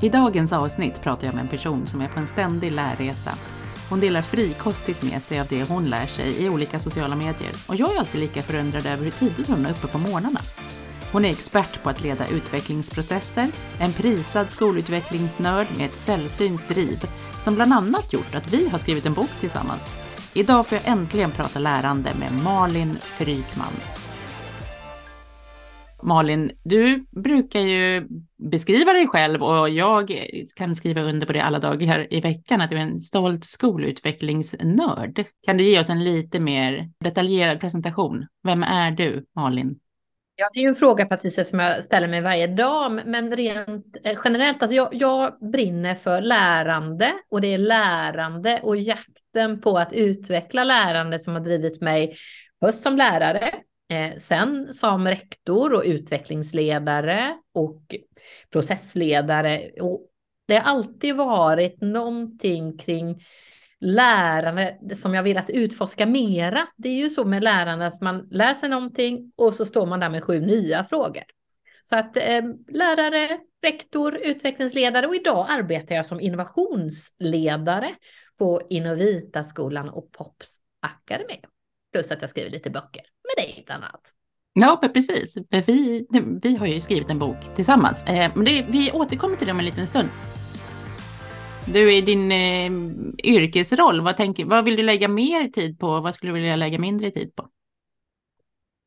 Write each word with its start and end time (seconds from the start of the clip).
I 0.00 0.08
dagens 0.08 0.52
avsnitt 0.52 1.02
pratar 1.02 1.26
jag 1.26 1.34
med 1.34 1.42
en 1.42 1.48
person 1.48 1.86
som 1.86 2.00
är 2.00 2.08
på 2.08 2.20
en 2.20 2.26
ständig 2.26 2.72
lärresa. 2.72 3.34
Hon 3.90 4.00
delar 4.00 4.22
frikostigt 4.22 5.02
med 5.02 5.22
sig 5.22 5.40
av 5.40 5.46
det 5.46 5.68
hon 5.68 5.86
lär 5.86 6.06
sig 6.06 6.42
i 6.42 6.48
olika 6.48 6.80
sociala 6.80 7.16
medier 7.16 7.52
och 7.68 7.76
jag 7.76 7.94
är 7.94 7.98
alltid 7.98 8.20
lika 8.20 8.42
förundrad 8.42 8.86
över 8.86 9.04
hur 9.04 9.10
tidigt 9.10 9.48
hon 9.48 9.66
är 9.66 9.70
uppe 9.70 9.86
på 9.86 9.98
morgnarna. 9.98 10.40
Hon 11.12 11.24
är 11.24 11.30
expert 11.30 11.82
på 11.82 11.90
att 11.90 12.02
leda 12.02 12.26
utvecklingsprocesser, 12.26 13.48
en 13.80 13.92
prisad 13.92 14.52
skolutvecklingsnörd 14.52 15.66
med 15.76 15.86
ett 15.86 15.96
sällsynt 15.96 16.68
driv 16.68 17.10
som 17.42 17.54
bland 17.54 17.72
annat 17.72 18.12
gjort 18.12 18.34
att 18.34 18.52
vi 18.52 18.68
har 18.68 18.78
skrivit 18.78 19.06
en 19.06 19.14
bok 19.14 19.30
tillsammans. 19.40 19.92
Idag 20.34 20.66
får 20.66 20.78
jag 20.78 20.88
äntligen 20.88 21.30
prata 21.30 21.58
lärande 21.58 22.10
med 22.14 22.32
Malin 22.44 22.98
Frykman. 23.00 23.95
Malin, 26.06 26.50
du 26.64 27.06
brukar 27.10 27.60
ju 27.60 28.08
beskriva 28.36 28.92
dig 28.92 29.06
själv 29.06 29.42
och 29.42 29.70
jag 29.70 30.28
kan 30.56 30.76
skriva 30.76 31.02
under 31.02 31.26
på 31.26 31.32
det 31.32 31.40
alla 31.40 31.58
dagar 31.58 32.06
i 32.10 32.20
veckan 32.20 32.60
att 32.60 32.70
du 32.70 32.76
är 32.76 32.80
en 32.80 33.00
stolt 33.00 33.44
skolutvecklingsnörd. 33.44 35.24
Kan 35.46 35.56
du 35.56 35.64
ge 35.64 35.80
oss 35.80 35.90
en 35.90 36.04
lite 36.04 36.40
mer 36.40 36.90
detaljerad 37.00 37.60
presentation? 37.60 38.26
Vem 38.42 38.62
är 38.62 38.90
du, 38.90 39.24
Malin? 39.34 39.78
Ja, 40.36 40.50
det 40.52 40.58
är 40.58 40.62
ju 40.62 40.68
en 40.68 40.74
fråga 40.74 41.06
Patricia 41.06 41.44
som 41.44 41.58
jag 41.58 41.84
ställer 41.84 42.08
mig 42.08 42.20
varje 42.20 42.46
dag, 42.46 43.00
men 43.06 43.36
rent 43.36 43.96
eh, 44.04 44.18
generellt, 44.24 44.62
alltså 44.62 44.74
jag, 44.74 44.88
jag 44.92 45.50
brinner 45.52 45.94
för 45.94 46.20
lärande 46.20 47.12
och 47.30 47.40
det 47.40 47.54
är 47.54 47.58
lärande 47.58 48.60
och 48.62 48.76
jakten 48.76 49.60
på 49.60 49.78
att 49.78 49.92
utveckla 49.92 50.64
lärande 50.64 51.18
som 51.18 51.32
har 51.32 51.40
drivit 51.40 51.80
mig 51.80 52.16
först 52.60 52.82
som 52.82 52.96
lärare, 52.96 53.54
eh, 53.88 54.16
sen 54.16 54.74
som 54.74 55.08
rektor 55.08 55.72
och 55.72 55.82
utvecklingsledare 55.84 57.36
och 57.52 57.94
processledare. 58.50 59.70
Och 59.80 60.08
det 60.48 60.54
har 60.54 60.62
alltid 60.62 61.16
varit 61.16 61.80
någonting 61.80 62.78
kring 62.78 63.24
lärande 63.80 64.96
som 64.96 65.14
jag 65.14 65.22
vill 65.22 65.38
att 65.38 65.50
utforska 65.50 66.06
mera. 66.06 66.68
Det 66.76 66.88
är 66.88 66.94
ju 66.94 67.10
så 67.10 67.24
med 67.24 67.44
lärande 67.44 67.86
att 67.86 68.00
man 68.00 68.28
lär 68.30 68.54
sig 68.54 68.68
någonting 68.68 69.32
och 69.36 69.54
så 69.54 69.66
står 69.66 69.86
man 69.86 70.00
där 70.00 70.10
med 70.10 70.24
sju 70.24 70.40
nya 70.40 70.84
frågor. 70.84 71.24
Så 71.84 71.96
att 71.96 72.16
eh, 72.16 72.42
lärare, 72.68 73.38
rektor, 73.62 74.16
utvecklingsledare 74.16 75.06
och 75.06 75.16
idag 75.16 75.46
arbetar 75.48 75.94
jag 75.94 76.06
som 76.06 76.20
innovationsledare 76.20 77.94
på 78.38 78.62
Innovita-skolan 78.70 79.88
och 79.88 80.12
Pops 80.12 80.56
Akademi. 80.80 81.40
Plus 81.92 82.10
att 82.10 82.20
jag 82.20 82.30
skriver 82.30 82.50
lite 82.50 82.70
böcker 82.70 83.02
bland 83.66 83.84
annat. 83.84 84.12
Ja, 84.52 84.90
precis. 84.94 85.38
Vi, 85.66 86.06
vi 86.42 86.56
har 86.56 86.66
ju 86.66 86.80
skrivit 86.80 87.10
en 87.10 87.18
bok 87.18 87.36
tillsammans. 87.54 88.04
Eh, 88.04 88.32
men 88.34 88.44
det, 88.44 88.66
vi 88.68 88.92
återkommer 88.92 89.36
till 89.36 89.46
det 89.46 89.52
om 89.52 89.58
en 89.58 89.64
liten 89.64 89.86
stund. 89.86 90.08
Du, 91.66 91.94
i 91.94 92.00
din 92.00 92.32
eh, 92.32 92.72
yrkesroll, 93.24 94.00
vad, 94.00 94.16
tänker, 94.16 94.44
vad 94.44 94.64
vill 94.64 94.76
du 94.76 94.82
lägga 94.82 95.08
mer 95.08 95.48
tid 95.48 95.78
på? 95.78 96.00
Vad 96.00 96.14
skulle 96.14 96.32
du 96.32 96.34
vilja 96.34 96.56
lägga 96.56 96.78
mindre 96.78 97.10
tid 97.10 97.34
på? 97.34 97.48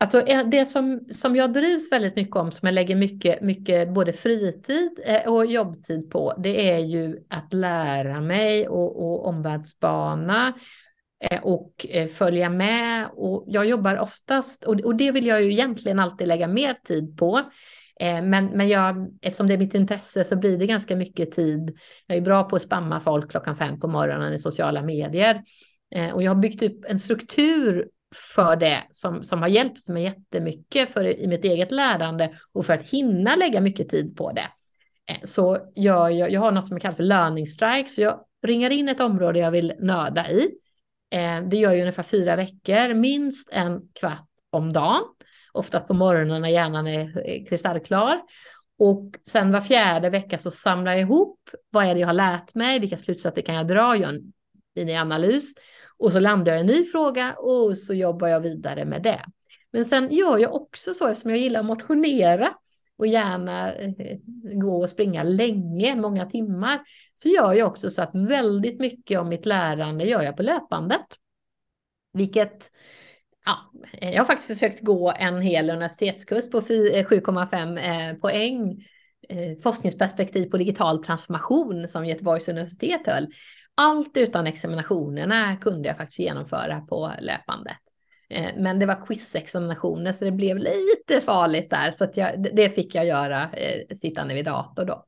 Alltså 0.02 0.22
det 0.46 0.66
som, 0.66 1.00
som 1.12 1.36
jag 1.36 1.54
drivs 1.54 1.92
väldigt 1.92 2.16
mycket 2.16 2.36
om, 2.36 2.52
som 2.52 2.66
jag 2.66 2.74
lägger 2.74 2.96
mycket, 2.96 3.42
mycket 3.42 3.94
både 3.94 4.14
fritid 4.14 5.00
eh, 5.06 5.32
och 5.32 5.46
jobbtid 5.46 6.12
på, 6.12 6.34
det 6.38 6.72
är 6.72 6.80
ju 6.80 7.24
att 7.30 7.54
lära 7.54 8.22
mig 8.22 8.68
och, 8.68 9.04
och 9.04 9.28
omvärldsbana 9.28 10.48
eh, 10.48 10.54
Eh, 11.22 11.44
och 11.44 11.86
eh, 11.90 12.08
följa 12.08 12.50
med. 12.50 13.10
Och 13.14 13.44
jag 13.48 13.66
jobbar 13.66 13.98
oftast, 13.98 14.64
och, 14.64 14.96
det 14.96 15.12
vill 15.12 15.26
jag 15.26 15.44
ju 15.44 15.52
egentligen 15.52 16.00
alltid 16.00 16.28
lägga 16.28 16.48
mer 16.48 16.74
tid 16.74 17.18
på. 17.18 17.38
Eh, 18.00 18.22
men, 18.22 18.46
men 18.46 18.70
jag, 18.70 19.18
eftersom 19.22 19.48
det 19.48 19.54
är 19.54 19.58
mitt 19.58 19.74
intresse 19.74 20.24
så 20.24 20.36
blir 20.36 20.58
det 20.58 20.68
ganska 20.68 20.96
mycket 20.96 21.32
tid. 21.32 21.78
Jag 22.08 22.18
är 22.18 22.22
bra 22.22 22.44
på 22.44 22.56
att 22.56 22.62
spamma 22.62 23.00
folk 23.00 23.32
klockan 23.32 23.56
fem 23.56 23.80
på 23.80 23.88
morgonen 23.88 24.34
i 24.34 24.40
sociala 24.40 24.82
medier. 24.82 25.44
Och 26.14 26.24
jag 26.24 26.32
har 26.32 26.42
byggt 26.42 26.64
upp 26.64 26.86
en 26.88 27.00
struktur 27.00 27.90
för 28.36 28.56
det 28.56 28.84
som, 28.92 29.24
som 29.24 29.42
har 29.42 29.50
hjälpt 29.50 29.88
mig 29.88 30.04
jättemycket 30.04 30.90
för, 30.90 31.20
i 31.20 31.28
mitt 31.28 31.46
eget 31.46 31.72
lärande 31.72 32.34
och 32.54 32.66
för 32.66 32.74
att 32.74 32.84
hinna 32.84 33.36
lägga 33.36 33.62
mycket 33.62 33.90
tid 33.90 34.18
på 34.18 34.32
det. 34.32 34.48
Så 35.24 35.58
jag, 35.74 36.12
jag, 36.12 36.32
jag 36.32 36.42
har 36.42 36.52
något 36.52 36.68
som 36.68 36.76
jag 36.76 36.82
kallar 36.82 36.96
för 36.96 37.04
learning 37.04 37.48
strike, 37.48 37.90
så 37.90 38.02
jag 38.02 38.20
ringar 38.48 38.70
in 38.70 38.90
ett 38.90 39.00
område 39.00 39.40
jag 39.40 39.52
vill 39.52 39.74
nörda 39.80 40.30
i. 40.30 40.50
Eh, 41.10 41.42
det 41.42 41.58
gör 41.58 41.74
ju 41.74 41.80
ungefär 41.80 42.04
fyra 42.04 42.36
veckor, 42.36 42.94
minst 42.94 43.50
en 43.52 43.82
kvart 44.00 44.28
om 44.50 44.74
dagen 44.74 45.04
oftast 45.52 45.88
på 45.88 45.94
morgonen 45.94 46.42
när 46.42 46.50
hjärnan 46.50 46.88
är 46.88 47.30
eh, 47.30 47.46
kristallklar. 47.46 48.22
Och 48.80 49.16
sen 49.28 49.52
var 49.52 49.62
fjärde 49.62 50.10
vecka 50.10 50.38
så 50.38 50.52
samlar 50.52 50.92
jag 50.92 51.02
ihop 51.02 51.40
vad 51.70 51.86
är 51.86 51.94
det 51.94 52.00
jag 52.00 52.08
har 52.08 52.14
lärt 52.14 52.56
mig, 52.56 52.80
vilka 52.80 52.98
slutsatser 52.98 53.42
kan 53.42 53.56
jag 53.56 53.68
dra, 53.68 53.96
gör 53.96 54.10
en 54.10 54.34
mini-analys 54.76 55.54
och 55.98 56.12
så 56.12 56.20
landar 56.20 56.52
jag 56.52 56.60
i 56.60 56.62
en 56.62 56.68
ny 56.68 56.84
fråga 56.84 57.34
och 57.34 57.78
så 57.78 57.94
jobbar 57.94 58.28
jag 58.28 58.40
vidare 58.40 58.86
med 58.86 59.04
det. 59.04 59.22
Men 59.72 59.86
sen 59.86 60.12
gör 60.12 60.38
jag 60.38 60.56
också 60.56 60.94
så 60.94 61.08
eftersom 61.08 61.32
jag 61.32 61.40
gillar 61.40 61.60
att 61.60 61.66
motionera 61.66 62.54
och 63.00 63.08
gärna 63.08 63.74
eh, 63.74 64.18
gå 64.54 64.82
och 64.82 64.90
springa 64.90 65.24
länge, 65.24 65.96
många 65.96 66.26
timmar, 66.26 66.80
så 67.14 67.30
gör 67.30 67.54
jag 67.54 67.68
också 67.68 67.90
så 67.90 68.02
att 68.02 68.16
väldigt 68.16 68.80
mycket 68.80 69.20
av 69.20 69.28
mitt 69.28 69.46
lärande 69.46 70.06
gör 70.06 70.22
jag 70.22 70.38
på 70.38 70.44
löpandet. 70.44 71.06
Vilket 72.14 72.72
ja, 73.46 73.58
eh, 73.94 74.12
jag 74.12 74.18
har 74.18 74.26
faktiskt 74.26 74.60
försökt 74.60 74.84
gå 74.84 75.14
en 75.18 75.42
hel 75.42 75.70
universitetskurs 75.70 76.50
på 76.50 76.62
7,5 76.62 77.78
eh, 77.78 78.16
poäng. 78.16 78.86
Forskningsperspektiv 79.64 80.50
på 80.50 80.58
digital 80.58 81.04
transformation 81.04 81.88
som 81.88 82.06
Göteborgs 82.06 82.50
universitet 82.50 83.08
höll. 83.08 83.28
Allt 83.76 84.18
utan 84.18 84.48
examinationerna 84.48 85.56
kunde 85.56 85.88
jag 85.88 85.98
faktiskt 85.98 86.20
genomföra 86.20 86.82
på 86.82 87.12
löpandet. 87.20 87.89
Eh, 88.30 88.52
men 88.58 88.80
det 88.80 88.86
var 88.86 89.06
quizexaminationer 89.06 90.12
så 90.12 90.26
det 90.26 90.32
blev 90.32 90.58
lite 90.58 91.22
farligt 91.26 91.70
där 91.70 91.92
så 91.92 92.04
att 92.04 92.18
jag, 92.18 92.56
det 92.56 92.70
fick 92.70 92.96
jag 92.96 93.06
göra 93.06 93.52
eh, 93.52 93.96
sittande 93.96 94.34
vid 94.34 94.46
dator 94.46 94.86
då. 94.86 95.06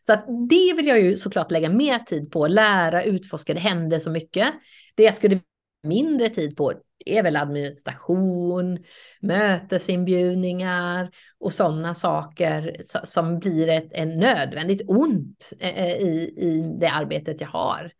Så 0.00 0.12
att 0.12 0.26
det 0.48 0.74
vill 0.76 0.86
jag 0.86 1.00
ju 1.00 1.16
såklart 1.16 1.50
lägga 1.50 1.68
mer 1.68 1.98
tid 1.98 2.30
på, 2.30 2.46
lära, 2.46 3.04
utforska, 3.04 3.54
det 3.54 3.60
händer 3.60 3.98
så 3.98 4.10
mycket. 4.10 4.54
Det 4.94 5.02
jag 5.02 5.14
skulle 5.14 5.40
mindre 5.82 6.28
tid 6.28 6.56
på 6.56 6.72
är 7.06 7.22
väl 7.22 7.36
administration, 7.36 8.84
mötesinbjudningar 9.20 11.10
och 11.38 11.52
sådana 11.52 11.94
saker 11.94 12.76
som 13.04 13.38
blir 13.38 13.68
ett, 13.68 13.88
en 13.90 14.08
nödvändigt 14.08 14.82
ont 14.86 15.52
eh, 15.60 15.92
i, 15.92 16.34
i 16.36 16.76
det 16.80 16.88
arbetet 16.88 17.40
jag 17.40 17.48
har. 17.48 17.90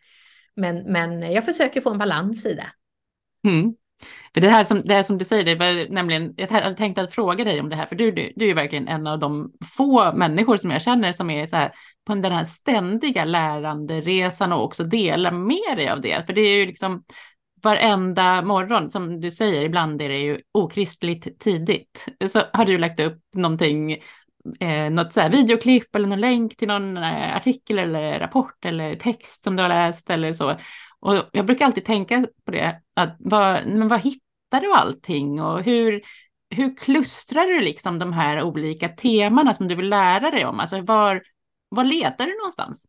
Men, 0.56 0.92
men 0.92 1.32
jag 1.32 1.44
försöker 1.44 1.80
få 1.80 1.90
en 1.90 1.98
balans 1.98 2.46
i 2.46 2.54
det. 2.54 2.70
Mm. 3.48 3.74
För 4.34 4.40
det 4.40 4.48
här 4.48 4.64
som, 4.64 4.82
det 4.84 4.94
här 4.94 5.02
som 5.02 5.18
du 5.18 5.24
säger, 5.24 5.44
det 5.44 5.54
var 5.54 5.92
nämligen, 5.92 6.34
jag 6.36 6.76
tänkte 6.76 7.02
att 7.02 7.14
fråga 7.14 7.44
dig 7.44 7.60
om 7.60 7.68
det 7.68 7.76
här, 7.76 7.86
för 7.86 7.96
du, 7.96 8.10
du, 8.10 8.32
du 8.36 8.44
är 8.44 8.48
ju 8.48 8.54
verkligen 8.54 8.88
en 8.88 9.06
av 9.06 9.18
de 9.18 9.52
få 9.76 10.12
människor 10.12 10.56
som 10.56 10.70
jag 10.70 10.82
känner 10.82 11.12
som 11.12 11.30
är 11.30 11.46
så 11.46 11.56
här, 11.56 11.72
på 12.06 12.14
den 12.14 12.32
här 12.32 12.44
ständiga 12.44 13.24
läranderesan 13.24 14.52
och 14.52 14.64
också 14.64 14.84
delar 14.84 15.30
med 15.30 15.76
dig 15.76 15.88
av 15.88 16.00
det. 16.00 16.26
För 16.26 16.32
det 16.32 16.40
är 16.40 16.56
ju 16.56 16.66
liksom, 16.66 17.04
varenda 17.62 18.42
morgon, 18.42 18.90
som 18.90 19.20
du 19.20 19.30
säger, 19.30 19.64
ibland 19.64 20.02
är 20.02 20.08
det 20.08 20.18
ju 20.18 20.40
okristligt 20.52 21.40
tidigt, 21.40 22.06
så 22.30 22.42
har 22.52 22.64
du 22.64 22.78
lagt 22.78 23.00
upp 23.00 23.18
någonting, 23.36 23.92
eh, 24.60 24.90
något 24.90 25.12
så 25.12 25.20
här 25.20 25.30
videoklipp 25.30 25.96
eller 25.96 26.08
någon 26.08 26.20
länk 26.20 26.56
till 26.56 26.68
någon 26.68 26.96
eh, 26.96 27.36
artikel 27.36 27.78
eller 27.78 28.18
rapport 28.18 28.64
eller 28.64 28.94
text 28.94 29.44
som 29.44 29.56
du 29.56 29.62
har 29.62 29.68
läst 29.68 30.10
eller 30.10 30.32
så. 30.32 30.56
Och 31.00 31.28
jag 31.32 31.46
brukar 31.46 31.66
alltid 31.66 31.84
tänka 31.84 32.26
på 32.44 32.50
det, 32.50 32.80
att 32.94 33.16
vad, 33.18 33.66
men 33.66 33.88
vad 33.88 34.00
hittar 34.00 34.60
du 34.60 34.72
allting 34.72 35.42
och 35.42 35.62
hur, 35.62 36.02
hur 36.50 36.76
klustrar 36.76 37.46
du 37.46 37.60
liksom 37.60 37.98
de 37.98 38.12
här 38.12 38.42
olika 38.42 38.88
temana 38.88 39.54
som 39.54 39.68
du 39.68 39.74
vill 39.74 39.88
lära 39.88 40.30
dig 40.30 40.46
om? 40.46 40.60
Alltså 40.60 40.80
var, 40.80 41.22
var 41.68 41.84
letar 41.84 42.26
du 42.26 42.36
någonstans? 42.38 42.86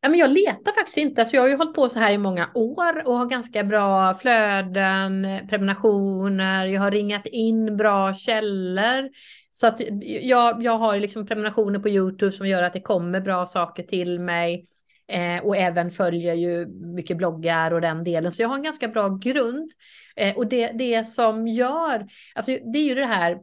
Ja, 0.00 0.08
men 0.08 0.18
jag 0.18 0.30
letar 0.30 0.72
faktiskt 0.72 0.98
inte. 0.98 1.20
Alltså 1.20 1.36
jag 1.36 1.42
har 1.42 1.48
ju 1.48 1.56
hållit 1.56 1.74
på 1.74 1.88
så 1.88 1.98
här 1.98 2.12
i 2.12 2.18
många 2.18 2.50
år 2.54 3.06
och 3.06 3.18
har 3.18 3.26
ganska 3.26 3.64
bra 3.64 4.14
flöden, 4.14 5.26
prenumerationer, 5.48 6.66
jag 6.66 6.80
har 6.80 6.90
ringat 6.90 7.26
in 7.26 7.76
bra 7.76 8.14
källor. 8.14 9.10
Så 9.50 9.66
att 9.66 9.80
jag, 10.02 10.62
jag 10.62 10.78
har 10.78 10.98
liksom 10.98 11.26
prenumerationer 11.26 11.78
på 11.78 11.88
YouTube 11.88 12.32
som 12.32 12.48
gör 12.48 12.62
att 12.62 12.72
det 12.72 12.80
kommer 12.80 13.20
bra 13.20 13.46
saker 13.46 13.82
till 13.82 14.20
mig. 14.20 14.66
Eh, 15.08 15.44
och 15.44 15.56
även 15.56 15.90
följer 15.90 16.34
ju 16.34 16.66
mycket 16.66 17.16
bloggar 17.16 17.70
och 17.70 17.80
den 17.80 18.04
delen. 18.04 18.32
Så 18.32 18.42
jag 18.42 18.48
har 18.48 18.56
en 18.56 18.62
ganska 18.62 18.88
bra 18.88 19.08
grund. 19.08 19.70
Eh, 20.16 20.36
och 20.36 20.46
det, 20.46 20.72
det 20.72 21.04
som 21.04 21.48
gör, 21.48 22.06
alltså 22.34 22.50
det 22.72 22.78
är 22.78 22.84
ju 22.84 22.94
det 22.94 23.06
här, 23.06 23.38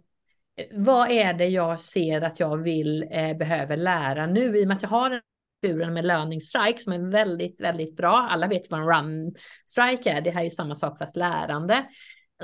vad 0.72 1.12
är 1.12 1.34
det 1.34 1.48
jag 1.48 1.80
ser 1.80 2.22
att 2.22 2.40
jag 2.40 2.58
vill, 2.58 3.08
eh, 3.12 3.38
behöver 3.38 3.78
lära 3.78 4.28
nu? 4.28 4.58
I 4.58 4.64
och 4.64 4.68
med 4.68 4.78
att 4.78 4.84
jag 4.84 4.90
har 4.90 5.22
strukturen 5.58 5.94
med 5.94 6.06
learning 6.06 6.42
strike 6.42 6.80
som 6.80 6.94
är 6.94 7.12
väldigt, 7.12 7.62
väldigt 7.62 7.96
bra. 7.96 8.28
Alla 8.32 8.48
vet 8.48 8.72
vad 8.72 8.80
en 8.80 8.88
run 8.88 9.36
strike 9.66 10.12
är. 10.12 10.22
Det 10.22 10.32
här 10.32 10.40
är 10.40 10.44
ju 10.44 10.50
samma 10.50 10.76
sak 10.76 10.98
fast 10.98 11.16
lärande. 11.16 11.86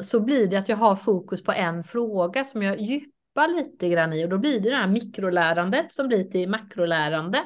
Så 0.01 0.19
blir 0.19 0.47
det 0.47 0.57
att 0.57 0.69
jag 0.69 0.77
har 0.77 0.95
fokus 0.95 1.43
på 1.43 1.51
en 1.51 1.83
fråga 1.83 2.43
som 2.43 2.61
jag 2.61 2.81
djupar 2.81 3.55
lite 3.55 3.89
grann 3.89 4.13
i 4.13 4.25
och 4.25 4.29
då 4.29 4.37
blir 4.37 4.59
det 4.59 4.69
det 4.69 4.75
här 4.75 4.87
mikrolärandet 4.87 5.91
som 5.91 6.07
blir 6.07 6.23
till 6.23 6.49
makrolärande. 6.49 7.43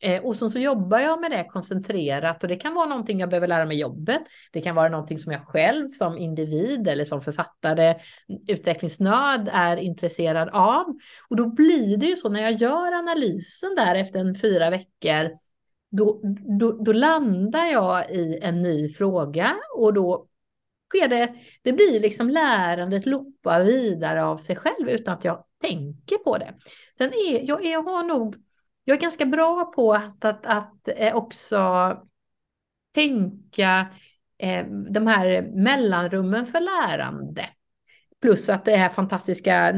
Eh, 0.00 0.24
och 0.24 0.36
så, 0.36 0.50
så 0.50 0.58
jobbar 0.58 0.98
jag 0.98 1.20
med 1.20 1.30
det 1.30 1.44
koncentrerat 1.44 2.42
och 2.42 2.48
det 2.48 2.56
kan 2.56 2.74
vara 2.74 2.86
någonting 2.86 3.20
jag 3.20 3.28
behöver 3.28 3.48
lära 3.48 3.66
mig 3.66 3.80
jobbet. 3.80 4.22
Det 4.52 4.60
kan 4.60 4.74
vara 4.74 4.88
någonting 4.88 5.18
som 5.18 5.32
jag 5.32 5.46
själv 5.46 5.88
som 5.88 6.18
individ 6.18 6.88
eller 6.88 7.04
som 7.04 7.20
författare, 7.20 7.88
mm, 7.88 8.42
utvecklingsnörd 8.48 9.50
är 9.52 9.76
intresserad 9.76 10.48
av. 10.48 10.84
Och 11.28 11.36
då 11.36 11.46
blir 11.46 11.96
det 11.96 12.06
ju 12.06 12.16
så 12.16 12.28
när 12.28 12.40
jag 12.40 12.52
gör 12.52 12.92
analysen 12.92 13.74
där 13.74 13.94
efter 13.94 14.20
en 14.20 14.34
fyra 14.34 14.70
veckor, 14.70 15.30
då, 15.90 16.20
då, 16.58 16.72
då 16.72 16.92
landar 16.92 17.64
jag 17.64 18.10
i 18.10 18.38
en 18.42 18.62
ny 18.62 18.88
fråga 18.88 19.56
och 19.76 19.94
då 19.94 20.26
sker 20.88 21.08
det, 21.08 21.34
det 21.62 21.72
blir 21.72 22.00
liksom 22.00 22.30
lärandet 22.30 23.06
loppa 23.06 23.62
vidare 23.62 24.24
av 24.24 24.36
sig 24.36 24.56
själv 24.56 24.88
utan 24.88 25.14
att 25.14 25.24
jag 25.24 25.44
tänker 25.60 26.16
på 26.16 26.38
det. 26.38 26.54
Sen 26.98 27.12
är 27.12 27.48
jag, 27.48 27.64
jag 27.64 27.82
har 27.82 28.02
nog 28.02 28.36
jag 28.88 28.96
är 28.96 29.00
ganska 29.00 29.26
bra 29.26 29.72
på 29.76 29.94
att, 29.94 30.24
att, 30.24 30.46
att 30.46 30.88
eh, 30.96 31.14
också 31.16 31.92
tänka 32.94 33.86
eh, 34.38 34.66
de 34.90 35.06
här 35.06 35.42
mellanrummen 35.42 36.46
för 36.46 36.60
lärande. 36.60 37.46
Plus 38.22 38.48
att 38.48 38.64
det 38.64 38.76
här 38.76 38.88
fantastiska 38.88 39.74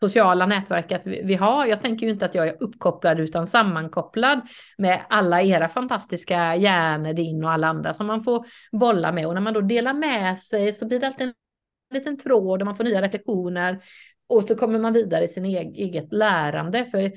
sociala 0.00 0.46
nätverket 0.46 1.06
vi 1.06 1.34
har. 1.34 1.66
Jag 1.66 1.82
tänker 1.82 2.06
ju 2.06 2.12
inte 2.12 2.24
att 2.24 2.34
jag 2.34 2.48
är 2.48 2.62
uppkopplad 2.62 3.20
utan 3.20 3.46
sammankopplad 3.46 4.40
med 4.78 5.00
alla 5.08 5.42
era 5.42 5.68
fantastiska 5.68 6.56
hjärnor, 6.56 7.12
din 7.12 7.44
och 7.44 7.50
alla 7.50 7.66
andra 7.66 7.94
som 7.94 8.06
man 8.06 8.24
får 8.24 8.46
bolla 8.72 9.12
med. 9.12 9.26
Och 9.26 9.34
när 9.34 9.40
man 9.40 9.54
då 9.54 9.60
delar 9.60 9.94
med 9.94 10.38
sig 10.38 10.72
så 10.72 10.86
blir 10.86 11.00
det 11.00 11.06
alltid 11.06 11.26
en 11.26 11.34
liten 11.94 12.18
tråd 12.18 12.62
och 12.62 12.66
man 12.66 12.76
får 12.76 12.84
nya 12.84 13.02
reflektioner 13.02 13.82
och 14.28 14.44
så 14.44 14.56
kommer 14.56 14.78
man 14.78 14.92
vidare 14.92 15.24
i 15.24 15.28
sin 15.28 15.44
eget 15.44 16.12
lärande. 16.12 16.84
För 16.84 17.12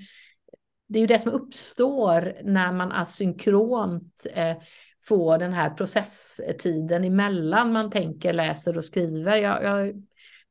det 0.91 0.99
är 0.99 1.01
ju 1.01 1.07
det 1.07 1.19
som 1.19 1.31
uppstår 1.31 2.37
när 2.43 2.71
man 2.71 2.91
asynkront 2.91 4.27
eh, 4.33 4.57
får 5.03 5.37
den 5.37 5.53
här 5.53 5.69
processtiden 5.69 7.03
emellan 7.03 7.71
man 7.71 7.91
tänker, 7.91 8.33
läser 8.33 8.77
och 8.77 8.85
skriver. 8.85 9.37
Jag, 9.37 9.63
jag 9.63 9.93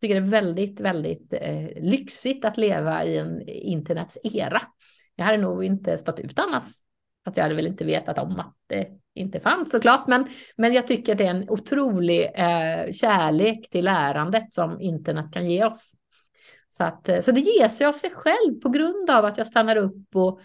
tycker 0.01 0.15
det 0.15 0.27
är 0.27 0.31
väldigt, 0.31 0.81
väldigt 0.81 1.33
eh, 1.33 1.69
lyxigt 1.83 2.45
att 2.45 2.57
leva 2.57 3.05
i 3.05 3.19
en 3.19 3.49
internets 3.49 4.19
era. 4.23 4.63
Jag 5.17 5.25
hade 5.25 5.39
nog 5.39 5.65
inte 5.65 5.99
stått 5.99 6.21
ut 6.21 6.39
annars. 6.39 6.65
Att 7.25 7.37
jag 7.37 7.45
hade 7.45 7.55
väl 7.55 7.67
inte 7.67 7.85
vetat 7.85 8.19
om 8.19 8.41
att 8.41 8.55
det 8.67 8.89
inte 9.15 9.41
fanns 9.41 9.71
såklart, 9.71 10.07
men, 10.09 10.27
men 10.57 10.73
jag 10.73 10.87
tycker 10.87 11.15
det 11.15 11.27
är 11.27 11.31
en 11.31 11.51
otrolig 11.51 12.23
eh, 12.35 12.93
kärlek 12.93 13.71
till 13.71 13.85
lärandet 13.85 14.53
som 14.53 14.81
internet 14.81 15.33
kan 15.33 15.51
ge 15.51 15.65
oss. 15.65 15.95
Så, 16.71 16.85
att, 16.85 17.09
eh, 17.09 17.21
så 17.21 17.33
det 17.33 17.41
ger 17.41 17.69
sig 17.69 17.87
av 17.87 17.93
sig 17.93 18.11
själv 18.11 18.61
på 18.63 18.69
grund 18.69 19.11
av 19.11 19.25
att 19.25 19.39
jag 19.39 19.47
stannar 19.47 19.77
upp 19.77 20.17
och 20.17 20.41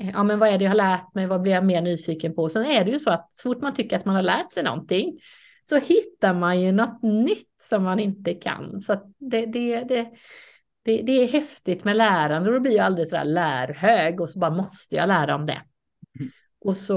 eh, 0.00 0.10
ja, 0.10 0.22
men 0.22 0.38
vad 0.38 0.48
är 0.48 0.58
det 0.58 0.64
jag 0.64 0.70
har 0.70 0.76
lärt 0.76 1.14
mig? 1.14 1.26
Vad 1.26 1.42
blir 1.42 1.52
jag 1.52 1.64
mer 1.64 1.82
nyfiken 1.82 2.34
på? 2.34 2.48
Sen 2.48 2.66
är 2.66 2.84
det 2.84 2.90
ju 2.90 2.98
så 2.98 3.10
att 3.10 3.30
så 3.32 3.42
fort 3.42 3.62
man 3.62 3.74
tycker 3.74 3.96
att 3.96 4.04
man 4.04 4.14
har 4.14 4.22
lärt 4.22 4.52
sig 4.52 4.64
någonting 4.64 5.18
så 5.62 5.76
hittar 5.76 6.34
man 6.34 6.60
ju 6.60 6.72
något 6.72 7.02
nytt 7.02 7.62
som 7.68 7.84
man 7.84 7.98
inte 7.98 8.34
kan. 8.34 8.80
Så 8.80 9.12
det, 9.18 9.46
det, 9.46 9.84
det, 9.84 10.10
det, 10.84 11.02
det 11.02 11.12
är 11.12 11.28
häftigt 11.28 11.84
med 11.84 11.96
lärande 11.96 12.48
och 12.48 12.54
då 12.54 12.60
blir 12.60 12.76
jag 12.76 12.86
alldeles 12.86 13.10
sådär 13.10 13.24
lärhög 13.24 14.20
och 14.20 14.30
så 14.30 14.38
bara 14.38 14.50
måste 14.50 14.96
jag 14.96 15.08
lära 15.08 15.34
om 15.34 15.46
det. 15.46 15.62
Mm. 16.20 16.32
Och 16.60 16.76
så 16.76 16.96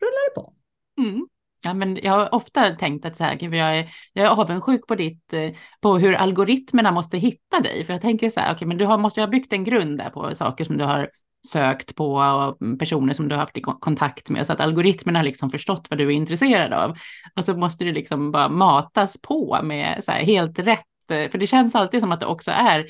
rullar 0.00 0.30
det 0.30 0.34
på. 0.34 0.54
Mm. 1.00 1.28
Ja, 1.62 1.74
men 1.74 1.98
jag 2.02 2.12
har 2.12 2.34
ofta 2.34 2.70
tänkt 2.70 3.06
att 3.06 3.16
så 3.16 3.24
här, 3.24 3.54
jag 3.54 3.78
är, 3.78 3.90
jag 4.12 4.26
är 4.26 4.30
avundsjuk 4.30 4.86
på, 4.86 4.94
ditt, 4.94 5.32
eh, 5.32 5.50
på 5.80 5.98
hur 5.98 6.14
algoritmerna 6.14 6.90
måste 6.92 7.18
hitta 7.18 7.60
dig. 7.60 7.84
För 7.84 7.92
jag 7.92 8.02
tänker 8.02 8.30
så 8.30 8.40
här, 8.40 8.54
okay, 8.54 8.68
men 8.68 8.76
du 8.76 8.84
har, 8.84 8.98
måste 8.98 9.20
ju 9.20 9.26
ha 9.26 9.30
byggt 9.30 9.52
en 9.52 9.64
grund 9.64 9.98
där 9.98 10.10
på 10.10 10.34
saker 10.34 10.64
som 10.64 10.76
du 10.76 10.84
har 10.84 11.08
sökt 11.46 11.94
på 11.96 12.14
och 12.14 12.78
personer 12.78 13.12
som 13.12 13.28
du 13.28 13.34
har 13.34 13.40
haft 13.40 13.56
i 13.56 13.60
kontakt 13.60 14.30
med 14.30 14.46
så 14.46 14.52
att 14.52 14.60
algoritmerna 14.60 15.18
har 15.18 15.24
liksom 15.24 15.50
förstått 15.50 15.86
vad 15.90 15.98
du 15.98 16.06
är 16.06 16.10
intresserad 16.10 16.72
av. 16.72 16.96
Och 17.36 17.44
så 17.44 17.56
måste 17.56 17.84
du 17.84 17.92
liksom 17.92 18.32
bara 18.32 18.48
matas 18.48 19.20
på 19.22 19.60
med 19.62 20.04
så 20.04 20.12
här 20.12 20.24
helt 20.24 20.58
rätt, 20.58 21.10
eh, 21.10 21.30
för 21.30 21.38
det 21.38 21.46
känns 21.46 21.74
alltid 21.74 22.00
som 22.00 22.12
att 22.12 22.20
det 22.20 22.26
också 22.26 22.50
är 22.50 22.86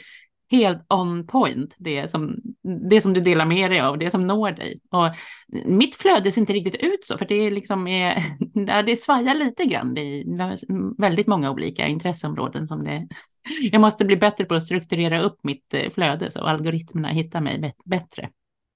helt 0.51 0.93
on 0.93 1.27
point, 1.27 1.75
det 1.79 2.11
som, 2.11 2.37
det 2.91 3.01
som 3.01 3.13
du 3.13 3.21
delar 3.21 3.47
med 3.47 3.71
dig 3.71 3.81
av, 3.81 3.99
det 3.99 4.11
som 4.11 4.27
når 4.27 4.51
dig. 4.51 4.79
Och 4.91 5.15
mitt 5.65 5.95
flöde 5.95 6.33
ser 6.33 6.41
inte 6.41 6.53
riktigt 6.53 6.83
ut 6.83 7.05
så, 7.05 7.19
för 7.19 7.25
det, 7.25 7.35
är 7.35 7.51
liksom 7.51 7.87
eh, 7.87 8.25
är, 8.69 8.83
det 8.83 8.97
svajar 8.97 9.35
lite 9.35 9.65
grann. 9.65 9.95
Det 9.95 10.01
är 10.01 11.01
väldigt 11.01 11.27
många 11.27 11.51
olika 11.51 11.87
intresseområden 11.87 12.69
som 12.69 12.85
det... 12.85 13.09
Jag 13.73 13.81
måste 13.81 14.05
bli 14.05 14.17
bättre 14.17 14.45
på 14.45 14.55
att 14.55 14.63
strukturera 14.63 15.21
upp 15.21 15.39
mitt 15.43 15.75
eh, 15.75 15.91
flöde 15.91 16.31
så 16.31 16.41
algoritmerna 16.41 17.09
hittar 17.09 17.41
mig 17.41 17.75
bättre. 17.85 18.29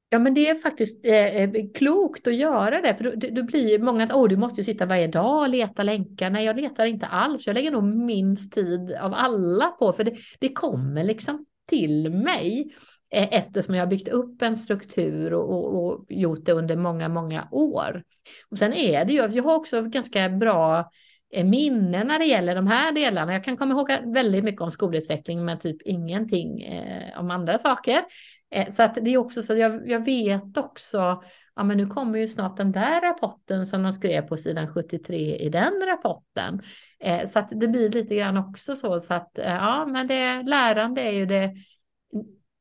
Ja, 0.08 0.18
men 0.18 0.34
det 0.34 0.48
är 0.48 0.54
faktiskt 0.54 1.06
eh, 1.06 1.42
eh, 1.42 1.50
klokt 1.74 2.26
att 2.26 2.34
göra 2.34 2.80
det, 2.80 2.94
för 2.94 3.04
då, 3.04 3.30
då 3.30 3.42
blir 3.42 3.78
många 3.78 4.04
att 4.04 4.12
oh, 4.12 4.28
du 4.28 4.36
måste 4.36 4.60
ju 4.60 4.64
sitta 4.64 4.86
varje 4.86 5.06
dag 5.06 5.42
och 5.42 5.48
leta 5.48 5.82
länkar. 5.82 6.30
Nej, 6.30 6.44
jag 6.44 6.60
letar 6.60 6.86
inte 6.86 7.06
alls. 7.06 7.46
Jag 7.46 7.54
lägger 7.54 7.70
nog 7.70 7.84
minst 7.84 8.52
tid 8.52 8.92
av 9.00 9.14
alla 9.14 9.66
på, 9.66 9.92
för 9.92 10.04
det, 10.04 10.16
det 10.40 10.48
kommer 10.48 11.04
liksom 11.04 11.46
till 11.69 12.11
mig 12.11 12.75
eh, 13.11 13.28
eftersom 13.31 13.75
jag 13.75 13.82
har 13.82 13.90
byggt 13.90 14.08
upp 14.08 14.43
en 14.43 14.56
struktur 14.56 15.34
och, 15.34 15.50
och, 15.50 15.84
och, 15.84 16.06
gjort 16.08 16.44
det 16.44 16.52
under 16.52 16.76
många, 16.76 17.08
många 17.08 17.49
år. 17.50 18.02
Och 18.50 18.58
sen 18.58 18.72
är 18.72 19.05
det 19.05 19.12
ju, 19.12 19.19
jag 19.19 19.43
har 19.43 19.55
också 19.55 19.82
ganska 19.82 20.28
bra 20.28 20.90
eh, 21.34 21.44
minnen 21.44 22.06
när 22.06 22.19
det 22.19 22.25
gäller 22.25 22.55
de 22.55 22.66
här 22.66 22.93
delarna. 22.93 23.32
Jag 23.32 23.44
kan 23.44 23.56
komma 23.56 23.75
ihåg 23.75 24.12
väldigt 24.14 24.44
mycket 24.44 24.61
om 24.61 24.70
skolutveckling 24.70 25.44
men 25.44 25.58
typ 25.58 25.82
ingenting 25.82 26.62
eh, 26.62 27.20
om 27.20 27.31
andra 27.31 27.58
saker. 27.58 28.05
Eh, 28.50 28.69
så 28.69 28.82
att 28.82 28.94
det 28.94 29.10
är 29.10 29.19
också 29.19 29.43
så 29.43 29.52
att 29.52 29.58
jag, 29.58 29.88
jag 29.88 30.05
vet 30.05 30.56
också 30.56 31.22
ja 31.56 31.64
men 31.64 31.76
nu 31.76 31.86
kommer 31.86 32.18
ju 32.18 32.28
snart 32.28 32.56
den 32.56 32.72
där 32.72 33.00
rapporten 33.00 33.66
som 33.66 33.82
de 33.82 33.92
skrev 33.92 34.22
på 34.22 34.36
sidan 34.36 34.74
73 34.74 35.36
i 35.36 35.48
den 35.48 35.82
rapporten. 35.86 36.62
Eh, 37.00 37.28
så 37.28 37.38
att 37.38 37.48
det 37.48 37.68
blir 37.68 37.90
lite 37.90 38.16
grann 38.16 38.36
också 38.36 38.76
så, 38.76 39.00
så 39.00 39.14
att 39.14 39.38
eh, 39.38 39.54
ja 39.54 39.86
men 39.86 40.06
det 40.06 40.42
lärande 40.42 41.02
är 41.02 41.12
ju 41.12 41.26
det 41.26 41.54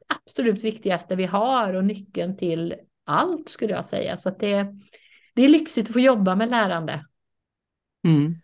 absolut 0.07 0.63
viktigaste 0.63 1.15
vi 1.15 1.25
har 1.25 1.73
och 1.73 1.85
nyckeln 1.85 2.37
till 2.37 2.75
allt 3.05 3.49
skulle 3.49 3.73
jag 3.73 3.85
säga. 3.85 4.17
Så 4.17 4.29
att 4.29 4.39
det, 4.39 4.67
det 5.35 5.41
är 5.41 5.49
lyxigt 5.49 5.87
att 5.87 5.93
få 5.93 5.99
jobba 5.99 6.35
med 6.35 6.49
lärande. 6.49 7.05
Mm. 8.07 8.35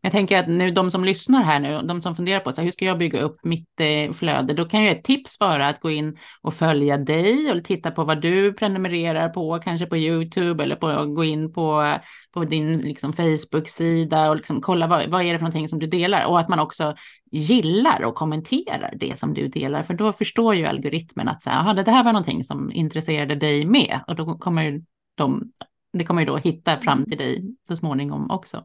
Jag 0.00 0.12
tänker 0.12 0.38
att 0.38 0.48
nu 0.48 0.70
de 0.70 0.90
som 0.90 1.04
lyssnar 1.04 1.42
här 1.42 1.60
nu, 1.60 1.82
de 1.82 2.02
som 2.02 2.16
funderar 2.16 2.40
på 2.40 2.52
så 2.52 2.60
här, 2.60 2.64
hur 2.64 2.70
ska 2.70 2.84
jag 2.84 2.98
bygga 2.98 3.20
upp 3.20 3.36
mitt 3.44 3.80
eh, 3.80 4.12
flöde, 4.12 4.54
då 4.54 4.64
kan 4.64 4.82
ju 4.82 4.90
ett 4.90 5.04
tips 5.04 5.40
vara 5.40 5.68
att 5.68 5.80
gå 5.80 5.90
in 5.90 6.16
och 6.42 6.54
följa 6.54 6.98
dig 6.98 7.52
och 7.52 7.64
titta 7.64 7.90
på 7.90 8.04
vad 8.04 8.20
du 8.20 8.52
prenumererar 8.52 9.28
på, 9.28 9.60
kanske 9.64 9.86
på 9.86 9.96
YouTube 9.96 10.64
eller 10.64 10.76
på, 10.76 11.06
gå 11.06 11.24
in 11.24 11.52
på, 11.52 11.96
på 12.32 12.44
din 12.44 12.78
liksom, 12.78 13.12
Facebook-sida 13.12 14.30
och 14.30 14.36
liksom 14.36 14.60
kolla 14.60 14.86
vad, 14.86 15.08
vad 15.08 15.22
är 15.22 15.32
det 15.32 15.38
för 15.38 15.44
någonting 15.44 15.68
som 15.68 15.78
du 15.78 15.86
delar? 15.86 16.24
Och 16.24 16.40
att 16.40 16.48
man 16.48 16.60
också 16.60 16.94
gillar 17.30 18.04
och 18.04 18.14
kommenterar 18.14 18.94
det 18.96 19.18
som 19.18 19.34
du 19.34 19.48
delar, 19.48 19.82
för 19.82 19.94
då 19.94 20.12
förstår 20.12 20.54
ju 20.54 20.66
algoritmen 20.66 21.28
att 21.28 21.42
så 21.42 21.50
här, 21.50 21.74
det 21.74 21.90
här 21.90 22.04
var 22.04 22.12
någonting 22.12 22.44
som 22.44 22.72
intresserade 22.72 23.34
dig 23.34 23.66
med. 23.66 24.00
Och 24.06 24.16
då 24.16 24.38
kommer 24.38 24.62
ju 24.62 24.82
de, 25.14 25.52
det 25.92 26.04
kommer 26.04 26.22
ju 26.22 26.26
då 26.26 26.36
hitta 26.36 26.80
fram 26.80 27.04
till 27.04 27.18
dig 27.18 27.54
så 27.68 27.76
småningom 27.76 28.30
också. 28.30 28.64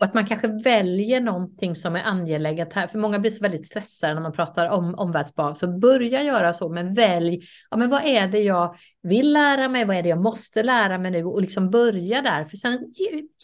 Och 0.00 0.04
att 0.06 0.14
man 0.14 0.26
kanske 0.26 0.48
väljer 0.48 1.20
någonting 1.20 1.76
som 1.76 1.96
är 1.96 2.02
angeläget 2.02 2.72
här. 2.72 2.86
För 2.86 2.98
många 2.98 3.18
blir 3.18 3.30
så 3.30 3.42
väldigt 3.42 3.66
stressade 3.66 4.14
när 4.14 4.20
man 4.20 4.32
pratar 4.32 4.68
om 4.68 4.94
omvärldsbarn. 4.94 5.54
Så 5.54 5.78
börja 5.78 6.22
göra 6.22 6.52
så, 6.52 6.68
men 6.68 6.94
välj. 6.94 7.42
Ja, 7.70 7.76
men 7.76 7.90
vad 7.90 8.04
är 8.04 8.28
det 8.28 8.40
jag 8.40 8.76
vill 9.02 9.32
lära 9.32 9.68
mig? 9.68 9.84
Vad 9.84 9.96
är 9.96 10.02
det 10.02 10.08
jag 10.08 10.22
måste 10.22 10.62
lära 10.62 10.98
mig 10.98 11.10
nu? 11.10 11.24
Och 11.24 11.40
liksom 11.40 11.70
börja 11.70 12.22
där. 12.22 12.44
För 12.44 12.56
sen 12.56 12.92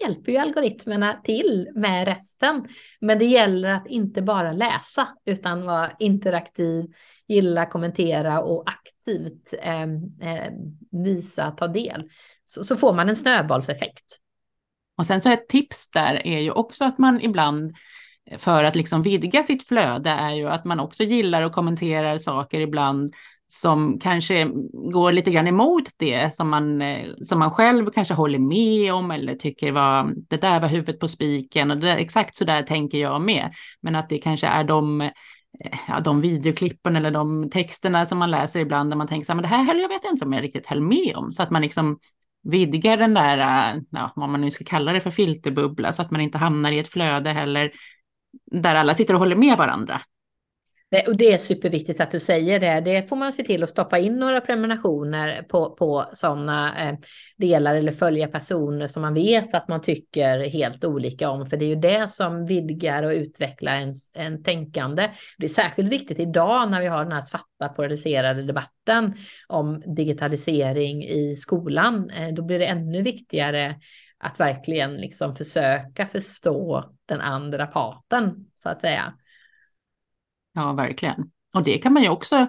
hjälper 0.00 0.32
ju 0.32 0.38
algoritmerna 0.38 1.20
till 1.24 1.68
med 1.74 2.08
resten. 2.08 2.68
Men 3.00 3.18
det 3.18 3.24
gäller 3.24 3.68
att 3.68 3.86
inte 3.86 4.22
bara 4.22 4.52
läsa, 4.52 5.08
utan 5.24 5.66
vara 5.66 5.90
interaktiv, 5.98 6.84
gilla, 7.28 7.66
kommentera 7.66 8.40
och 8.40 8.64
aktivt 8.66 9.54
eh, 9.62 9.82
eh 9.82 10.52
visa, 10.90 11.50
ta 11.50 11.68
del. 11.68 12.10
Så, 12.44 12.64
så 12.64 12.76
får 12.76 12.92
man 12.92 13.08
en 13.08 13.16
snöbollseffekt. 13.16 14.20
Och 15.00 15.06
sen 15.06 15.22
så 15.22 15.30
ett 15.30 15.48
tips 15.48 15.90
där 15.90 16.26
är 16.26 16.38
ju 16.38 16.50
också 16.50 16.84
att 16.84 16.98
man 16.98 17.20
ibland 17.20 17.76
för 18.38 18.64
att 18.64 18.76
liksom 18.76 19.02
vidga 19.02 19.42
sitt 19.42 19.68
flöde 19.68 20.10
är 20.10 20.34
ju 20.34 20.48
att 20.48 20.64
man 20.64 20.80
också 20.80 21.04
gillar 21.04 21.42
och 21.42 21.52
kommenterar 21.52 22.18
saker 22.18 22.60
ibland 22.60 23.14
som 23.48 23.98
kanske 23.98 24.50
går 24.92 25.12
lite 25.12 25.30
grann 25.30 25.46
emot 25.46 25.88
det 25.96 26.34
som 26.34 26.50
man, 26.50 26.82
eh, 26.82 27.06
som 27.26 27.38
man 27.38 27.50
själv 27.50 27.90
kanske 27.90 28.14
håller 28.14 28.38
med 28.38 28.94
om 28.94 29.10
eller 29.10 29.34
tycker 29.34 29.72
var 29.72 30.12
det 30.28 30.40
där 30.40 30.60
var 30.60 30.68
huvudet 30.68 31.00
på 31.00 31.08
spiken 31.08 31.70
och 31.70 31.76
det 31.76 31.86
där, 31.86 31.96
exakt 31.96 32.36
så 32.36 32.44
där 32.44 32.62
tänker 32.62 32.98
jag 32.98 33.20
med. 33.20 33.52
Men 33.80 33.96
att 33.96 34.08
det 34.08 34.18
kanske 34.18 34.46
är 34.46 34.64
de, 34.64 35.00
eh, 35.00 35.10
ja, 35.88 36.00
de 36.00 36.20
videoklippen 36.20 36.96
eller 36.96 37.10
de 37.10 37.50
texterna 37.50 38.06
som 38.06 38.18
man 38.18 38.30
läser 38.30 38.60
ibland 38.60 38.90
där 38.90 38.96
man 38.96 39.08
tänker 39.08 39.26
så 39.26 39.32
här, 39.32 39.36
men 39.36 39.42
det 39.42 39.48
här 39.48 39.80
jag 39.80 39.88
vet 39.88 40.04
jag 40.04 40.12
inte 40.12 40.24
om 40.24 40.32
jag 40.32 40.42
riktigt 40.42 40.66
höll 40.66 40.80
med 40.80 41.16
om. 41.16 41.32
Så 41.32 41.42
att 41.42 41.50
man 41.50 41.62
liksom 41.62 41.98
vidgar 42.42 42.96
den 42.96 43.14
där, 43.14 43.38
äh, 43.74 43.80
ja, 43.90 44.12
vad 44.16 44.28
man 44.28 44.40
nu 44.40 44.50
ska 44.50 44.64
kalla 44.64 44.92
det 44.92 45.00
för 45.00 45.10
filterbubbla, 45.10 45.92
så 45.92 46.02
att 46.02 46.10
man 46.10 46.20
inte 46.20 46.38
hamnar 46.38 46.72
i 46.72 46.78
ett 46.78 46.88
flöde 46.88 47.30
heller 47.30 47.72
där 48.50 48.74
alla 48.74 48.94
sitter 48.94 49.14
och 49.14 49.20
håller 49.20 49.36
med 49.36 49.58
varandra. 49.58 50.02
Det, 50.90 51.08
och 51.08 51.16
det 51.16 51.32
är 51.32 51.38
superviktigt 51.38 52.00
att 52.00 52.10
du 52.10 52.20
säger 52.20 52.60
det. 52.60 52.80
Det 52.80 53.08
får 53.08 53.16
man 53.16 53.32
se 53.32 53.42
till 53.42 53.62
att 53.62 53.70
stoppa 53.70 53.98
in 53.98 54.16
några 54.16 54.40
prenumerationer 54.40 55.42
på, 55.42 55.70
på 55.70 56.06
sådana 56.12 56.88
eh, 56.88 56.98
delar 57.36 57.74
eller 57.74 57.92
följa 57.92 58.28
personer 58.28 58.86
som 58.86 59.02
man 59.02 59.14
vet 59.14 59.54
att 59.54 59.68
man 59.68 59.80
tycker 59.80 60.50
helt 60.50 60.84
olika 60.84 61.30
om. 61.30 61.46
För 61.46 61.56
det 61.56 61.64
är 61.64 61.68
ju 61.68 61.74
det 61.74 62.10
som 62.10 62.46
vidgar 62.46 63.02
och 63.02 63.10
utvecklar 63.10 63.74
ens 63.74 64.10
en 64.14 64.42
tänkande. 64.42 65.10
Det 65.38 65.44
är 65.44 65.48
särskilt 65.48 65.92
viktigt 65.92 66.18
idag 66.18 66.70
när 66.70 66.80
vi 66.80 66.86
har 66.86 67.02
den 67.02 67.12
här 67.12 67.22
svarta 67.22 67.74
polariserade 67.76 68.42
debatten 68.42 69.14
om 69.48 69.82
digitalisering 69.96 71.04
i 71.04 71.36
skolan. 71.36 72.10
Eh, 72.10 72.34
då 72.34 72.42
blir 72.42 72.58
det 72.58 72.66
ännu 72.66 73.02
viktigare 73.02 73.76
att 74.18 74.40
verkligen 74.40 74.94
liksom 74.94 75.36
försöka 75.36 76.06
förstå 76.06 76.90
den 77.06 77.20
andra 77.20 77.66
parten 77.66 78.46
så 78.56 78.68
att 78.68 78.80
säga. 78.80 79.14
Ja, 80.52 80.72
verkligen. 80.72 81.30
Och 81.54 81.62
det 81.62 81.78
kan 81.78 81.92
man 81.92 82.02
ju 82.02 82.08
också 82.08 82.46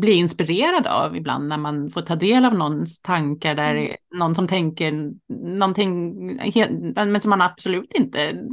bli 0.00 0.12
inspirerad 0.12 0.86
av 0.86 1.16
ibland 1.16 1.48
när 1.48 1.58
man 1.58 1.90
får 1.90 2.02
ta 2.02 2.16
del 2.16 2.44
av 2.44 2.54
någons 2.54 3.02
tankar 3.02 3.54
där 3.54 3.74
mm. 3.74 3.96
någon 4.14 4.34
som 4.34 4.48
tänker 4.48 5.12
någonting 5.58 6.16
men 6.94 7.20
som 7.20 7.30
man 7.30 7.42
absolut 7.42 7.94
inte 7.94 8.44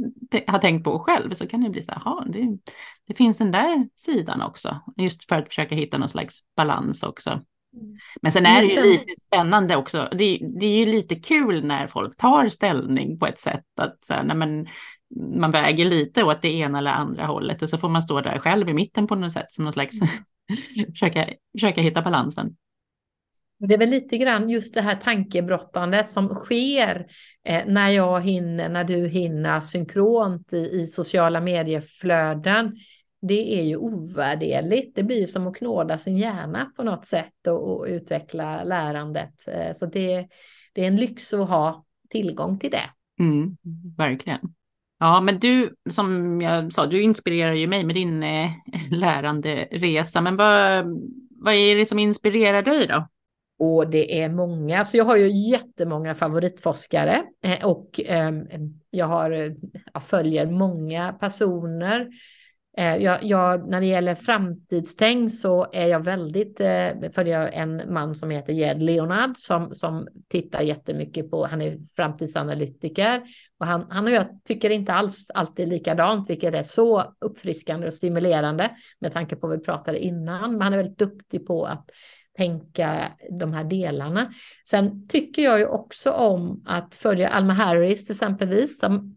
har 0.46 0.58
tänkt 0.58 0.84
på 0.84 0.98
själv 0.98 1.34
så 1.34 1.46
kan 1.46 1.60
det 1.60 1.70
bli 1.70 1.82
så 1.82 1.92
här, 1.92 2.32
det, 2.32 2.58
det 3.06 3.14
finns 3.14 3.38
den 3.38 3.50
där 3.50 3.88
sidan 3.96 4.42
också, 4.42 4.80
just 4.96 5.28
för 5.28 5.36
att 5.36 5.48
försöka 5.48 5.74
hitta 5.74 5.98
någon 5.98 6.08
slags 6.08 6.38
balans 6.56 7.02
också. 7.02 7.30
Mm. 7.30 7.96
Men 8.22 8.32
sen 8.32 8.46
är 8.46 8.60
det 8.60 8.66
ju 8.66 8.82
lite 8.82 9.20
spännande 9.26 9.76
också. 9.76 10.08
Det, 10.12 10.38
det, 10.60 10.66
är 10.66 10.78
ju 10.78 10.86
lite 10.86 11.14
kul 11.14 11.64
när 11.64 11.86
folk 11.86 12.16
tar 12.16 12.48
ställning 12.48 13.18
på 13.18 13.26
ett 13.26 13.40
sätt. 13.40 13.64
Att 13.80 14.24
nej 14.24 14.36
men, 14.36 14.66
man 15.16 15.50
väger 15.50 15.84
lite 15.84 16.24
åt 16.24 16.42
det 16.42 16.54
ena 16.54 16.78
eller 16.78 16.90
andra 16.90 17.26
hållet 17.26 17.62
och 17.62 17.68
så 17.68 17.78
får 17.78 17.88
man 17.88 18.02
stå 18.02 18.20
där 18.20 18.38
själv 18.38 18.68
i 18.68 18.74
mitten 18.74 19.06
på 19.06 19.14
något 19.14 19.32
sätt 19.32 19.52
som 19.52 19.64
någon 19.64 19.72
slags 19.72 20.00
mm. 20.00 20.90
försöka, 20.92 21.28
försöka 21.52 21.80
hitta 21.80 22.02
balansen. 22.02 22.56
Det 23.58 23.74
är 23.74 23.78
väl 23.78 23.90
lite 23.90 24.18
grann 24.18 24.50
just 24.50 24.74
det 24.74 24.80
här 24.80 24.96
tankebrottandet 24.96 26.06
som 26.06 26.28
sker 26.28 27.06
eh, 27.44 27.62
när 27.66 27.88
jag 27.88 28.20
hinner, 28.20 28.68
när 28.68 28.84
du 28.84 29.08
hinner 29.08 29.60
synkront 29.60 30.52
i, 30.52 30.56
i 30.56 30.86
sociala 30.86 31.40
medieflöden. 31.40 32.76
Det 33.22 33.60
är 33.60 33.62
ju 33.62 33.76
ovärderligt. 33.76 34.96
Det 34.96 35.02
blir 35.02 35.26
som 35.26 35.46
att 35.46 35.56
knåda 35.56 35.98
sin 35.98 36.16
hjärna 36.16 36.72
på 36.76 36.82
något 36.82 37.06
sätt 37.06 37.46
och, 37.46 37.76
och 37.76 37.86
utveckla 37.88 38.64
lärandet. 38.64 39.48
Eh, 39.48 39.72
så 39.74 39.86
det, 39.86 40.28
det 40.72 40.82
är 40.82 40.86
en 40.86 40.96
lyx 40.96 41.34
att 41.34 41.48
ha 41.48 41.84
tillgång 42.10 42.58
till 42.58 42.70
det. 42.70 42.90
Mm, 43.20 43.56
verkligen. 43.96 44.40
Ja, 44.98 45.20
men 45.20 45.38
du, 45.38 45.74
som 45.90 46.40
jag 46.40 46.72
sa, 46.72 46.86
du 46.86 47.02
inspirerar 47.02 47.52
ju 47.52 47.66
mig 47.66 47.84
med 47.84 47.94
din 47.94 48.22
eh, 48.22 48.50
lärande 48.90 49.68
resa. 49.70 50.20
Men 50.20 50.36
vad, 50.36 50.86
vad 51.30 51.54
är 51.54 51.76
det 51.76 51.86
som 51.86 51.98
inspirerar 51.98 52.62
dig 52.62 52.86
då? 52.86 53.08
Och 53.60 53.90
det 53.90 54.20
är 54.22 54.28
många, 54.28 54.84
så 54.84 54.96
jag 54.96 55.04
har 55.04 55.16
ju 55.16 55.50
jättemånga 55.50 56.14
favoritforskare 56.14 57.24
eh, 57.42 57.66
och 57.66 58.00
eh, 58.00 58.32
jag, 58.90 59.06
har, 59.06 59.30
eh, 59.30 59.52
jag 59.92 60.02
följer 60.02 60.46
många 60.46 61.12
personer 61.12 62.08
Eh, 62.78 62.96
jag, 62.96 63.24
jag, 63.24 63.68
när 63.68 63.80
det 63.80 63.86
gäller 63.86 64.14
framtidstänk 64.14 65.32
så 65.32 65.66
är 65.72 65.86
jag 65.86 66.00
väldigt, 66.00 66.60
eh, 66.60 67.10
följer 67.14 67.40
jag 67.40 67.54
en 67.54 67.92
man 67.92 68.14
som 68.14 68.30
heter 68.30 68.52
Jed 68.52 68.82
Leonard 68.82 69.36
som, 69.36 69.74
som 69.74 70.08
tittar 70.28 70.60
jättemycket 70.60 71.30
på, 71.30 71.46
han 71.46 71.62
är 71.62 71.78
framtidsanalytiker 71.96 73.22
och 73.58 73.66
han, 73.66 73.86
han 73.90 74.04
och 74.04 74.10
jag 74.10 74.26
tycker 74.44 74.70
inte 74.70 74.92
alls 74.92 75.30
alltid 75.34 75.68
likadant, 75.68 76.30
vilket 76.30 76.54
är 76.54 76.62
så 76.62 77.14
uppfriskande 77.20 77.86
och 77.86 77.94
stimulerande 77.94 78.76
med 78.98 79.12
tanke 79.12 79.36
på 79.36 79.46
vad 79.46 79.58
vi 79.58 79.64
pratade 79.64 79.98
innan. 79.98 80.52
Men 80.52 80.62
han 80.62 80.72
är 80.72 80.76
väldigt 80.76 80.98
duktig 80.98 81.46
på 81.46 81.64
att 81.64 81.90
tänka 82.36 83.12
de 83.40 83.52
här 83.52 83.64
delarna. 83.64 84.32
Sen 84.66 85.08
tycker 85.08 85.42
jag 85.42 85.58
ju 85.58 85.66
också 85.66 86.10
om 86.10 86.62
att 86.66 86.94
följa 86.94 87.28
Alma 87.28 87.52
Harris 87.52 88.04
till 88.04 88.12
exempelvis 88.12 88.78
som 88.78 89.16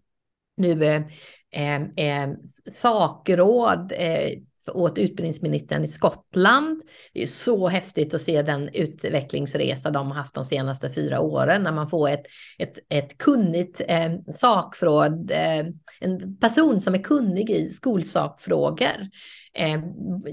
nu 0.58 0.86
är 0.86 1.12
eh, 1.52 1.82
eh, 1.82 2.30
sakråd 2.72 3.92
eh, 3.96 4.30
åt 4.68 4.98
utbildningsministern 4.98 5.84
i 5.84 5.88
Skottland. 5.88 6.82
Det 7.14 7.22
är 7.22 7.28
så 7.28 7.68
häftigt 7.68 8.14
att 8.14 8.22
se 8.22 8.42
den 8.42 8.70
utvecklingsresa 8.74 9.92
de 9.92 10.08
har 10.08 10.16
haft 10.16 10.36
de 10.36 10.46
senaste 10.46 10.92
fyra 10.92 11.20
åren 11.20 11.64
när 11.64 11.72
man 11.72 11.90
får 11.90 12.10
ett, 12.10 12.24
ett, 12.58 12.78
ett 12.90 13.18
kunnigt 13.18 13.82
eh, 13.88 14.12
sakfråd, 14.34 15.32
eh, 15.32 15.66
en 16.00 16.38
person 16.38 16.82
som 16.82 16.96
är 16.96 17.04
kunnig 17.04 17.50
i 17.50 17.70
skolsakfrågor 17.70 19.08
eh, 19.54 19.80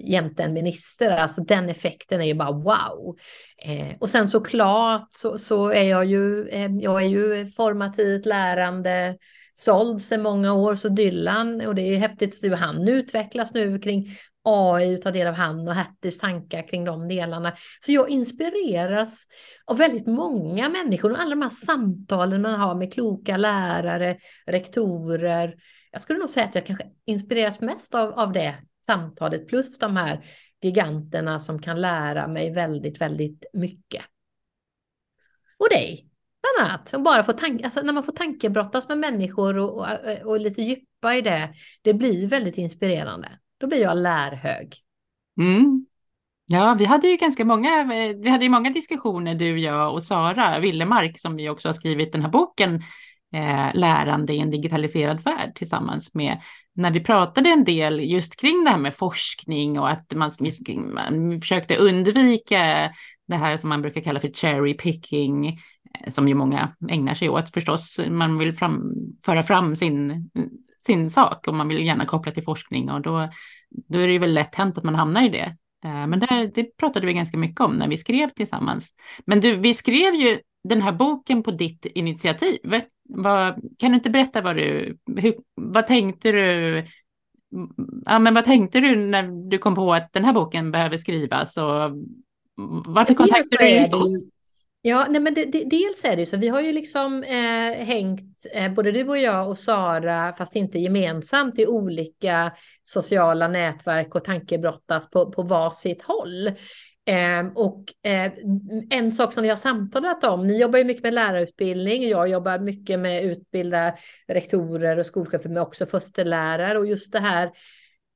jämte 0.05 0.43
en 0.43 0.55
minister. 0.55 1.11
Alltså 1.11 1.41
den 1.41 1.69
effekten 1.69 2.21
är 2.21 2.27
ju 2.27 2.35
bara 2.35 2.53
wow. 2.53 3.17
Eh, 3.65 3.97
och 3.99 4.11
sen 4.11 4.29
såklart 4.29 5.07
så, 5.11 5.39
så 5.39 5.73
är 5.73 5.83
jag 5.83 6.05
ju, 6.05 6.49
eh, 6.49 6.71
jag 6.81 7.03
är 7.03 7.07
ju 7.07 7.47
formativt 7.47 8.27
lärande 8.27 9.17
såld 9.59 10.03
sedan 10.03 10.23
många 10.23 10.53
år, 10.53 10.75
så 10.75 10.89
Dylan, 10.89 11.61
och 11.61 11.75
det 11.75 11.83
är 11.83 11.97
häftigt 11.97 12.35
att 12.35 12.51
hur 12.51 12.57
han 12.57 12.89
utvecklas 12.89 13.55
nu 13.55 13.79
kring 13.79 14.17
AI 14.43 14.97
och 14.97 15.03
ta 15.03 15.11
del 15.11 15.27
av 15.27 15.35
han 15.35 15.69
och 15.69 15.75
Hattys 15.75 16.19
tankar 16.19 16.69
kring 16.69 16.85
de 16.85 17.09
delarna. 17.09 17.53
Så 17.81 17.93
jag 17.93 18.09
inspireras 18.09 19.27
av 19.65 19.79
väldigt 19.79 20.07
många 20.07 20.69
människor 20.69 21.13
och 21.13 21.21
alla 21.21 21.31
de 21.31 21.43
här 21.43 21.49
samtalen 21.49 22.43
man 22.43 22.61
har 22.61 22.75
med 22.75 22.93
kloka 22.93 23.37
lärare, 23.37 24.19
rektorer. 24.47 25.55
Jag 25.93 26.01
skulle 26.01 26.19
nog 26.19 26.31
säga 26.31 26.47
att 26.47 26.55
jag 26.55 26.67
kanske 26.67 26.87
inspireras 27.05 27.61
mest 27.61 27.95
av, 27.95 28.13
av 28.19 28.33
det 28.33 28.55
samtalet 28.87 29.49
plus 29.49 29.79
de 29.79 29.97
här 29.97 30.25
giganterna 30.63 31.39
som 31.39 31.63
kan 31.63 31.81
lära 31.81 32.29
mig 32.29 32.51
väldigt, 32.53 33.01
väldigt 33.01 33.45
mycket. 33.53 34.03
Och 35.59 35.69
dig? 35.71 36.08
Bland 36.43 36.71
annat. 36.71 36.95
Bara 37.05 37.23
få 37.23 37.33
tank, 37.33 37.63
alltså 37.63 37.81
när 37.81 37.93
man 37.93 38.03
får 38.03 38.13
tankebrottas 38.13 38.89
med 38.89 38.99
människor 38.99 39.59
och, 39.59 39.79
och, 39.79 39.87
och, 40.25 40.41
lite 40.41 40.63
djupa 40.63 41.15
i 41.15 41.21
det, 41.21 41.55
det 41.83 41.95
blir 41.95 42.29
väldigt 42.29 42.59
inspirerande. 42.59 43.29
Då 43.61 43.67
blir 43.67 43.83
jag 43.83 43.97
lärhög. 43.97 44.75
Mm. 45.41 45.87
Ja, 46.47 46.77
vi 46.79 46.85
hade 46.85 47.09
ju 47.09 47.17
ganska 47.17 47.45
många, 47.45 47.85
vi 48.23 48.29
hade 48.29 48.45
ju 48.45 48.51
många 48.51 48.71
diskussioner 48.71 49.35
du, 49.35 49.59
jag 49.61 49.93
och 49.93 50.03
Sara 50.03 50.59
Willemark 50.59 51.21
som 51.21 51.37
vi 51.37 51.49
också 51.49 51.69
har 51.69 51.73
skrivit 51.73 52.13
den 52.13 52.23
här 52.23 52.29
boken 52.29 52.75
eh, 53.35 53.75
Lärande 53.75 54.33
i 54.33 54.41
en 54.41 54.51
digitaliserad 54.51 55.23
värld 55.23 55.55
tillsammans 55.55 56.15
med 56.15 56.41
när 56.75 56.91
vi 56.91 57.01
pratade 57.01 57.51
en 57.51 57.65
del 57.65 58.01
just 58.01 58.41
kring 58.41 58.65
det 58.65 58.71
här 58.71 58.79
med 58.79 58.95
forskning 58.95 59.79
och 59.79 59.91
att 59.91 60.15
man, 60.15 60.33
man 60.95 61.41
försökte 61.41 61.77
undvika 61.77 62.91
det 63.29 63.37
här 63.37 63.57
som 63.57 63.69
man 63.69 63.83
brukar 63.83 64.01
kalla 64.01 64.21
för 64.21 64.29
cherry 64.29 64.77
picking, 64.77 65.61
som 66.09 66.29
ju 66.29 66.35
många 66.35 66.77
ägnar 66.91 67.15
sig 67.15 67.29
åt 67.29 67.51
förstås. 67.55 68.01
Man 68.09 68.39
vill 68.39 68.53
fram, 68.53 68.93
föra 69.25 69.43
fram 69.43 69.77
sin, 69.77 70.31
sin 70.87 71.11
sak 71.11 71.49
och 71.49 71.55
man 71.55 71.69
vill 71.69 71.87
gärna 71.87 72.07
koppla 72.07 72.33
till 72.33 72.45
forskning 72.45 72.91
och 72.91 73.03
då, 73.03 73.29
då 73.89 73.99
är 73.99 74.07
det 74.07 74.13
ju 74.13 74.19
väl 74.19 74.35
lätt 74.35 74.55
hänt 74.55 74.79
att 74.79 74.85
man 74.85 74.95
hamnar 74.95 75.27
i 75.27 75.29
det. 75.29 75.57
Eh, 75.85 76.07
men 76.07 76.21
det, 76.21 76.51
det 76.55 76.77
pratade 76.77 77.07
vi 77.07 77.13
ganska 77.13 77.39
mycket 77.39 77.61
om 77.61 77.77
när 77.77 77.89
vi 77.89 77.97
skrev 77.97 78.29
tillsammans. 78.29 78.95
Men 79.27 79.41
du, 79.41 79.57
vi 79.57 79.75
skrev 79.75 80.15
ju 80.15 80.41
den 80.69 80.83
här 80.83 80.93
boken 80.93 81.43
på 81.43 81.51
ditt 81.51 81.87
initiativ. 81.87 82.59
Vad, 83.09 83.55
kan 83.79 83.91
du 83.91 83.97
inte 83.97 84.11
berätta 84.11 84.41
vad 84.41 84.57
du, 84.57 84.99
hur, 85.17 85.35
vad 85.55 85.87
tänkte 85.87 86.33
du, 86.33 86.85
ja 88.05 88.19
men 88.19 88.35
vad 88.35 88.45
tänkte 88.45 88.81
du 88.81 88.97
när 88.97 89.51
du 89.51 89.59
kom 89.59 89.75
på 89.75 89.95
att 89.95 90.13
den 90.13 90.25
här 90.25 90.33
boken 90.33 90.71
behöver 90.71 90.97
skrivas 90.97 91.57
och 91.57 91.91
varför 92.87 93.15
kontaktade 93.15 93.65
du 93.65 93.69
just 93.69 93.95
oss? 93.95 94.29
Ja, 94.83 95.07
nej 95.11 95.21
men 95.21 95.35
det, 95.35 95.45
det, 95.45 95.65
dels 95.65 96.05
är 96.05 96.17
det 96.17 96.23
ju 96.23 96.27
så, 96.27 96.37
vi 96.37 96.49
har 96.49 96.61
ju 96.61 96.73
liksom 96.73 97.23
eh, 97.23 97.85
hängt, 97.85 98.47
eh, 98.53 98.73
både 98.73 98.93
du 98.93 99.09
och 99.09 99.19
jag 99.19 99.49
och 99.49 99.59
Sara, 99.59 100.33
fast 100.33 100.57
inte 100.57 100.79
gemensamt, 100.79 101.59
i 101.59 101.67
olika 101.67 102.53
sociala 102.83 103.49
nätverk 103.49 104.15
och 104.15 104.25
tankebrottas 104.25 105.11
på, 105.11 105.33
på 105.33 105.43
varsitt 105.43 106.03
håll. 106.03 106.47
Eh, 107.07 107.47
och 107.55 107.85
eh, 108.03 108.33
en 108.91 109.13
sak 109.13 109.33
som 109.33 109.43
vi 109.43 109.49
har 109.49 109.57
samtalat 109.57 110.25
om, 110.25 110.47
ni 110.47 110.61
jobbar 110.61 110.79
ju 110.79 110.85
mycket 110.85 111.03
med 111.03 111.15
lärarutbildning, 111.15 112.09
jag 112.09 112.29
jobbar 112.29 112.59
mycket 112.59 113.01
med 113.01 113.25
utbilda 113.25 113.95
rektorer 114.29 114.99
och 114.99 115.07
skolchefer, 115.07 115.49
men 115.49 115.63
också 115.63 115.87
förstelärare 115.87 116.79
och 116.79 116.87
just 116.87 117.13
det 117.13 117.21
här 117.21 117.51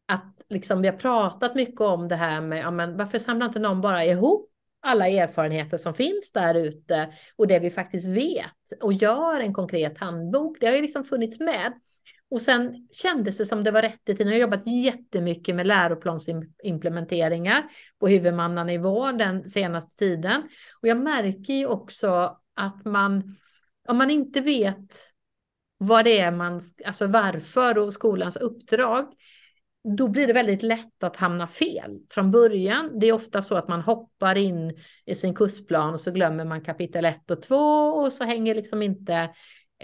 att 0.09 0.35
liksom 0.49 0.83
vi 0.83 0.89
har 0.89 0.97
pratat 0.97 1.55
mycket 1.55 1.81
om 1.81 2.09
det 2.09 2.17
här 2.17 2.41
med, 2.41 2.59
ja, 2.59 2.71
men 2.71 2.97
varför 2.97 3.19
samlar 3.19 3.47
inte 3.47 3.59
någon 3.59 3.81
bara 3.81 4.05
ihop 4.05 4.52
alla 4.83 5.09
erfarenheter 5.09 5.79
som 5.79 5.95
finns 5.95 6.33
där 6.33 6.55
ute 6.55 7.13
och 7.37 7.47
det 7.47 7.59
vi 7.59 7.71
faktiskt 7.71 8.09
vet 8.09 8.81
och 8.83 8.93
gör 8.93 9.41
en 9.41 9.55
konkret 9.55 9.99
handbok. 9.99 10.57
Det 10.61 10.67
har 10.67 10.75
ju 10.75 10.83
liksom 10.83 11.05
funnits 11.05 11.41
med. 11.41 11.73
Och 12.31 12.43
sen 12.43 12.89
kändes 12.93 13.39
det 13.39 13.47
som 13.47 13.65
det 13.65 13.71
var 13.71 13.83
rätt 13.83 14.09
i 14.09 14.17
tiden. 14.17 14.27
Jag 14.27 14.35
har 14.35 14.41
jobbat 14.41 14.67
jättemycket 14.67 15.55
med 15.55 15.67
läroplansimplementeringar 15.67 17.63
på 18.01 18.09
huvudmannanivå 18.09 19.13
den 19.13 19.49
senaste 19.49 19.97
tiden. 19.97 20.43
Och 20.83 20.89
jag 20.89 20.97
märker 20.97 21.55
ju 21.55 21.67
också 21.67 22.39
att 22.55 22.85
man, 22.85 23.37
om 23.89 23.99
man 23.99 24.11
inte 24.11 24.41
vet 24.41 24.97
vad 25.79 26.05
det 26.05 26.19
är 26.19 26.31
man, 26.31 26.61
alltså 26.87 27.07
varför 27.07 27.79
och 27.79 27.93
skolans 27.93 28.37
uppdrag, 28.37 29.13
då 29.85 30.09
blir 30.09 30.27
det 30.27 30.33
väldigt 30.33 30.63
lätt 30.63 31.03
att 31.03 31.17
hamna 31.17 31.49
fel 31.49 31.99
från 32.11 32.31
början. 32.31 32.99
Det 32.99 33.07
är 33.07 33.13
ofta 33.13 33.43
så 33.43 33.55
att 33.55 33.69
man 33.69 33.81
hoppar 33.81 34.37
in 34.37 34.77
i 35.07 35.15
sin 35.15 35.35
kursplan 35.35 35.93
och 35.93 36.01
så 36.01 36.11
glömmer 36.11 36.45
man 36.45 36.65
kapitel 36.65 37.05
1 37.05 37.31
och 37.31 37.43
2 37.43 37.57
och 37.57 38.13
så 38.13 38.25
hänger 38.25 38.55
liksom 38.55 38.83
inte 38.83 39.31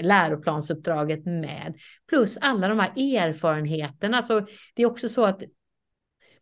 läroplansuppdraget 0.00 1.26
med. 1.26 1.74
Plus 2.08 2.38
alla 2.40 2.68
de 2.68 2.78
här 2.78 3.16
erfarenheterna. 3.16 4.22
Så 4.22 4.40
det 4.74 4.82
är 4.82 4.86
också 4.86 5.08
så 5.08 5.24
att 5.24 5.42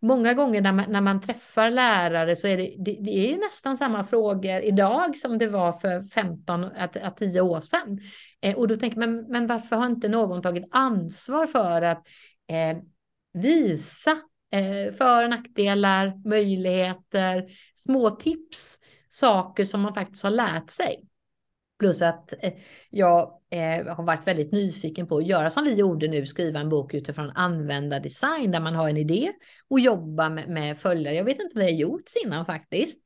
många 0.00 0.34
gånger 0.34 0.60
när 0.60 0.72
man, 0.72 0.84
när 0.88 1.00
man 1.00 1.20
träffar 1.20 1.70
lärare 1.70 2.36
så 2.36 2.46
är 2.46 2.56
det, 2.56 2.74
det, 2.78 2.98
det 3.00 3.32
är 3.32 3.38
nästan 3.38 3.76
samma 3.76 4.04
frågor 4.04 4.60
idag 4.60 5.16
som 5.16 5.38
det 5.38 5.48
var 5.48 5.72
för 5.72 6.02
15 6.02 6.64
att 6.64 7.16
10 7.16 7.40
år 7.40 7.60
sedan. 7.60 8.00
Eh, 8.40 8.56
och 8.56 8.68
då 8.68 8.76
tänker 8.76 8.98
man, 8.98 9.26
men 9.28 9.46
varför 9.46 9.76
har 9.76 9.86
inte 9.86 10.08
någon 10.08 10.42
tagit 10.42 10.68
ansvar 10.70 11.46
för 11.46 11.82
att 11.82 12.06
eh, 12.48 12.78
visa 13.36 14.10
eh, 14.52 14.94
för 14.94 15.22
och 15.22 15.30
nackdelar, 15.30 16.28
möjligheter, 16.28 17.44
små 17.74 18.10
tips, 18.10 18.78
saker 19.08 19.64
som 19.64 19.80
man 19.80 19.94
faktiskt 19.94 20.22
har 20.22 20.30
lärt 20.30 20.70
sig. 20.70 21.04
Plus 21.78 22.02
att 22.02 22.32
eh, 22.44 22.52
jag 22.90 23.40
eh, 23.50 23.96
har 23.96 24.04
varit 24.04 24.26
väldigt 24.26 24.52
nyfiken 24.52 25.06
på 25.06 25.16
att 25.16 25.26
göra 25.26 25.50
som 25.50 25.64
vi 25.64 25.74
gjorde 25.74 26.08
nu, 26.08 26.26
skriva 26.26 26.60
en 26.60 26.68
bok 26.68 26.94
utifrån 26.94 27.30
användardesign 27.30 28.50
där 28.50 28.60
man 28.60 28.74
har 28.74 28.88
en 28.88 28.96
idé 28.96 29.32
och 29.68 29.80
jobba 29.80 30.28
med, 30.28 30.48
med 30.48 30.78
följare. 30.78 31.14
Jag 31.14 31.24
vet 31.24 31.40
inte 31.40 31.54
om 31.54 31.60
det 31.60 31.66
har 31.66 31.78
gjorts 31.78 32.16
innan 32.24 32.46
faktiskt. 32.46 33.00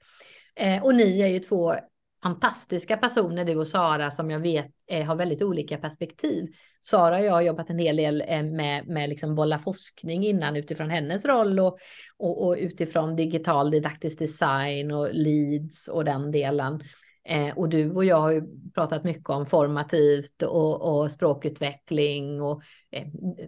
Eh, 0.56 0.82
och 0.82 0.94
ni 0.94 1.20
är 1.20 1.26
ju 1.26 1.38
två 1.38 1.74
fantastiska 2.22 2.96
personer, 2.96 3.44
du 3.44 3.56
och 3.56 3.68
Sara, 3.68 4.10
som 4.10 4.30
jag 4.30 4.40
vet 4.40 4.70
eh, 4.90 5.06
har 5.06 5.16
väldigt 5.16 5.42
olika 5.42 5.78
perspektiv. 5.78 6.46
Sara 6.80 7.18
och 7.18 7.24
jag 7.24 7.32
har 7.32 7.40
jobbat 7.40 7.70
en 7.70 7.78
hel 7.78 7.96
del 7.96 8.24
eh, 8.28 8.42
med, 8.42 8.88
med 8.88 9.08
liksom 9.08 9.34
bolla 9.34 9.58
forskning 9.58 10.26
innan 10.26 10.56
utifrån 10.56 10.90
hennes 10.90 11.24
roll 11.24 11.60
och, 11.60 11.78
och, 12.18 12.46
och 12.46 12.56
utifrån 12.58 13.16
digital 13.16 13.70
didaktisk 13.70 14.18
design 14.18 14.90
och 14.90 15.08
leads 15.12 15.88
och 15.88 16.04
den 16.04 16.30
delen. 16.30 16.82
Eh, 17.24 17.58
och 17.58 17.68
du 17.68 17.90
och 17.90 18.04
jag 18.04 18.20
har 18.20 18.30
ju 18.30 18.42
pratat 18.74 19.04
mycket 19.04 19.30
om 19.30 19.46
formativt 19.46 20.42
och, 20.42 20.82
och 20.82 21.12
språkutveckling. 21.12 22.42
Och, 22.42 22.62
eh, 22.90 23.06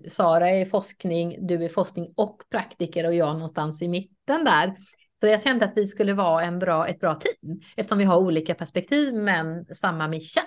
Sara 0.08 0.50
är 0.50 0.64
forskning, 0.64 1.46
du 1.46 1.64
är 1.64 1.68
forskning 1.68 2.12
och 2.16 2.42
praktiker 2.50 3.06
och 3.06 3.14
jag 3.14 3.34
någonstans 3.34 3.82
i 3.82 3.88
mitten 3.88 4.44
där. 4.44 4.76
Så 5.22 5.28
jag 5.28 5.42
kände 5.42 5.64
att 5.64 5.76
vi 5.76 5.88
skulle 5.88 6.14
vara 6.14 6.44
en 6.44 6.58
bra, 6.58 6.88
ett 6.88 7.00
bra 7.00 7.14
team 7.14 7.60
eftersom 7.76 7.98
vi 7.98 8.04
har 8.04 8.16
olika 8.16 8.54
perspektiv 8.54 9.14
men 9.14 9.74
samma 9.74 10.08
mission. 10.08 10.42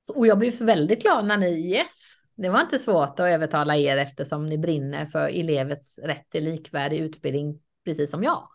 Så, 0.00 0.14
och 0.14 0.26
jag 0.26 0.38
blev 0.38 0.50
så 0.50 0.64
väldigt 0.64 1.02
glad 1.02 1.26
när 1.26 1.36
ni, 1.36 1.72
yes, 1.72 2.24
det 2.36 2.48
var 2.48 2.60
inte 2.60 2.78
svårt 2.78 3.20
att 3.20 3.26
övertala 3.26 3.76
er 3.76 3.96
eftersom 3.96 4.46
ni 4.46 4.58
brinner 4.58 5.06
för 5.06 5.28
elevets 5.28 5.98
rätt 5.98 6.30
till 6.30 6.44
likvärdig 6.44 6.98
utbildning 6.98 7.60
precis 7.84 8.10
som 8.10 8.22
jag. 8.22 8.48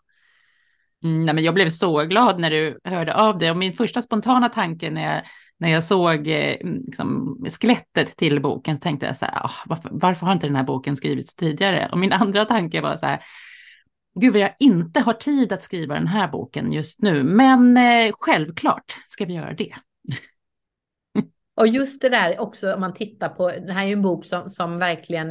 Mm, 1.04 1.24
nej, 1.24 1.34
men 1.34 1.44
jag 1.44 1.54
blev 1.54 1.68
så 1.68 2.04
glad 2.04 2.38
när 2.38 2.50
du 2.50 2.78
hörde 2.84 3.14
av 3.14 3.38
dig 3.38 3.50
och 3.50 3.56
min 3.56 3.72
första 3.72 4.02
spontana 4.02 4.48
tanke 4.48 4.90
när 4.90 5.14
jag, 5.14 5.22
när 5.58 5.68
jag 5.68 5.84
såg 5.84 6.28
eh, 6.28 6.56
liksom, 6.86 7.38
skelettet 7.60 8.16
till 8.16 8.42
boken 8.42 8.76
så 8.76 8.80
tänkte 8.80 9.06
jag 9.06 9.16
så 9.16 9.24
här, 9.24 9.44
ah, 9.44 9.52
varför, 9.66 9.90
varför, 9.92 10.26
har 10.26 10.32
inte 10.32 10.46
den 10.46 10.56
här 10.56 10.64
boken 10.64 10.96
skrivits 10.96 11.36
tidigare? 11.36 11.88
Och 11.92 11.98
min 11.98 12.12
andra 12.12 12.44
tanke 12.44 12.80
var 12.80 12.96
så 12.96 13.06
här, 13.06 13.20
gud 14.14 14.32
vad 14.32 14.42
jag 14.42 14.54
inte 14.58 15.00
har 15.00 15.12
tid 15.12 15.52
att 15.52 15.62
skriva 15.62 15.94
den 15.94 16.06
här 16.06 16.28
boken 16.28 16.72
just 16.72 17.02
nu, 17.02 17.22
men 17.22 17.76
eh, 17.76 18.12
självklart 18.20 18.96
ska 19.08 19.24
vi 19.24 19.34
göra 19.34 19.54
det. 19.54 19.74
Och 21.56 21.68
just 21.68 22.02
det 22.02 22.08
där 22.08 22.40
också 22.40 22.74
om 22.74 22.80
man 22.80 22.94
tittar 22.94 23.28
på, 23.28 23.48
det 23.48 23.72
här 23.72 23.82
är 23.82 23.86
ju 23.86 23.92
en 23.92 24.02
bok 24.02 24.26
som, 24.26 24.50
som 24.50 24.78
verkligen, 24.78 25.28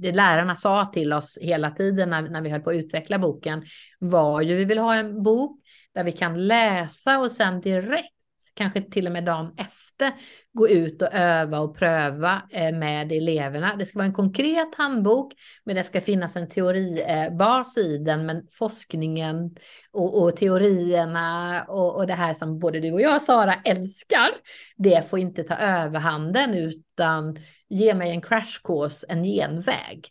det 0.00 0.12
lärarna 0.12 0.56
sa 0.56 0.86
till 0.86 1.12
oss 1.12 1.38
hela 1.40 1.70
tiden 1.70 2.10
när, 2.10 2.22
när 2.22 2.40
vi 2.40 2.50
höll 2.50 2.60
på 2.60 2.70
att 2.70 2.76
utveckla 2.76 3.18
boken, 3.18 3.64
var 3.98 4.40
ju 4.40 4.56
vi 4.56 4.64
vill 4.64 4.78
ha 4.78 4.94
en 4.94 5.22
bok 5.22 5.60
där 5.94 6.04
vi 6.04 6.12
kan 6.12 6.46
läsa 6.46 7.18
och 7.18 7.32
sen 7.32 7.60
direkt 7.60 8.15
kanske 8.54 8.82
till 8.82 9.06
och 9.06 9.12
med 9.12 9.24
dagen 9.24 9.54
efter, 9.56 10.12
gå 10.52 10.68
ut 10.68 11.02
och 11.02 11.08
öva 11.12 11.58
och 11.58 11.76
pröva 11.76 12.42
eh, 12.50 12.74
med 12.74 13.12
eleverna. 13.12 13.76
Det 13.76 13.86
ska 13.86 13.98
vara 13.98 14.06
en 14.06 14.14
konkret 14.14 14.74
handbok, 14.74 15.32
men 15.64 15.76
det 15.76 15.84
ska 15.84 16.00
finnas 16.00 16.36
en 16.36 16.48
teoribas 16.48 17.76
i 17.76 17.98
den, 17.98 18.26
men 18.26 18.46
forskningen 18.52 19.56
och, 19.92 20.22
och 20.22 20.36
teorierna 20.36 21.64
och, 21.68 21.96
och 21.96 22.06
det 22.06 22.14
här 22.14 22.34
som 22.34 22.58
både 22.58 22.80
du 22.80 22.92
och 22.92 23.00
jag, 23.00 23.22
Sara, 23.22 23.54
älskar, 23.54 24.28
det 24.76 25.10
får 25.10 25.18
inte 25.18 25.42
ta 25.42 25.54
överhanden, 25.54 26.54
utan 26.54 27.38
ge 27.68 27.94
mig 27.94 28.10
en 28.10 28.22
crash 28.22 28.60
course, 28.64 29.06
en 29.08 29.24
genväg. 29.24 30.08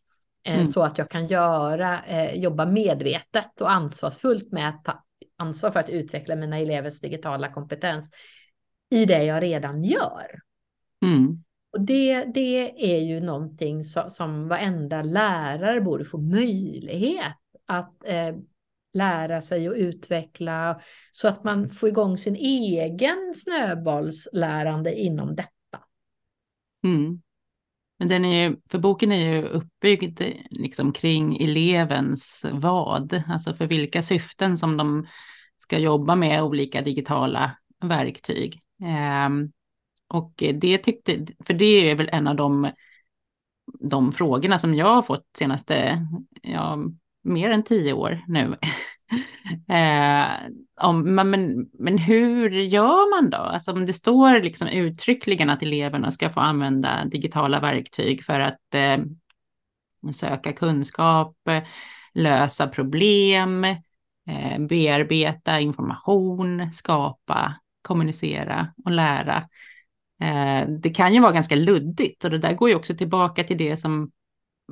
Eh, 0.48 0.54
mm. 0.54 0.66
Så 0.66 0.82
att 0.84 0.98
jag 0.98 1.10
kan 1.10 1.28
göra, 1.28 2.04
eh, 2.06 2.36
jobba 2.36 2.66
medvetet 2.66 3.62
och 3.62 3.72
ansvarsfullt 3.72 4.52
med 4.52 4.70
att 4.70 4.84
ta 4.84 5.05
ansvar 5.38 5.72
för 5.72 5.80
att 5.80 5.90
utveckla 5.90 6.36
mina 6.36 6.58
elevers 6.58 7.00
digitala 7.00 7.52
kompetens 7.52 8.12
i 8.90 9.06
det 9.06 9.24
jag 9.24 9.44
redan 9.44 9.84
gör. 9.84 10.40
Mm. 11.02 11.44
Och 11.72 11.82
det, 11.82 12.24
det 12.24 12.94
är 12.96 13.02
ju 13.02 13.20
någonting 13.20 13.84
som, 13.84 14.10
som 14.10 14.48
varenda 14.48 15.02
lärare 15.02 15.82
borde 15.82 16.06
få 16.06 16.18
möjlighet 16.18 17.38
att 17.66 18.06
eh, 18.06 18.36
lära 18.94 19.42
sig 19.42 19.70
och 19.70 19.76
utveckla 19.76 20.82
så 21.12 21.28
att 21.28 21.44
man 21.44 21.70
får 21.70 21.90
igång 21.90 22.18
sin 22.18 22.36
egen 22.36 23.34
snöbollslärande 23.36 25.00
inom 25.00 25.36
detta. 25.36 25.80
Mm. 26.84 27.22
Men 28.00 28.08
den 28.08 28.26
är 28.26 28.50
ju, 28.50 28.58
för 28.70 28.78
boken 28.80 29.12
är 29.12 29.36
ju 29.36 29.42
uppbyggd 29.42 30.22
liksom 30.50 30.94
kring 30.94 31.44
elevens 31.44 32.46
vad, 32.52 33.24
alltså 33.28 33.54
för 33.54 33.68
vilka 33.68 34.02
syften 34.02 34.58
som 34.58 34.78
de 34.78 35.08
ska 35.58 35.78
jobba 35.78 36.16
med 36.16 36.44
olika 36.44 36.82
digitala 36.82 37.58
verktyg. 37.84 38.62
Um, 39.28 39.52
och 40.08 40.34
det 40.38 40.78
tyckte, 40.78 41.26
för 41.46 41.54
det 41.54 41.90
är 41.90 41.96
väl 41.96 42.10
en 42.12 42.28
av 42.28 42.36
de, 42.36 42.72
de 43.80 44.12
frågorna 44.12 44.60
som 44.60 44.74
jag 44.74 44.96
har 44.96 45.02
fått 45.02 45.26
senaste, 45.38 46.08
ja, 46.42 46.78
mer 47.24 47.50
än 47.50 47.64
tio 47.64 47.94
år 47.94 48.24
nu. 48.28 48.56
eh, 49.70 50.50
om, 50.82 51.16
men, 51.16 51.70
men 51.74 51.98
hur 51.98 52.50
gör 52.50 53.22
man 53.22 53.30
då? 53.30 53.38
Alltså 53.38 53.72
om 53.72 53.86
det 53.86 53.94
står 53.94 54.42
liksom 54.42 54.68
uttryckligen 54.68 55.50
att 55.50 55.64
eleverna 55.64 56.12
ska 56.12 56.30
få 56.30 56.40
använda 56.40 57.06
digitala 57.06 57.60
verktyg 57.60 58.24
för 58.24 58.40
att 58.40 58.74
eh, 58.74 58.98
söka 60.14 60.54
kunskap, 60.54 61.38
lösa 62.14 62.68
problem, 62.68 63.64
eh, 64.30 64.60
bearbeta 64.60 65.60
information, 65.60 66.74
skapa, 66.74 67.56
kommunicera 67.82 68.74
och 68.86 68.92
lära. 68.92 69.38
Eh, 70.22 70.70
det 70.70 70.90
kan 70.90 71.14
ju 71.14 71.20
vara 71.20 71.32
ganska 71.32 71.56
luddigt 71.56 72.24
och 72.24 72.32
det 72.32 72.38
där 72.38 72.54
går 72.54 72.70
ju 72.70 72.76
också 72.76 72.96
tillbaka 72.96 73.44
till 73.44 73.58
det 73.58 73.78
som 73.78 74.12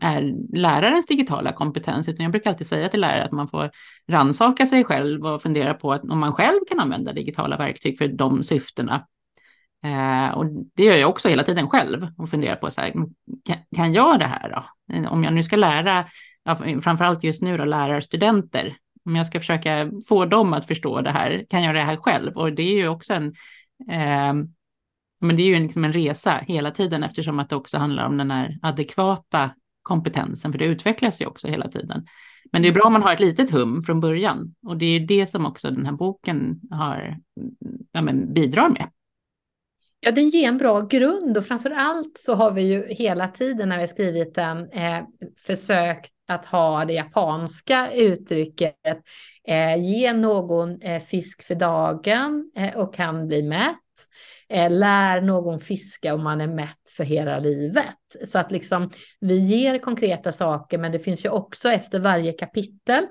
är 0.01 0.33
lärarens 0.57 1.05
digitala 1.05 1.53
kompetens, 1.53 2.09
utan 2.09 2.23
jag 2.23 2.31
brukar 2.31 2.49
alltid 2.49 2.67
säga 2.67 2.89
till 2.89 3.01
lärare 3.01 3.23
att 3.23 3.31
man 3.31 3.47
får 3.47 3.71
ransaka 4.07 4.65
sig 4.65 4.83
själv 4.83 5.25
och 5.25 5.41
fundera 5.41 5.73
på 5.73 5.93
att 5.93 6.03
om 6.03 6.19
man 6.19 6.33
själv 6.33 6.59
kan 6.69 6.79
använda 6.79 7.13
digitala 7.13 7.57
verktyg 7.57 7.97
för 7.97 8.07
de 8.07 8.43
syftena. 8.43 9.07
Eh, 9.83 10.37
och 10.37 10.45
det 10.75 10.83
gör 10.83 10.95
jag 10.95 11.09
också 11.09 11.29
hela 11.29 11.43
tiden 11.43 11.69
själv 11.69 12.07
och 12.17 12.29
funderar 12.29 12.55
på 12.55 12.71
så 12.71 12.81
här, 12.81 12.93
kan, 13.45 13.57
kan 13.75 13.93
jag 13.93 14.19
det 14.19 14.25
här 14.25 14.49
då? 14.49 14.63
Om 15.09 15.23
jag 15.23 15.33
nu 15.33 15.43
ska 15.43 15.55
lära, 15.55 16.05
ja, 16.43 16.55
framförallt 16.55 17.23
just 17.23 17.41
nu 17.41 17.57
då 17.57 17.65
lärarstudenter, 17.65 18.77
om 19.05 19.15
jag 19.15 19.27
ska 19.27 19.39
försöka 19.39 19.91
få 20.07 20.25
dem 20.25 20.53
att 20.53 20.67
förstå 20.67 21.01
det 21.01 21.11
här, 21.11 21.45
kan 21.49 21.63
jag 21.63 21.75
det 21.75 21.81
här 21.81 21.95
själv? 21.95 22.37
Och 22.37 22.53
det 22.53 22.63
är 22.63 22.75
ju 22.75 22.87
också 22.87 23.13
en, 23.13 23.27
eh, 23.91 24.33
men 25.21 25.35
det 25.35 25.41
är 25.41 25.47
ju 25.47 25.59
liksom 25.59 25.85
en 25.85 25.93
resa 25.93 26.41
hela 26.47 26.71
tiden 26.71 27.03
eftersom 27.03 27.39
att 27.39 27.49
det 27.49 27.55
också 27.55 27.77
handlar 27.77 28.05
om 28.05 28.17
den 28.17 28.31
här 28.31 28.57
adekvata 28.61 29.51
kompetensen, 29.83 30.51
för 30.51 30.59
det 30.59 30.65
utvecklas 30.65 31.21
ju 31.21 31.25
också 31.25 31.47
hela 31.47 31.67
tiden. 31.67 32.05
Men 32.51 32.61
det 32.61 32.67
är 32.67 32.71
bra 32.71 32.83
om 32.83 32.93
man 32.93 33.03
har 33.03 33.13
ett 33.13 33.19
litet 33.19 33.51
hum 33.51 33.81
från 33.83 33.99
början 33.99 34.55
och 34.67 34.77
det 34.77 34.85
är 34.85 34.99
det 34.99 35.27
som 35.27 35.45
också 35.45 35.71
den 35.71 35.85
här 35.85 35.93
boken 35.93 36.61
har, 36.71 37.17
ja, 37.91 38.01
men, 38.01 38.33
bidrar 38.33 38.69
med. 38.69 38.89
Ja, 39.99 40.11
den 40.11 40.29
ger 40.29 40.47
en 40.47 40.57
bra 40.57 40.81
grund 40.81 41.37
och 41.37 41.45
framför 41.45 41.71
allt 41.71 42.17
så 42.17 42.35
har 42.35 42.51
vi 42.51 42.61
ju 42.61 42.87
hela 42.87 43.27
tiden 43.27 43.69
när 43.69 43.81
vi 43.81 43.87
skrivit 43.87 44.35
den 44.35 44.69
eh, 44.71 45.03
försökt 45.47 46.13
att 46.27 46.45
ha 46.45 46.85
det 46.85 46.93
japanska 46.93 47.91
uttrycket 47.93 48.77
eh, 49.47 49.75
ge 49.83 50.13
någon 50.13 50.81
eh, 50.81 51.01
fisk 51.01 51.43
för 51.43 51.55
dagen 51.55 52.51
eh, 52.57 52.75
och 52.75 52.95
kan 52.95 53.27
bli 53.27 53.43
mätt. 53.43 53.77
Eh, 54.53 54.71
lär 54.71 55.21
någon 55.21 55.59
fiska 55.59 56.13
om 56.13 56.23
man 56.23 56.41
är 56.41 56.47
mätt 56.47 56.91
för 56.97 57.03
hela 57.03 57.39
livet. 57.39 57.97
Så 58.25 58.39
att 58.39 58.51
liksom 58.51 58.89
vi 59.19 59.37
ger 59.37 59.79
konkreta 59.79 60.31
saker, 60.31 60.77
men 60.77 60.91
det 60.91 60.99
finns 60.99 61.25
ju 61.25 61.29
också 61.29 61.69
efter 61.69 61.99
varje 61.99 62.33
kapitel 62.33 63.03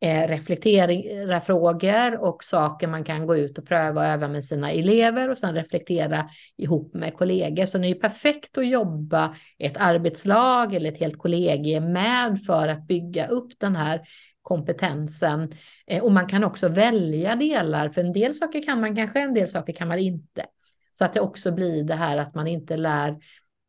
eh, 0.00 0.28
reflektera 0.28 0.92
eh, 0.92 1.40
frågor 1.40 2.20
och 2.20 2.44
saker 2.44 2.88
man 2.88 3.04
kan 3.04 3.26
gå 3.26 3.36
ut 3.36 3.58
och 3.58 3.66
pröva 3.66 4.00
och 4.00 4.06
öva 4.06 4.28
med 4.28 4.44
sina 4.44 4.70
elever 4.70 5.30
och 5.30 5.38
sen 5.38 5.54
reflektera 5.54 6.30
ihop 6.56 6.94
med 6.94 7.14
kollegor. 7.14 7.66
Så 7.66 7.78
det 7.78 7.86
är 7.86 7.94
ju 7.94 8.00
perfekt 8.00 8.58
att 8.58 8.68
jobba 8.68 9.34
ett 9.58 9.76
arbetslag 9.76 10.74
eller 10.74 10.92
ett 10.92 11.00
helt 11.00 11.18
kollegie 11.18 11.80
med 11.80 12.40
för 12.46 12.68
att 12.68 12.86
bygga 12.86 13.26
upp 13.26 13.52
den 13.58 13.76
här 13.76 14.00
kompetensen. 14.42 15.52
Eh, 15.86 16.02
och 16.02 16.12
man 16.12 16.26
kan 16.26 16.44
också 16.44 16.68
välja 16.68 17.36
delar, 17.36 17.88
för 17.88 18.00
en 18.00 18.12
del 18.12 18.34
saker 18.34 18.62
kan 18.62 18.80
man 18.80 18.96
kanske, 18.96 19.20
en 19.20 19.34
del 19.34 19.48
saker 19.48 19.72
kan 19.72 19.88
man 19.88 19.98
inte. 19.98 20.46
Så 20.92 21.04
att 21.04 21.14
det 21.14 21.20
också 21.20 21.52
blir 21.52 21.84
det 21.84 21.94
här 21.94 22.16
att 22.16 22.34
man 22.34 22.46
inte 22.46 22.76
lär 22.76 23.16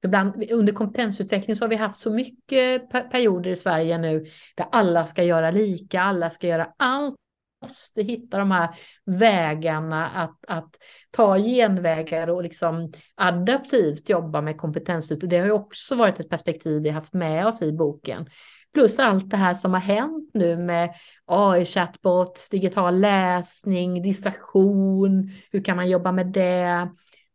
Ibland, 0.03 0.51
under 0.51 0.73
kompetensutveckling 0.73 1.55
så 1.55 1.63
har 1.63 1.69
vi 1.69 1.75
haft 1.75 1.97
så 1.97 2.11
mycket 2.11 2.89
perioder 2.89 3.51
i 3.51 3.55
Sverige 3.55 3.97
nu 3.97 4.25
där 4.55 4.67
alla 4.71 5.05
ska 5.05 5.23
göra 5.23 5.51
lika, 5.51 6.01
alla 6.01 6.29
ska 6.29 6.47
göra 6.47 6.73
allt. 6.77 7.15
Måste 7.61 8.01
hitta 8.01 8.37
de 8.37 8.51
här 8.51 8.69
vägarna 9.05 10.09
att, 10.09 10.45
att 10.47 10.75
ta 11.11 11.37
genvägar 11.37 12.29
och 12.29 12.43
liksom 12.43 12.93
adaptivt 13.15 14.09
jobba 14.09 14.41
med 14.41 14.57
kompetensutveckling. 14.57 15.29
Det 15.29 15.37
har 15.37 15.45
ju 15.45 15.51
också 15.51 15.95
varit 15.95 16.19
ett 16.19 16.29
perspektiv 16.29 16.83
vi 16.83 16.89
haft 16.89 17.13
med 17.13 17.47
oss 17.47 17.61
i 17.61 17.73
boken. 17.73 18.25
Plus 18.73 18.99
allt 18.99 19.29
det 19.29 19.37
här 19.37 19.53
som 19.53 19.73
har 19.73 19.81
hänt 19.81 20.29
nu 20.33 20.57
med 20.57 20.93
AI-chatbots, 21.25 22.49
digital 22.51 22.99
läsning, 22.99 24.01
distraktion, 24.01 25.31
hur 25.51 25.63
kan 25.63 25.75
man 25.75 25.89
jobba 25.89 26.11
med 26.11 26.27
det? 26.27 26.89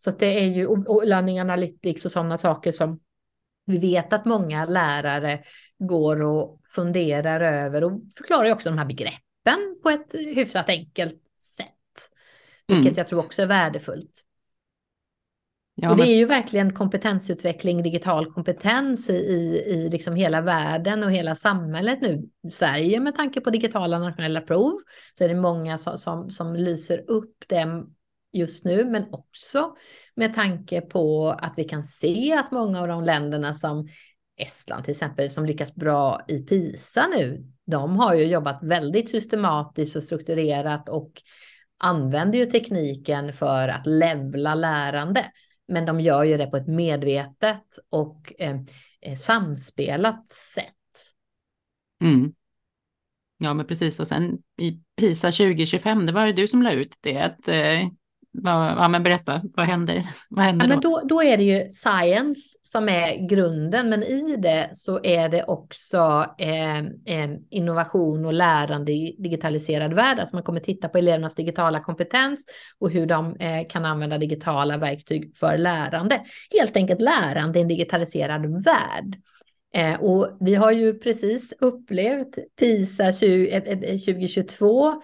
Så 0.06 0.12
det 0.12 0.40
är 0.40 0.46
ju, 0.46 0.66
och 0.66 1.06
learning 1.06 1.40
analytics 1.40 2.04
och 2.04 2.12
sådana 2.12 2.38
saker 2.38 2.72
som 2.72 3.00
vi 3.64 3.78
vet 3.78 4.12
att 4.12 4.24
många 4.24 4.64
lärare 4.64 5.44
går 5.78 6.22
och 6.22 6.60
funderar 6.74 7.40
över 7.40 7.84
och 7.84 8.00
förklarar 8.16 8.52
också 8.52 8.68
de 8.68 8.78
här 8.78 8.86
begreppen 8.86 9.78
på 9.82 9.90
ett 9.90 10.14
hyfsat 10.14 10.68
enkelt 10.68 11.22
sätt. 11.40 11.66
Vilket 12.66 12.86
mm. 12.86 12.94
jag 12.96 13.08
tror 13.08 13.24
också 13.24 13.42
är 13.42 13.46
värdefullt. 13.46 14.22
Ja, 15.74 15.90
och 15.90 15.96
det 15.96 16.02
är 16.02 16.16
ju 16.16 16.24
verkligen 16.24 16.74
kompetensutveckling, 16.74 17.82
digital 17.82 18.32
kompetens 18.32 19.10
i, 19.10 19.12
i 19.66 19.88
liksom 19.90 20.14
hela 20.16 20.40
världen 20.40 21.02
och 21.02 21.12
hela 21.12 21.34
samhället 21.34 21.98
nu. 22.02 22.28
Sverige 22.52 23.00
med 23.00 23.16
tanke 23.16 23.40
på 23.40 23.50
digitala 23.50 23.98
nationella 23.98 24.40
prov 24.40 24.74
så 25.18 25.24
är 25.24 25.28
det 25.28 25.34
många 25.34 25.78
som, 25.78 25.98
som, 25.98 26.30
som 26.30 26.54
lyser 26.54 27.10
upp 27.10 27.44
det 27.46 27.86
just 28.36 28.64
nu, 28.64 28.84
men 28.84 29.04
också 29.12 29.76
med 30.14 30.34
tanke 30.34 30.80
på 30.80 31.28
att 31.28 31.54
vi 31.56 31.64
kan 31.64 31.84
se 31.84 32.32
att 32.32 32.52
många 32.52 32.80
av 32.80 32.88
de 32.88 33.04
länderna 33.04 33.54
som 33.54 33.88
Estland 34.36 34.84
till 34.84 34.92
exempel, 34.92 35.30
som 35.30 35.46
lyckas 35.46 35.74
bra 35.74 36.24
i 36.28 36.38
PISA 36.38 37.06
nu, 37.06 37.46
de 37.66 37.96
har 37.96 38.14
ju 38.14 38.24
jobbat 38.24 38.58
väldigt 38.62 39.10
systematiskt 39.10 39.96
och 39.96 40.04
strukturerat 40.04 40.88
och 40.88 41.22
använder 41.78 42.38
ju 42.38 42.46
tekniken 42.46 43.32
för 43.32 43.68
att 43.68 43.86
levla 43.86 44.54
lärande. 44.54 45.32
Men 45.68 45.86
de 45.86 46.00
gör 46.00 46.24
ju 46.24 46.36
det 46.36 46.46
på 46.46 46.56
ett 46.56 46.68
medvetet 46.68 47.78
och 47.90 48.32
eh, 48.38 48.56
eh 49.00 49.14
samspelat 49.14 50.28
sätt. 50.28 50.72
Mm. 52.00 52.32
Ja, 53.38 53.54
men 53.54 53.66
precis. 53.66 54.00
Och 54.00 54.08
sen 54.08 54.38
i 54.60 54.80
PISA 54.96 55.32
2025, 55.32 56.06
det 56.06 56.12
var 56.12 56.26
ju 56.26 56.32
du 56.32 56.48
som 56.48 56.62
la 56.62 56.72
ut 56.72 56.96
det, 57.00 57.18
att 57.18 57.48
eh, 57.48 57.88
Ja, 58.42 58.88
men 58.88 59.02
berätta, 59.02 59.40
vad 59.56 59.66
händer? 59.66 60.06
Vad 60.28 60.44
händer 60.44 60.66
ja, 60.66 60.68
men 60.68 60.80
då? 60.80 61.02
då? 61.04 61.22
är 61.22 61.36
det 61.36 61.42
ju 61.42 61.70
science 61.72 62.58
som 62.62 62.88
är 62.88 63.28
grunden, 63.28 63.88
men 63.88 64.02
i 64.02 64.36
det 64.36 64.70
så 64.72 65.00
är 65.02 65.28
det 65.28 65.44
också 65.44 66.26
eh, 66.38 66.78
eh, 66.78 67.30
innovation 67.50 68.26
och 68.26 68.32
lärande 68.32 68.92
i 68.92 69.16
digitaliserad 69.18 69.94
värld. 69.94 70.18
Alltså 70.18 70.36
man 70.36 70.42
kommer 70.42 70.60
titta 70.60 70.88
på 70.88 70.98
elevernas 70.98 71.34
digitala 71.34 71.80
kompetens 71.80 72.46
och 72.78 72.90
hur 72.90 73.06
de 73.06 73.36
eh, 73.36 73.66
kan 73.68 73.84
använda 73.84 74.18
digitala 74.18 74.76
verktyg 74.76 75.36
för 75.36 75.58
lärande. 75.58 76.22
Helt 76.50 76.76
enkelt 76.76 77.00
lärande 77.00 77.58
i 77.58 77.62
en 77.62 77.68
digitaliserad 77.68 78.64
värld. 78.64 79.16
Eh, 79.74 80.00
och 80.00 80.36
vi 80.40 80.54
har 80.54 80.72
ju 80.72 80.98
precis 80.98 81.54
upplevt 81.60 82.34
PISA 82.58 83.12
20, 83.12 83.60
2022 83.60 85.02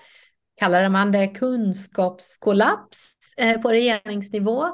kallade 0.63 0.89
man 0.89 1.13
det 1.13 1.29
kunskapskollaps 1.29 3.15
eh, 3.37 3.61
på 3.61 3.71
regeringsnivå. 3.71 4.65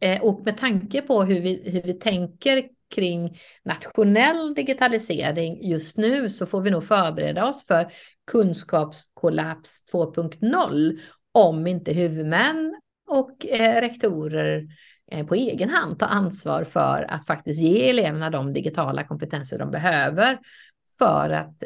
Eh, 0.00 0.22
och 0.22 0.40
med 0.44 0.58
tanke 0.58 1.02
på 1.02 1.22
hur 1.22 1.40
vi, 1.40 1.70
hur 1.70 1.82
vi 1.82 1.92
tänker 1.92 2.64
kring 2.94 3.38
nationell 3.64 4.54
digitalisering 4.54 5.68
just 5.68 5.96
nu 5.96 6.30
så 6.30 6.46
får 6.46 6.60
vi 6.60 6.70
nog 6.70 6.84
förbereda 6.84 7.48
oss 7.48 7.66
för 7.66 7.92
kunskapskollaps 8.30 9.92
2.0 9.92 10.98
om 11.32 11.66
inte 11.66 11.92
huvudmän 11.92 12.74
och 13.08 13.46
eh, 13.46 13.80
rektorer 13.80 14.66
eh, 15.12 15.26
på 15.26 15.34
egen 15.34 15.70
hand 15.70 15.98
tar 15.98 16.08
ansvar 16.08 16.64
för 16.64 17.06
att 17.08 17.26
faktiskt 17.26 17.60
ge 17.60 17.90
eleverna 17.90 18.30
de 18.30 18.52
digitala 18.52 19.04
kompetenser 19.04 19.58
de 19.58 19.70
behöver 19.70 20.38
för 20.98 21.30
att 21.30 21.62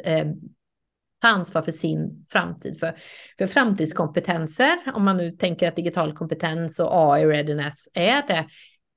ta 1.19 1.27
ansvar 1.27 1.61
för 1.61 1.71
sin 1.71 2.25
framtid. 2.29 2.79
För, 2.79 2.95
för 3.37 3.47
framtidskompetenser, 3.47 4.77
om 4.93 5.05
man 5.05 5.17
nu 5.17 5.31
tänker 5.31 5.67
att 5.67 5.75
digital 5.75 6.13
kompetens 6.13 6.79
och 6.79 6.89
AI-readiness 6.91 7.89
är 7.93 8.27
det, 8.27 8.47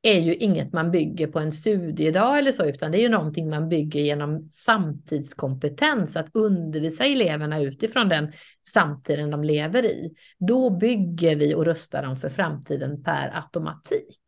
är 0.03 0.21
ju 0.21 0.35
inget 0.35 0.73
man 0.73 0.91
bygger 0.91 1.27
på 1.27 1.39
en 1.39 1.53
studiedag 1.53 2.39
eller 2.39 2.53
så, 2.53 2.65
utan 2.65 2.93
det 2.93 2.99
är 2.99 3.03
ju 3.03 3.09
någonting 3.09 3.51
man 3.51 3.69
bygger 3.69 4.01
genom 4.01 4.49
samtidskompetens, 4.51 6.17
att 6.17 6.29
undervisa 6.33 7.05
eleverna 7.05 7.61
utifrån 7.61 8.09
den 8.09 8.33
samtiden 8.75 9.31
de 9.31 9.45
lever 9.45 9.85
i. 9.85 10.15
Då 10.39 10.71
bygger 10.71 11.37
vi 11.37 11.55
och 11.55 11.65
rustar 11.65 12.03
dem 12.03 12.17
för 12.17 12.29
framtiden 12.29 13.03
per 13.03 13.37
automatik. 13.37 14.19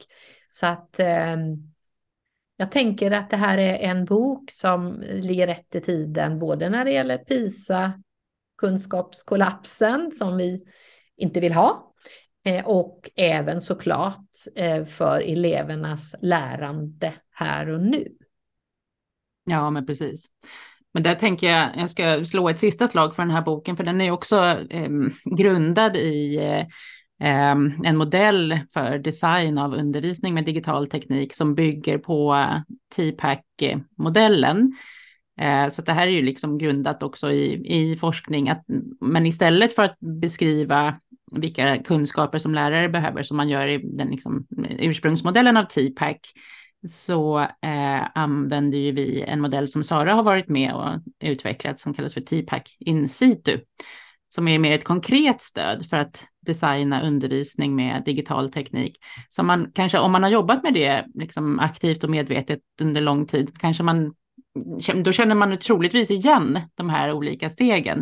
Så 0.49 0.67
att 0.67 1.01
eh, 1.01 1.37
jag 2.57 2.71
tänker 2.71 3.11
att 3.11 3.31
det 3.31 3.37
här 3.37 3.59
är 3.59 3.75
en 3.75 4.05
bok 4.05 4.51
som 4.51 5.01
ligger 5.01 5.47
rätt 5.47 5.75
i 5.75 5.81
tiden, 5.81 6.39
både 6.39 6.69
när 6.69 6.85
det 6.85 6.91
gäller 6.91 7.19
PISA, 7.19 7.93
kunskapskollapsen 8.59 10.13
som 10.13 10.37
vi 10.37 10.65
inte 11.17 11.41
vill 11.41 11.53
ha, 11.53 11.95
eh, 12.45 12.67
och 12.67 13.11
även 13.17 13.61
såklart 13.61 14.29
eh, 14.57 14.85
för 14.85 15.21
elevernas 15.21 16.15
lärande 16.21 17.15
här 17.31 17.69
och 17.69 17.81
nu. 17.81 18.09
Ja, 19.45 19.71
men 19.71 19.87
precis. 19.87 20.27
Men 20.95 21.03
där 21.03 21.15
tänker 21.15 21.51
jag, 21.51 21.71
jag 21.77 21.91
ska 21.91 22.25
slå 22.25 22.49
ett 22.49 22.61
sista 22.61 22.89
slag 22.89 23.17
för 23.17 23.23
den 23.23 23.31
här 23.31 23.43
boken, 23.43 23.77
för 23.77 23.85
den 23.85 24.01
är 24.01 24.11
också 24.11 24.37
eh, 24.71 24.91
grundad 25.37 25.97
i 25.97 26.37
eh, 26.37 26.67
Ehm, 27.23 27.73
en 27.85 27.97
modell 27.97 28.59
för 28.73 28.99
design 28.99 29.59
av 29.59 29.75
undervisning 29.75 30.35
med 30.35 30.45
digital 30.45 30.87
teknik 30.87 31.35
som 31.35 31.55
bygger 31.55 31.99
på 31.99 32.35
eh, 32.35 32.61
TPAC-modellen. 32.97 34.77
Eh, 35.41 35.71
så 35.71 35.83
det 35.83 35.93
här 35.93 36.07
är 36.07 36.11
ju 36.11 36.23
liksom 36.23 36.59
grundat 36.59 37.03
också 37.03 37.33
i, 37.33 37.63
i 37.65 37.97
forskning, 37.97 38.49
att, 38.49 38.65
men 39.01 39.27
istället 39.27 39.75
för 39.75 39.83
att 39.83 39.97
beskriva 40.01 41.01
vilka 41.33 41.79
kunskaper 41.79 42.39
som 42.39 42.55
lärare 42.55 42.89
behöver, 42.89 43.23
som 43.23 43.37
man 43.37 43.49
gör 43.49 43.67
i 43.67 43.79
den 43.79 44.09
liksom, 44.09 44.47
eh, 44.69 44.77
ursprungsmodellen 44.79 45.57
av 45.57 45.65
TPAC, 45.65 46.17
så 46.89 47.41
eh, 47.41 48.07
använder 48.15 48.79
ju 48.79 48.93
vi 48.93 49.23
en 49.23 49.41
modell 49.41 49.69
som 49.69 49.83
Sara 49.83 50.15
har 50.15 50.23
varit 50.23 50.49
med 50.49 50.75
och 50.75 50.91
utvecklat 51.21 51.81
som 51.81 51.95
kallas 51.95 52.15
för 52.15 52.21
TPAC 52.21 52.63
in 52.79 53.09
situ 53.09 53.59
som 54.35 54.49
är 54.49 54.59
mer 54.59 54.73
ett 54.73 54.85
konkret 54.85 55.41
stöd 55.41 55.87
för 55.87 55.97
att 55.97 56.25
designa 56.47 57.03
undervisning 57.03 57.77
med 57.77 58.03
digital 58.05 58.51
teknik. 58.51 58.99
Så 59.31 59.43
man 59.43 59.71
kanske, 59.75 59.99
om 59.99 60.13
man 60.13 60.23
har 60.23 60.31
jobbat 60.31 60.63
med 60.63 60.75
det 60.75 61.05
liksom 61.15 61.59
aktivt 61.59 62.05
och 62.05 62.11
medvetet 62.11 62.61
under 62.81 63.01
lång 63.01 63.27
tid, 63.27 63.59
kanske 63.59 63.83
man, 63.83 64.15
då 65.05 65.13
känner 65.13 65.35
man 65.35 65.59
troligtvis 65.59 66.11
igen 66.11 66.61
de 66.75 66.91
här 66.91 67.13
olika 67.13 67.51
stegen. 67.51 68.01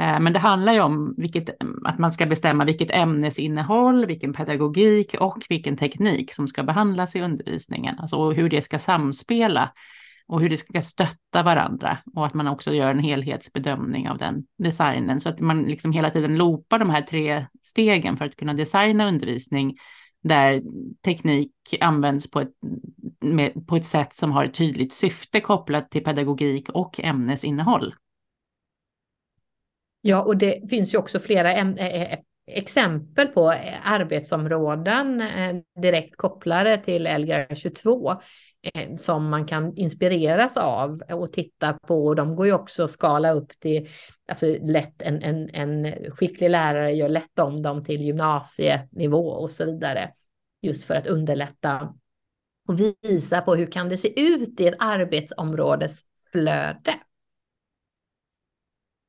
Eh, 0.00 0.20
men 0.20 0.32
det 0.32 0.38
handlar 0.38 0.72
ju 0.74 0.80
om 0.80 1.14
vilket, 1.16 1.50
att 1.84 1.98
man 1.98 2.12
ska 2.12 2.26
bestämma 2.26 2.64
vilket 2.64 2.90
ämnesinnehåll, 2.90 4.06
vilken 4.06 4.32
pedagogik 4.32 5.14
och 5.20 5.44
vilken 5.48 5.76
teknik 5.76 6.34
som 6.34 6.48
ska 6.48 6.62
behandlas 6.62 7.16
i 7.16 7.20
undervisningen, 7.20 7.98
alltså 7.98 8.30
hur 8.30 8.48
det 8.48 8.60
ska 8.60 8.78
samspela 8.78 9.70
och 10.26 10.40
hur 10.40 10.48
det 10.48 10.56
ska 10.56 10.82
stötta 10.82 11.42
varandra 11.42 11.98
och 12.14 12.26
att 12.26 12.34
man 12.34 12.48
också 12.48 12.72
gör 12.72 12.90
en 12.90 12.98
helhetsbedömning 12.98 14.08
av 14.08 14.18
den 14.18 14.44
designen 14.58 15.20
så 15.20 15.28
att 15.28 15.40
man 15.40 15.62
liksom 15.62 15.92
hela 15.92 16.10
tiden 16.10 16.36
loopar 16.36 16.78
de 16.78 16.90
här 16.90 17.02
tre 17.02 17.46
stegen 17.62 18.16
för 18.16 18.24
att 18.24 18.36
kunna 18.36 18.54
designa 18.54 19.08
undervisning 19.08 19.76
där 20.22 20.62
teknik 21.04 21.52
används 21.80 22.30
på 22.30 22.40
ett, 22.40 22.52
med, 23.20 23.66
på 23.66 23.76
ett 23.76 23.86
sätt 23.86 24.14
som 24.14 24.32
har 24.32 24.44
ett 24.44 24.54
tydligt 24.54 24.92
syfte 24.92 25.40
kopplat 25.40 25.90
till 25.90 26.04
pedagogik 26.04 26.68
och 26.70 27.00
ämnesinnehåll. 27.00 27.94
Ja, 30.00 30.22
och 30.22 30.36
det 30.36 30.70
finns 30.70 30.94
ju 30.94 30.98
också 30.98 31.20
flera 31.20 31.54
äm 31.54 31.78
exempel 32.46 33.26
på 33.26 33.52
eh, 33.52 33.92
arbetsområden 33.92 35.20
eh, 35.20 35.56
direkt 35.82 36.16
kopplade 36.16 36.78
till 36.78 37.02
Lgr 37.02 37.54
22 37.54 38.14
Eh, 38.64 38.96
som 38.96 39.30
man 39.30 39.46
kan 39.46 39.76
inspireras 39.76 40.56
av 40.56 41.02
och 41.10 41.32
titta 41.32 41.72
på. 41.72 42.14
De 42.14 42.36
går 42.36 42.46
ju 42.46 42.52
också 42.52 42.84
att 42.84 42.90
skala 42.90 43.32
upp 43.32 43.60
till, 43.60 43.88
alltså 44.28 44.46
lätt 44.62 45.02
en, 45.02 45.22
en, 45.22 45.50
en 45.52 45.94
skicklig 46.10 46.50
lärare 46.50 46.92
gör 46.92 47.08
lätt 47.08 47.38
om 47.38 47.62
dem 47.62 47.84
till 47.84 48.02
gymnasienivå 48.02 49.28
och 49.28 49.50
så 49.50 49.64
vidare. 49.64 50.10
Just 50.62 50.84
för 50.84 50.94
att 50.94 51.06
underlätta 51.06 51.94
och 52.68 52.80
visa 53.02 53.40
på 53.40 53.54
hur 53.54 53.72
kan 53.72 53.88
det 53.88 53.96
se 53.96 54.20
ut 54.20 54.60
i 54.60 54.66
ett 54.66 54.76
arbetsområdesflöde. 54.78 56.94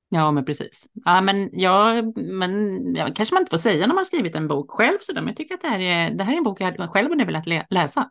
Ja, 0.09 0.31
men 0.31 0.45
precis. 0.45 0.87
Ja, 1.05 1.21
men, 1.21 1.49
ja, 1.53 2.01
men 2.15 2.95
ja, 2.95 3.11
kanske 3.15 3.35
man 3.35 3.41
inte 3.41 3.49
får 3.49 3.57
säga 3.57 3.87
när 3.87 3.95
man 3.95 4.05
skrivit 4.05 4.35
en 4.35 4.47
bok 4.47 4.71
själv, 4.71 4.97
så 5.01 5.13
men 5.13 5.27
jag 5.27 5.35
tycker 5.35 5.55
att 5.55 5.61
det 5.61 5.67
här 5.67 5.79
är, 5.79 6.11
det 6.11 6.23
här 6.23 6.33
är 6.33 6.37
en 6.37 6.43
bok 6.43 6.61
jag 6.61 6.89
själv 6.89 7.09
hade 7.09 7.25
velat 7.25 7.47
läsa. 7.69 8.09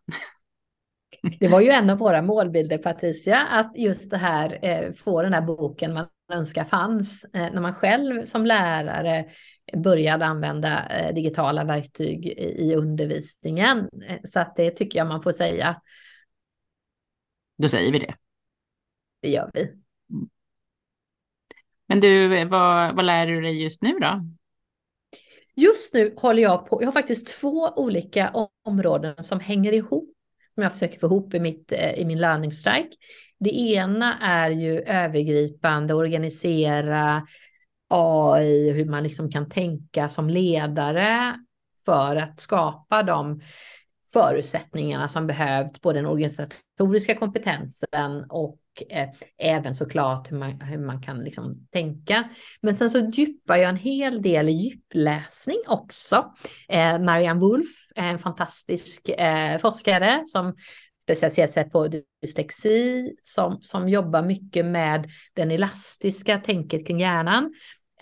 Det 1.40 1.48
var 1.48 1.60
ju 1.60 1.68
en 1.68 1.90
av 1.90 1.98
våra 1.98 2.22
målbilder, 2.22 2.78
Patricia, 2.78 3.38
att 3.38 3.72
just 3.76 4.10
det 4.10 4.16
här 4.16 4.58
eh, 4.62 4.92
få 4.92 5.22
den 5.22 5.32
här 5.32 5.40
boken 5.40 5.94
man 5.94 6.06
önskar 6.32 6.64
fanns 6.64 7.24
eh, 7.24 7.52
när 7.52 7.60
man 7.60 7.74
själv 7.74 8.24
som 8.24 8.46
lärare 8.46 9.30
började 9.76 10.26
använda 10.26 10.88
eh, 10.88 11.14
digitala 11.14 11.64
verktyg 11.64 12.26
i, 12.26 12.70
i 12.70 12.74
undervisningen. 12.74 13.88
Eh, 14.08 14.18
så 14.24 14.40
att 14.40 14.56
det 14.56 14.70
tycker 14.70 14.98
jag 14.98 15.06
man 15.06 15.22
får 15.22 15.32
säga. 15.32 15.80
Då 17.58 17.68
säger 17.68 17.92
vi 17.92 17.98
det. 17.98 18.14
Det 19.22 19.28
gör 19.28 19.50
vi. 19.54 19.60
Mm. 19.60 20.28
Men 21.86 22.00
du, 22.00 22.44
vad, 22.44 22.96
vad 22.96 23.04
lär 23.04 23.26
du 23.26 23.40
dig 23.40 23.62
just 23.62 23.82
nu 23.82 23.98
då? 23.98 24.20
Just 25.56 25.94
nu 25.94 26.14
håller 26.16 26.42
jag 26.42 26.66
på, 26.66 26.82
jag 26.82 26.86
har 26.86 26.92
faktiskt 26.92 27.40
två 27.40 27.72
olika 27.76 28.48
områden 28.62 29.24
som 29.24 29.40
hänger 29.40 29.72
ihop, 29.72 30.13
som 30.54 30.62
jag 30.62 30.72
försöker 30.72 30.98
få 30.98 31.06
ihop 31.06 31.34
i, 31.34 31.40
mitt, 31.40 31.72
eh, 31.72 31.92
i 31.92 32.04
min 32.04 32.18
lärningsstrike. 32.18 32.96
Det 33.38 33.54
ena 33.54 34.18
är 34.18 34.50
ju 34.50 34.80
övergripande, 34.80 35.94
organisera 35.94 37.26
AI, 37.88 38.70
hur 38.70 38.84
man 38.84 39.02
liksom 39.02 39.30
kan 39.30 39.48
tänka 39.48 40.08
som 40.08 40.30
ledare 40.30 41.34
för 41.84 42.16
att 42.16 42.40
skapa 42.40 43.02
de 43.02 43.40
förutsättningarna 44.14 45.08
som 45.08 45.26
behövs, 45.26 45.80
både 45.80 45.98
den 45.98 46.06
organisatoriska 46.06 47.14
kompetensen 47.14 48.24
och 48.28 48.58
eh, 48.90 49.08
även 49.38 49.74
såklart 49.74 50.32
hur 50.32 50.36
man, 50.36 50.60
hur 50.60 50.78
man 50.78 51.02
kan 51.02 51.24
liksom 51.24 51.66
tänka. 51.72 52.28
Men 52.60 52.76
sen 52.76 52.90
så 52.90 52.98
djupar 52.98 53.56
jag 53.56 53.68
en 53.68 53.76
hel 53.76 54.22
del 54.22 54.48
i 54.48 54.52
djupläsning 54.52 55.58
också. 55.66 56.34
Eh, 56.68 56.98
Marianne 56.98 57.40
Wolf, 57.40 57.68
är 57.94 58.08
en 58.08 58.18
fantastisk 58.18 59.08
eh, 59.08 59.58
forskare 59.58 60.22
som 60.26 60.54
specialiserar 61.02 61.46
sig 61.46 61.70
på 61.70 61.88
dyslexi, 62.22 63.10
som, 63.22 63.58
som 63.62 63.88
jobbar 63.88 64.22
mycket 64.22 64.66
med 64.66 65.10
den 65.34 65.50
elastiska 65.50 66.38
tänket 66.38 66.86
kring 66.86 67.00
hjärnan 67.00 67.54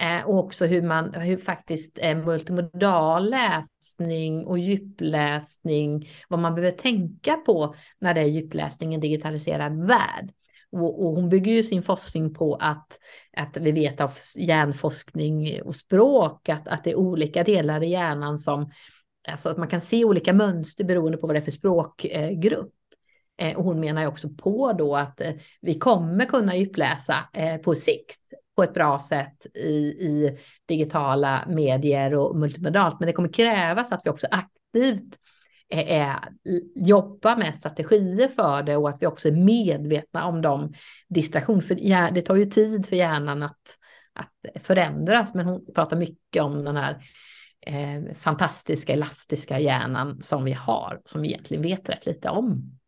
Eh, 0.02 0.24
och 0.24 0.38
också 0.38 0.66
hur 0.66 0.82
man 0.82 1.14
hur 1.14 1.36
faktiskt 1.36 1.98
eh, 2.02 2.16
multimodal 2.16 3.30
läsning 3.30 4.46
och 4.46 4.58
djupläsning, 4.58 6.08
vad 6.28 6.40
man 6.40 6.54
behöver 6.54 6.76
tänka 6.76 7.36
på 7.36 7.74
när 7.98 8.14
det 8.14 8.20
är 8.20 8.24
djupläsning 8.24 8.92
i 8.92 8.94
en 8.94 9.00
digitaliserad 9.00 9.86
värld. 9.86 10.32
Och, 10.72 11.04
och, 11.04 11.16
hon 11.16 11.28
bygger 11.28 11.52
ju 11.52 11.62
sin 11.62 11.82
forskning 11.82 12.34
på 12.34 12.54
att, 12.54 12.98
att 13.36 13.56
vi 13.56 13.72
vet 13.72 14.00
av 14.00 14.12
hjärnforskning 14.36 15.62
och 15.62 15.76
språk 15.76 16.48
att, 16.48 16.68
att 16.68 16.84
det 16.84 16.90
är 16.90 16.96
olika 16.96 17.44
delar 17.44 17.82
i 17.82 17.90
hjärnan 17.90 18.38
som, 18.38 18.70
alltså 19.28 19.48
att 19.48 19.58
man 19.58 19.68
kan 19.68 19.80
se 19.80 20.04
olika 20.04 20.32
mönster 20.32 20.84
beroende 20.84 21.18
på 21.18 21.26
vad 21.26 21.36
det 21.36 21.40
är 21.40 21.44
för 21.44 21.50
språkgrupp. 21.50 22.72
Eh, 23.42 23.56
och 23.56 23.64
hon 23.64 23.80
menar 23.80 24.02
ju 24.02 24.08
också 24.08 24.28
på 24.28 24.72
då 24.72 24.96
att 24.96 25.20
eh, 25.20 25.32
vi 25.60 25.78
kommer 25.78 26.24
kunna 26.24 26.56
djupläsa 26.56 27.28
eh, 27.32 27.56
på 27.56 27.74
sikt 27.74 28.20
på 28.56 28.62
ett 28.62 28.74
bra 28.74 29.00
sätt 29.00 29.46
i, 29.54 29.76
i 29.78 30.38
digitala 30.68 31.44
medier 31.48 32.14
och 32.14 32.36
multimodalt. 32.36 33.00
Men 33.00 33.06
det 33.06 33.12
kommer 33.12 33.32
krävas 33.32 33.92
att 33.92 34.00
vi 34.04 34.10
också 34.10 34.26
aktivt 34.30 35.18
eh, 35.68 36.00
är, 36.00 36.18
jobba 36.74 37.36
med 37.36 37.56
strategier 37.56 38.28
för 38.28 38.62
det 38.62 38.76
och 38.76 38.88
att 38.88 39.02
vi 39.02 39.06
också 39.06 39.28
är 39.28 39.32
medvetna 39.32 40.24
om 40.24 40.42
de 40.42 40.72
distraktioner. 41.08 41.60
För 41.60 41.74
det 42.14 42.22
tar 42.22 42.36
ju 42.36 42.46
tid 42.46 42.86
för 42.86 42.96
hjärnan 42.96 43.42
att, 43.42 43.78
att 44.12 44.62
förändras, 44.62 45.34
men 45.34 45.46
hon 45.46 45.74
pratar 45.74 45.96
mycket 45.96 46.42
om 46.42 46.64
den 46.64 46.76
här 46.76 47.04
eh, 47.66 48.14
fantastiska 48.14 48.92
elastiska 48.92 49.58
hjärnan 49.60 50.22
som 50.22 50.44
vi 50.44 50.52
har, 50.52 51.00
som 51.04 51.22
vi 51.22 51.28
egentligen 51.28 51.62
vet 51.62 51.88
rätt 51.88 52.06
lite 52.06 52.28
om 52.28 52.78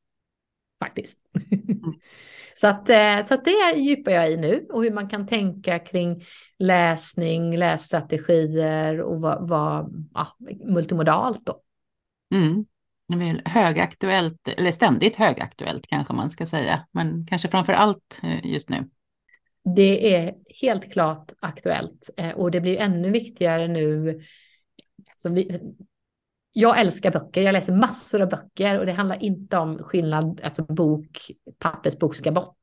faktiskt. 0.85 1.19
Mm. 1.53 1.81
så 2.55 2.67
att, 2.67 2.89
eh, 2.89 3.27
så 3.27 3.35
att 3.35 3.45
det 3.45 3.77
djupar 3.77 4.13
jag 4.13 4.33
i 4.33 4.37
nu 4.37 4.67
och 4.71 4.85
hur 4.85 4.93
man 4.93 5.09
kan 5.09 5.27
tänka 5.27 5.79
kring 5.79 6.25
läsning, 6.59 7.57
lässtrategier 7.57 9.01
och 9.01 9.21
vad, 9.21 9.49
vad 9.49 10.07
ja, 10.15 10.37
multimodalt 10.65 11.47
då. 11.47 11.61
Mm. 12.35 12.65
Det 13.09 13.15
är 13.15 13.43
högaktuellt, 13.45 14.49
eller 14.49 14.71
ständigt 14.71 15.17
högaktuellt 15.17 15.87
kanske 15.87 16.13
man 16.13 16.31
ska 16.31 16.47
säga, 16.47 16.87
men 16.93 17.27
kanske 17.27 17.49
framför 17.49 17.73
allt 17.73 18.21
eh, 18.23 18.47
just 18.47 18.69
nu. 18.69 18.89
Det 19.75 20.15
är 20.15 20.35
helt 20.61 20.93
klart 20.93 21.33
aktuellt 21.41 22.11
eh, 22.17 22.31
och 22.31 22.51
det 22.51 22.61
blir 22.61 22.77
ännu 22.77 23.11
viktigare 23.11 23.69
nu. 23.69 24.21
Alltså 25.11 25.29
vi, 25.29 25.61
jag 26.57 26.81
älskar 26.81 27.11
böcker, 27.11 27.43
jag 27.43 27.53
läser 27.53 27.73
massor 27.73 28.23
av 28.23 28.29
böcker 28.29 28.79
och 28.79 28.87
det 28.87 28.93
handlar 28.93 29.23
inte 29.23 29.59
om 29.59 29.79
skillnad, 29.79 30.41
alltså 30.45 30.63
bok, 30.63 31.31
pappersbok 31.59 32.17
ska 32.17 32.33
bort. 32.33 32.59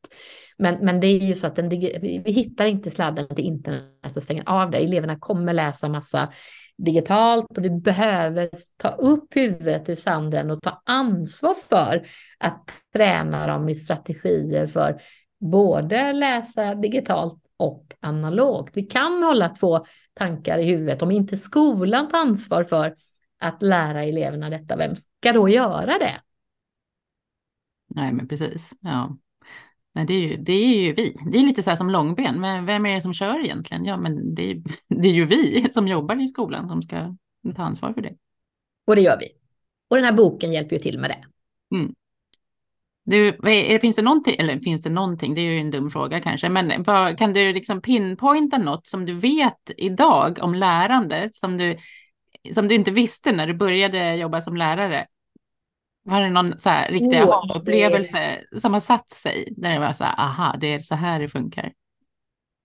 Men, 0.58 0.86
men 0.86 1.00
det 1.00 1.08
är 1.08 1.20
ju 1.20 1.36
så 1.36 1.48
att 1.48 1.56
den, 1.56 1.70
vi, 1.70 2.22
vi 2.26 2.32
hittar 2.32 2.66
inte 2.66 2.92
sladden 2.92 3.28
till 3.28 3.46
internet 3.46 4.16
och 4.16 4.24
stänger 4.24 4.44
av 4.46 4.72
det. 4.72 4.78
Eleverna 4.78 5.20
kommer 5.20 5.54
läsa 5.54 5.90
massa 5.90 6.34
digitalt 6.78 7.58
och 7.58 7.66
vi 7.66 7.70
behöver 7.70 8.50
ta 8.78 8.90
upp 8.90 9.36
huvudet 9.36 9.90
ur 9.90 9.96
sanden 9.96 10.52
och 10.52 10.62
ta 10.62 10.82
ansvar 10.86 11.54
för 11.70 12.08
att 12.40 12.70
träna 12.94 13.48
dem 13.48 13.70
i 13.70 13.76
strategier 13.76 14.68
för 14.68 15.02
både 15.40 16.14
läsa 16.14 16.76
digitalt 16.76 17.40
och 17.58 17.86
analogt. 18.00 18.72
Vi 18.74 18.84
kan 18.84 19.24
hålla 19.24 19.50
två 19.50 19.86
tankar 20.14 20.58
i 20.58 20.64
huvudet 20.64 21.02
om 21.02 21.12
inte 21.12 21.38
skolan 21.38 22.08
tar 22.08 22.18
ansvar 22.18 22.64
för 22.64 22.96
att 23.42 23.62
lära 23.62 24.04
eleverna 24.04 24.50
detta, 24.50 24.76
vem 24.78 24.96
ska 24.96 25.34
då 25.34 25.50
göra 25.50 25.98
det? 25.98 26.22
Nej, 27.88 28.14
men 28.14 28.28
precis. 28.28 28.74
Ja. 28.80 29.18
Nej, 29.94 30.06
det, 30.06 30.14
är 30.14 30.20
ju, 30.20 30.38
det 30.38 30.54
är 30.54 30.82
ju 30.82 30.94
vi. 30.94 31.18
Det 31.32 31.38
är 31.38 31.44
lite 31.44 31.64
så 31.64 31.70
här 31.70 31.78
som 31.78 31.90
långben. 31.90 32.40
Men 32.40 32.66
vem 32.66 32.86
är 32.86 32.96
det 32.96 33.02
som 33.02 33.14
kör 33.14 33.40
egentligen? 33.40 33.86
Ja, 33.86 33.98
men 33.98 34.36
det 34.36 34.52
är, 34.52 34.64
det 34.88 35.08
är 35.08 35.14
ju 35.14 35.26
vi 35.26 35.70
som 35.72 35.88
jobbar 35.88 36.24
i 36.24 36.28
skolan 36.28 36.70
som 36.70 36.82
ska 36.82 37.16
ta 37.56 37.64
ansvar 37.64 37.94
för 37.94 38.02
det. 38.02 38.14
Och 38.88 38.96
det 38.96 39.02
gör 39.02 39.20
vi. 39.20 39.28
Och 39.90 39.96
den 39.96 40.06
här 40.06 40.14
boken 40.14 40.52
hjälper 40.52 40.76
ju 40.76 40.82
till 40.82 41.00
med 41.00 41.10
det. 41.10 41.26
Mm. 41.76 41.94
Du, 43.04 43.38
finns 43.82 43.96
det 43.96 44.02
någonting, 44.02 44.36
eller 44.40 44.60
finns 44.60 44.82
det 44.82 44.90
någonting, 44.90 45.36
det 45.36 45.42
är 45.42 45.52
ju 45.52 45.60
en 45.60 45.72
dum 45.72 45.90
fråga 45.90 46.20
kanske, 46.20 46.50
men 46.50 46.84
vad, 46.84 47.18
kan 47.18 47.34
du 47.34 47.54
liksom 47.54 47.82
pinpointa 47.82 48.58
något 48.58 48.88
som 48.88 49.06
du 49.06 49.14
vet 49.14 49.72
idag 49.78 50.38
om 50.42 50.54
lärande 50.54 51.30
som 51.34 51.58
du 51.58 51.78
som 52.54 52.68
du 52.68 52.76
inte 52.76 52.92
visste 52.92 53.32
när 53.32 53.48
du 53.48 53.54
började 53.54 54.16
jobba 54.16 54.42
som 54.42 54.56
lärare? 54.56 55.08
Var 56.04 56.22
det 56.22 56.30
någon 56.30 56.60
så 56.60 56.70
här 56.70 56.92
riktig 56.92 57.24
oh, 57.24 57.58
upplevelse 57.58 58.40
det... 58.52 58.60
som 58.60 58.74
har 58.74 58.80
satt 58.80 59.12
sig? 59.12 59.54
Där 59.58 59.74
det 59.74 59.80
var 59.80 59.94
så 59.94 60.04
här, 60.04 60.20
aha, 60.20 60.58
det 60.62 60.74
är 60.74 60.82
så 60.82 60.96
här 60.96 61.20
det 61.20 61.28
funkar. 61.28 61.72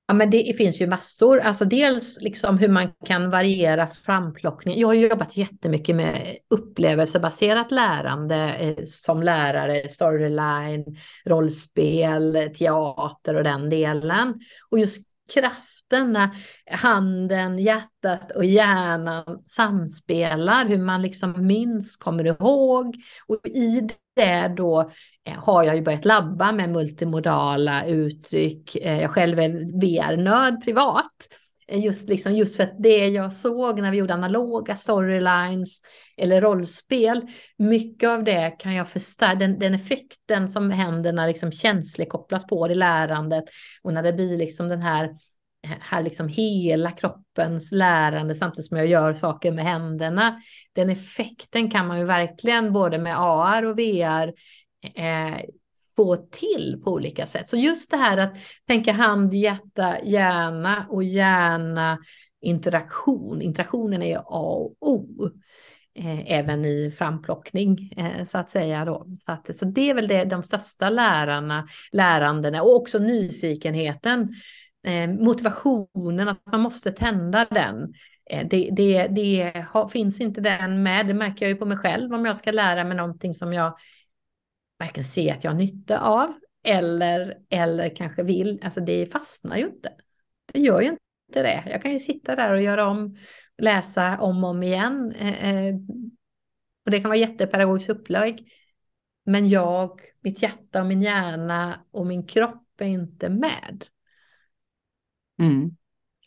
Ja, 0.08 0.14
men 0.14 0.30
det 0.30 0.56
finns 0.56 0.80
ju 0.80 0.86
massor. 0.86 1.38
Alltså 1.38 1.64
dels 1.64 2.18
liksom 2.20 2.58
hur 2.58 2.68
man 2.68 2.92
kan 3.04 3.30
variera 3.30 3.86
framplockning. 3.86 4.78
Jag 4.78 4.88
har 4.88 4.94
jobbat 4.94 5.36
jättemycket 5.36 5.96
med 5.96 6.36
upplevelsebaserat 6.50 7.70
lärande 7.70 8.54
eh, 8.54 8.84
som 8.84 9.22
lärare, 9.22 9.88
storyline, 9.88 10.84
rollspel, 11.24 12.50
teater 12.58 13.34
och 13.34 13.44
den 13.44 13.70
delen. 13.70 14.34
Och 14.70 14.78
just 14.78 15.06
kraft 15.34 15.75
kraften 15.90 16.12
när 16.12 16.30
handen, 16.70 17.58
hjärtat 17.58 18.32
och 18.32 18.44
hjärnan 18.44 19.42
samspelar, 19.46 20.66
hur 20.66 20.78
man 20.78 21.02
liksom 21.02 21.46
minns, 21.46 21.96
kommer 21.96 22.24
ihåg. 22.24 22.96
Och 23.26 23.46
i 23.46 23.88
det 24.16 24.54
då 24.56 24.90
eh, 25.24 25.34
har 25.38 25.64
jag 25.64 25.76
ju 25.76 25.82
börjat 25.82 26.04
labba 26.04 26.52
med 26.52 26.70
multimodala 26.70 27.86
uttryck. 27.86 28.76
Eh, 28.76 29.00
jag 29.00 29.10
själv 29.10 29.38
är 29.38 29.80
VR-nörd 29.80 30.64
privat. 30.64 31.12
Eh, 31.68 31.84
just, 31.84 32.08
liksom, 32.08 32.34
just 32.34 32.56
för 32.56 32.64
att 32.64 32.82
det 32.82 33.08
jag 33.08 33.32
såg 33.32 33.80
när 33.80 33.90
vi 33.90 33.96
gjorde 33.96 34.14
analoga 34.14 34.76
storylines 34.76 35.80
eller 36.16 36.40
rollspel, 36.40 37.26
mycket 37.58 38.08
av 38.08 38.24
det 38.24 38.56
kan 38.58 38.74
jag 38.74 38.88
förstärka, 38.88 39.34
den, 39.34 39.58
den 39.58 39.74
effekten 39.74 40.48
som 40.48 40.70
händer 40.70 41.12
när 41.12 41.28
liksom 41.28 41.52
känslor 41.52 42.06
kopplas 42.06 42.46
på 42.46 42.70
i 42.70 42.74
lärandet 42.74 43.44
och 43.82 43.92
när 43.92 44.02
det 44.02 44.12
blir 44.12 44.38
liksom 44.38 44.68
den 44.68 44.82
här 44.82 45.10
här 45.80 46.02
liksom 46.02 46.28
hela 46.28 46.90
kroppens 46.90 47.72
lärande 47.72 48.34
samtidigt 48.34 48.68
som 48.68 48.76
jag 48.76 48.86
gör 48.86 49.14
saker 49.14 49.52
med 49.52 49.64
händerna. 49.64 50.40
Den 50.72 50.90
effekten 50.90 51.70
kan 51.70 51.86
man 51.86 51.98
ju 51.98 52.04
verkligen 52.04 52.72
både 52.72 52.98
med 52.98 53.20
AR 53.20 53.64
och 53.64 53.78
VR 53.78 54.32
eh, 54.94 55.40
få 55.96 56.16
till 56.16 56.80
på 56.84 56.90
olika 56.90 57.26
sätt. 57.26 57.48
Så 57.48 57.56
just 57.56 57.90
det 57.90 57.96
här 57.96 58.18
att 58.18 58.36
tänka 58.66 58.92
hand, 58.92 59.34
hjärta, 59.34 59.96
hjärna 60.04 60.86
och 60.90 61.04
hjärna 61.04 61.98
interaktion. 62.40 63.42
Interaktionen 63.42 64.02
är 64.02 64.18
A 64.18 64.22
och 64.26 64.76
O. 64.80 65.30
Eh, 65.98 66.32
även 66.32 66.64
i 66.64 66.90
framplockning 66.98 67.92
eh, 67.96 68.24
så 68.24 68.38
att 68.38 68.50
säga. 68.50 68.84
Då. 68.84 69.06
Så, 69.16 69.32
att, 69.32 69.58
så 69.58 69.64
det 69.64 69.90
är 69.90 69.94
väl 69.94 70.08
det, 70.08 70.24
de 70.24 70.42
största 70.42 70.90
lärarna, 70.90 71.68
lärandena 71.92 72.62
och 72.62 72.76
också 72.76 72.98
nyfikenheten. 72.98 74.34
Eh, 74.86 75.08
motivationen, 75.08 76.28
att 76.28 76.46
man 76.46 76.60
måste 76.60 76.92
tända 76.92 77.44
den. 77.44 77.94
Eh, 78.30 78.48
det, 78.48 78.70
det, 78.72 79.06
det 79.06 79.52
har, 79.68 79.88
finns 79.88 80.20
inte 80.20 80.40
den 80.40 80.82
med, 80.82 81.06
det 81.06 81.14
märker 81.14 81.46
jag 81.46 81.50
ju 81.50 81.56
på 81.56 81.66
mig 81.66 81.76
själv 81.76 82.14
om 82.14 82.26
jag 82.26 82.36
ska 82.36 82.52
lära 82.52 82.84
mig 82.84 82.96
någonting 82.96 83.34
som 83.34 83.52
jag 83.52 83.78
varken 84.78 85.04
ser 85.04 85.34
att 85.34 85.44
jag 85.44 85.50
har 85.50 85.58
nytta 85.58 86.00
av 86.00 86.34
eller, 86.64 87.38
eller 87.50 87.96
kanske 87.96 88.22
vill. 88.22 88.60
Alltså 88.62 88.80
det 88.80 89.06
fastnar 89.12 89.56
ju 89.56 89.66
inte. 89.66 89.92
Det 90.52 90.60
gör 90.60 90.80
ju 90.80 90.88
inte 90.88 91.42
det. 91.42 91.64
Jag 91.66 91.82
kan 91.82 91.92
ju 91.92 91.98
sitta 91.98 92.36
där 92.36 92.52
och 92.52 92.62
göra 92.62 92.86
om, 92.86 93.16
läsa 93.58 94.18
om 94.20 94.44
och 94.44 94.50
om 94.50 94.62
igen. 94.62 95.12
Eh, 95.12 95.50
eh, 95.50 95.74
och 96.84 96.90
det 96.90 97.00
kan 97.00 97.08
vara 97.08 97.18
jättepedagogiskt 97.18 97.90
upplägg. 97.90 98.52
Men 99.24 99.48
jag, 99.48 100.00
mitt 100.20 100.42
hjärta 100.42 100.80
och 100.80 100.86
min 100.86 101.02
hjärna 101.02 101.80
och 101.90 102.06
min 102.06 102.26
kropp 102.26 102.80
är 102.80 102.86
inte 102.86 103.28
med. 103.28 103.84
Mm. 105.38 105.70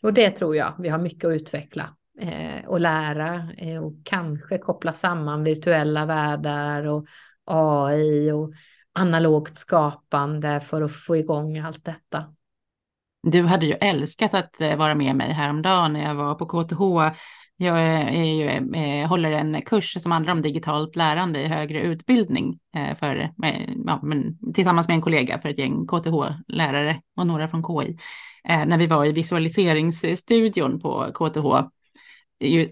Och 0.02 0.14
det 0.14 0.30
tror 0.30 0.56
jag 0.56 0.74
vi 0.78 0.88
har 0.88 0.98
mycket 0.98 1.28
att 1.28 1.34
utveckla 1.34 1.96
eh, 2.20 2.66
och 2.66 2.80
lära 2.80 3.48
eh, 3.58 3.84
och 3.84 3.94
kanske 4.04 4.58
koppla 4.58 4.92
samman 4.92 5.44
virtuella 5.44 6.06
världar 6.06 6.86
och 6.86 7.06
AI 7.44 8.32
och 8.32 8.52
analogt 8.92 9.56
skapande 9.56 10.60
för 10.60 10.82
att 10.82 10.92
få 10.92 11.16
igång 11.16 11.58
allt 11.58 11.84
detta. 11.84 12.34
Du 13.22 13.42
hade 13.42 13.66
ju 13.66 13.72
älskat 13.72 14.34
att 14.34 14.60
eh, 14.60 14.76
vara 14.76 14.94
med 14.94 15.16
mig 15.16 15.32
häromdagen 15.32 15.92
när 15.92 16.04
jag 16.04 16.14
var 16.14 16.34
på 16.34 16.46
KTH. 16.46 17.16
Jag 17.56 17.80
är 17.82 18.24
ju, 18.24 18.48
eh, 18.74 19.08
håller 19.08 19.30
en 19.30 19.62
kurs 19.62 20.02
som 20.02 20.12
handlar 20.12 20.32
om 20.32 20.42
digitalt 20.42 20.96
lärande 20.96 21.40
i 21.40 21.46
högre 21.46 21.80
utbildning 21.80 22.58
eh, 22.76 22.96
för, 22.96 23.32
ja, 23.86 24.02
tillsammans 24.54 24.88
med 24.88 24.94
en 24.94 25.02
kollega 25.02 25.38
för 25.38 25.48
ett 25.48 25.58
gäng 25.58 25.86
KTH-lärare 25.86 27.00
och 27.16 27.26
några 27.26 27.48
från 27.48 27.64
KI. 27.64 27.96
Eh, 28.48 28.66
när 28.66 28.78
vi 28.78 28.86
var 28.86 29.04
i 29.04 29.12
visualiseringsstudion 29.12 30.80
på 30.80 31.12
KTH 31.14 31.70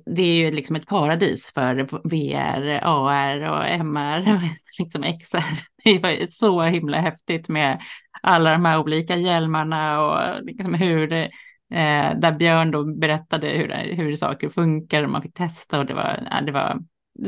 det 0.07 0.23
är 0.23 0.35
ju 0.35 0.51
liksom 0.51 0.77
ett 0.77 0.87
paradis 0.87 1.53
för 1.55 1.89
VR, 2.09 2.81
AR 2.83 3.41
och 3.43 3.69
MR 3.69 4.35
och 4.35 4.41
liksom 4.79 5.03
XR. 5.03 5.43
Det 5.85 5.99
var 5.99 6.27
så 6.27 6.63
himla 6.63 7.01
häftigt 7.01 7.49
med 7.49 7.81
alla 8.23 8.51
de 8.53 8.65
här 8.65 8.79
olika 8.81 9.17
hjälmarna 9.17 10.01
och 10.01 10.45
liksom 10.45 10.75
hur, 10.75 11.13
eh, 11.13 11.29
där 12.17 12.33
Björn 12.33 12.71
då 12.71 12.85
berättade 12.85 13.49
hur, 13.49 13.97
hur 13.97 14.17
saker 14.17 14.49
funkar 14.49 15.05
och 15.05 15.11
man 15.11 15.23
fick 15.23 15.35
testa 15.35 15.79
och 15.79 15.87
det 15.87 15.95
var, 15.95 16.29
ja, 16.31 16.41
det 16.41 16.53
var 16.53 16.79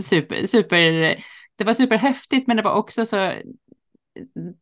super, 0.03 0.47
super, 0.47 0.81
det 1.57 1.65
var 1.65 1.75
superhäftigt 1.75 2.47
men 2.47 2.57
det 2.57 2.63
var 2.63 2.75
också 2.75 3.07
så 3.07 3.33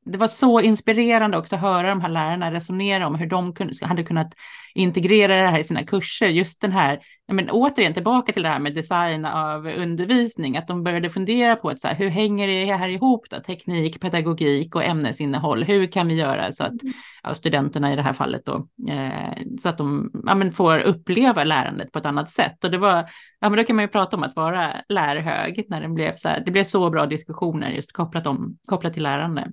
det 0.04 0.18
var 0.18 0.26
så 0.26 0.60
inspirerande 0.60 1.38
också 1.38 1.56
att 1.56 1.62
höra 1.62 1.88
de 1.88 2.00
här 2.00 2.08
lärarna 2.08 2.52
resonera 2.52 3.06
om 3.06 3.14
hur 3.14 3.26
de 3.26 3.54
kunde, 3.54 3.72
hade 3.82 4.02
kunnat 4.04 4.34
integrera 4.78 5.36
det 5.36 5.48
här 5.48 5.58
i 5.58 5.64
sina 5.64 5.84
kurser. 5.84 6.28
Just 6.28 6.60
den 6.60 6.72
här, 6.72 6.98
men 7.32 7.50
återigen 7.50 7.94
tillbaka 7.94 8.32
till 8.32 8.42
det 8.42 8.48
här 8.48 8.58
med 8.58 8.74
design 8.74 9.24
av 9.24 9.66
undervisning, 9.66 10.56
att 10.56 10.68
de 10.68 10.84
började 10.84 11.10
fundera 11.10 11.56
på 11.56 11.68
att 11.68 11.80
så 11.80 11.88
här, 11.88 11.94
hur 11.94 12.08
hänger 12.08 12.48
det 12.48 12.74
här 12.74 12.88
ihop 12.88 13.26
då? 13.30 13.40
Teknik, 13.40 14.00
pedagogik 14.00 14.74
och 14.74 14.84
ämnesinnehåll. 14.84 15.64
Hur 15.64 15.86
kan 15.86 16.08
vi 16.08 16.14
göra 16.14 16.52
så 16.52 16.64
att 16.64 16.74
ja, 17.22 17.34
studenterna 17.34 17.92
i 17.92 17.96
det 17.96 18.02
här 18.02 18.12
fallet 18.12 18.44
då, 18.44 18.68
eh, 18.88 19.42
så 19.60 19.68
att 19.68 19.78
de 19.78 20.10
ja, 20.26 20.34
men 20.34 20.52
får 20.52 20.78
uppleva 20.78 21.44
lärandet 21.44 21.92
på 21.92 21.98
ett 21.98 22.06
annat 22.06 22.30
sätt. 22.30 22.64
Och 22.64 22.70
det 22.70 22.78
var, 22.78 23.08
ja 23.40 23.48
men 23.48 23.56
då 23.56 23.64
kan 23.64 23.76
man 23.76 23.84
ju 23.84 23.88
prata 23.88 24.16
om 24.16 24.22
att 24.22 24.36
vara 24.36 24.76
lärhög 24.88 25.64
när 25.68 25.80
det 25.80 25.88
blev 25.88 26.12
så 26.16 26.28
här, 26.28 26.42
det 26.44 26.50
blev 26.50 26.64
så 26.64 26.90
bra 26.90 27.06
diskussioner 27.06 27.70
just 27.70 27.92
kopplat, 27.92 28.26
om, 28.26 28.58
kopplat 28.66 28.92
till 28.92 29.02
lärande 29.02 29.52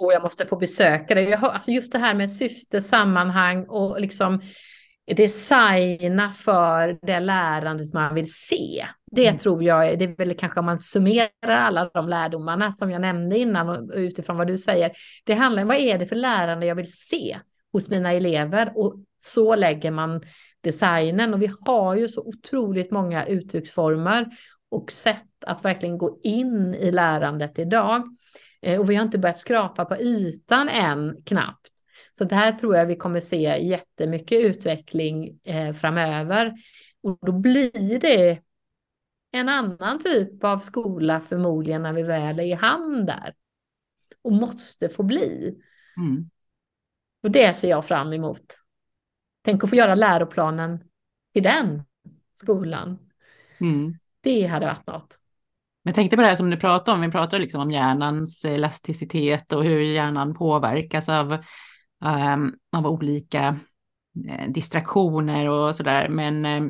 och 0.00 0.12
jag 0.12 0.22
måste 0.22 0.46
få 0.46 0.56
besöka 0.56 1.14
det. 1.14 1.22
Jag 1.22 1.38
har, 1.38 1.48
alltså 1.48 1.70
just 1.70 1.92
det 1.92 1.98
här 1.98 2.14
med 2.14 2.30
syfte, 2.30 2.80
sammanhang 2.80 3.64
och 3.68 4.00
liksom 4.00 4.40
designa 5.16 6.32
för 6.32 6.98
det 7.02 7.20
lärandet 7.20 7.92
man 7.92 8.14
vill 8.14 8.32
se. 8.32 8.86
Det 9.10 9.26
mm. 9.26 9.38
tror 9.38 9.62
jag, 9.62 9.98
det 9.98 10.04
är 10.04 10.16
väl 10.16 10.34
kanske 10.34 10.60
om 10.60 10.66
man 10.66 10.80
summerar 10.80 11.30
alla 11.42 11.90
de 11.94 12.08
lärdomarna 12.08 12.72
som 12.72 12.90
jag 12.90 13.00
nämnde 13.00 13.38
innan 13.38 13.68
och 13.68 13.90
utifrån 13.94 14.36
vad 14.36 14.46
du 14.46 14.58
säger. 14.58 14.92
Det 15.24 15.34
handlar 15.34 15.62
om 15.62 15.68
vad 15.68 15.76
är 15.76 15.98
det 15.98 16.06
för 16.06 16.16
lärande 16.16 16.66
jag 16.66 16.74
vill 16.74 16.92
se 16.92 17.38
hos 17.72 17.88
mina 17.88 18.12
elever 18.12 18.72
och 18.74 18.94
så 19.18 19.54
lägger 19.54 19.90
man 19.90 20.22
designen 20.60 21.34
och 21.34 21.42
vi 21.42 21.50
har 21.60 21.94
ju 21.94 22.08
så 22.08 22.22
otroligt 22.26 22.90
många 22.90 23.26
uttrycksformer 23.26 24.26
och 24.70 24.92
sätt 24.92 25.44
att 25.46 25.64
verkligen 25.64 25.98
gå 25.98 26.18
in 26.22 26.74
i 26.74 26.92
lärandet 26.92 27.58
idag. 27.58 28.16
Eh, 28.62 28.80
och 28.80 28.90
vi 28.90 28.94
har 28.94 29.04
inte 29.04 29.18
börjat 29.18 29.38
skrapa 29.38 29.84
på 29.84 29.96
ytan 29.96 30.68
än 30.68 31.22
knappt. 31.24 31.72
Så 32.12 32.24
det 32.24 32.34
här 32.34 32.52
tror 32.52 32.76
jag 32.76 32.86
vi 32.86 32.96
kommer 32.96 33.20
se 33.20 33.66
jättemycket 33.66 34.40
utveckling 34.40 35.40
eh, 35.44 35.72
framöver. 35.72 36.52
Och 37.02 37.18
då 37.22 37.32
blir 37.32 38.00
det 38.00 38.40
en 39.32 39.48
annan 39.48 39.98
typ 39.98 40.44
av 40.44 40.58
skola 40.58 41.20
förmodligen 41.20 41.82
när 41.82 41.92
vi 41.92 42.02
väl 42.02 42.40
är 42.40 42.44
i 42.44 42.52
hamn 42.52 43.06
där. 43.06 43.34
Och 44.22 44.32
måste 44.32 44.88
få 44.88 45.02
bli. 45.02 45.58
Mm. 45.96 46.30
Och 47.22 47.30
det 47.30 47.54
ser 47.54 47.70
jag 47.70 47.86
fram 47.86 48.12
emot. 48.12 48.44
Tänk 49.42 49.64
att 49.64 49.70
få 49.70 49.76
göra 49.76 49.94
läroplanen 49.94 50.84
till 51.32 51.42
den 51.42 51.82
skolan. 52.32 52.98
Mm. 53.60 53.98
Det 54.20 54.46
hade 54.46 54.66
varit 54.66 54.86
något. 54.86 55.19
Jag 55.82 55.94
tänkte 55.94 56.16
på 56.16 56.22
det 56.22 56.28
här 56.28 56.36
som 56.36 56.50
du 56.50 56.56
pratade 56.56 56.94
om, 56.94 57.00
vi 57.00 57.10
pratade 57.10 57.42
liksom 57.42 57.60
om 57.60 57.70
hjärnans 57.70 58.44
elasticitet 58.44 59.52
och 59.52 59.64
hur 59.64 59.80
hjärnan 59.80 60.34
påverkas 60.34 61.08
av, 61.08 61.32
um, 62.04 62.54
av 62.72 62.86
olika 62.86 63.58
eh, 64.28 64.50
distraktioner 64.50 65.48
och 65.48 65.76
sådär. 65.76 66.08
Men 66.08 66.44
eh, 66.44 66.62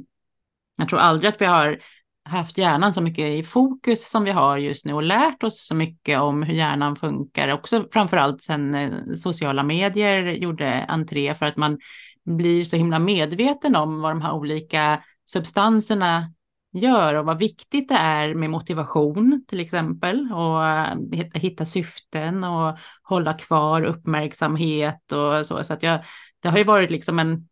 jag 0.78 0.88
tror 0.88 0.98
aldrig 0.98 1.28
att 1.28 1.40
vi 1.40 1.44
har 1.44 1.78
haft 2.24 2.58
hjärnan 2.58 2.94
så 2.94 3.00
mycket 3.00 3.24
i 3.24 3.42
fokus 3.42 4.10
som 4.10 4.24
vi 4.24 4.30
har 4.30 4.56
just 4.56 4.84
nu 4.84 4.92
och 4.92 5.02
lärt 5.02 5.42
oss 5.42 5.66
så 5.66 5.74
mycket 5.74 6.20
om 6.20 6.42
hur 6.42 6.54
hjärnan 6.54 6.96
funkar. 6.96 7.48
Också 7.48 7.86
framförallt 7.92 8.42
sen 8.42 8.74
eh, 8.74 8.90
sociala 9.16 9.62
medier 9.62 10.22
gjorde 10.22 10.84
entré 10.88 11.34
för 11.34 11.46
att 11.46 11.56
man 11.56 11.78
blir 12.24 12.64
så 12.64 12.76
himla 12.76 12.98
medveten 12.98 13.76
om 13.76 14.00
vad 14.00 14.10
de 14.10 14.22
här 14.22 14.32
olika 14.32 15.02
substanserna 15.26 16.32
gör 16.72 17.14
och 17.14 17.26
vad 17.26 17.38
viktigt 17.38 17.88
det 17.88 17.94
är 17.94 18.34
med 18.34 18.50
motivation 18.50 19.44
till 19.48 19.60
exempel 19.60 20.32
och 20.32 20.66
eh, 20.66 20.96
hitta, 21.12 21.38
hitta 21.38 21.64
syften 21.64 22.44
och 22.44 22.78
hålla 23.02 23.34
kvar 23.34 23.82
uppmärksamhet 23.82 25.12
och 25.12 25.46
så. 25.46 25.64
Så 25.64 25.72
att 25.72 25.82
jag, 25.82 26.00
det 26.40 26.48
har 26.48 26.58
ju 26.58 26.64
varit 26.64 26.90
liksom 26.90 27.18
en, 27.18 27.48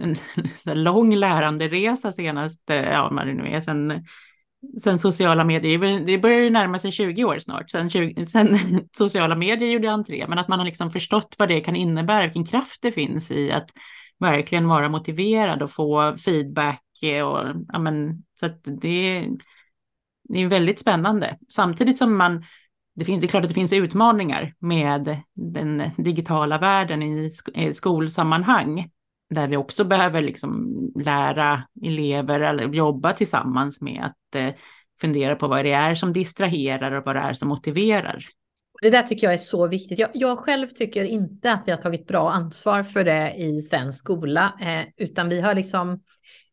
en 0.00 0.16
lång 0.82 1.14
läranderesa 1.14 2.12
senast, 2.12 2.70
eh, 2.70 2.90
ja 2.90 3.08
vad 3.12 3.26
det 3.26 3.34
nu 3.34 3.48
är, 3.48 3.60
sen, 3.60 4.04
sen 4.82 4.98
sociala 4.98 5.44
medier, 5.44 6.00
det 6.06 6.18
börjar 6.18 6.40
ju 6.40 6.50
närma 6.50 6.78
sig 6.78 6.90
20 6.90 7.24
år 7.24 7.38
snart, 7.38 7.70
sen, 7.70 7.90
20, 7.90 8.26
sen 8.26 8.58
sociala 8.96 9.34
medier 9.34 9.68
gjorde 9.68 9.90
entré, 9.90 10.26
men 10.28 10.38
att 10.38 10.48
man 10.48 10.58
har 10.58 10.66
liksom 10.66 10.90
förstått 10.90 11.34
vad 11.38 11.48
det 11.48 11.60
kan 11.60 11.76
innebära, 11.76 12.22
vilken 12.22 12.46
kraft 12.46 12.82
det 12.82 12.92
finns 12.92 13.30
i 13.30 13.52
att 13.52 13.70
verkligen 14.18 14.68
vara 14.68 14.88
motiverad 14.88 15.62
och 15.62 15.70
få 15.70 16.16
feedback 16.16 16.82
och 17.02 17.62
ja, 17.68 17.78
men, 17.78 18.22
så 18.42 18.46
att 18.46 18.64
det, 18.64 19.28
det 20.28 20.38
är 20.38 20.46
väldigt 20.46 20.78
spännande. 20.78 21.38
Samtidigt 21.48 21.98
som 21.98 22.16
man, 22.16 22.44
det, 22.94 23.04
finns, 23.04 23.20
det 23.20 23.26
är 23.26 23.28
klart 23.28 23.42
att 23.42 23.48
det 23.48 23.54
finns 23.54 23.72
utmaningar 23.72 24.54
med 24.58 25.16
den 25.34 25.82
digitala 25.96 26.58
världen 26.58 27.02
i, 27.02 27.32
skolsammanhang 27.72 28.90
där 29.30 29.48
vi 29.48 29.56
också 29.56 29.84
behöver 29.84 30.20
liksom 30.20 30.76
lära 31.04 31.62
elever 31.82 32.40
eller 32.40 32.68
jobba 32.68 33.12
tillsammans 33.12 33.80
med 33.80 34.04
att 34.04 34.34
eh, 34.34 34.54
fundera 35.00 35.36
på 35.36 35.48
vad 35.48 35.64
det 35.64 35.72
är 35.72 35.94
som 35.94 36.12
distraherar 36.12 36.92
och 36.92 37.06
vad 37.06 37.16
det 37.16 37.20
är 37.20 37.34
som 37.34 37.48
motiverar. 37.48 38.24
Det 38.82 38.90
där 38.90 39.02
tycker 39.02 39.26
jag 39.26 39.34
är 39.34 39.38
så 39.38 39.68
viktigt. 39.68 39.98
Jag, 39.98 40.10
jag 40.14 40.38
själv 40.38 40.68
tycker 40.68 41.04
inte 41.04 41.52
att 41.52 41.62
vi 41.66 41.70
har 41.70 41.78
tagit 41.78 42.06
bra 42.06 42.30
ansvar 42.32 42.82
för 42.82 43.04
det 43.04 43.34
i 43.34 43.62
svensk 43.62 43.98
skola, 43.98 44.52
eh, 44.60 44.86
utan 44.96 45.28
vi 45.28 45.40
har 45.40 45.54
liksom 45.54 45.90
eh, 45.90 45.98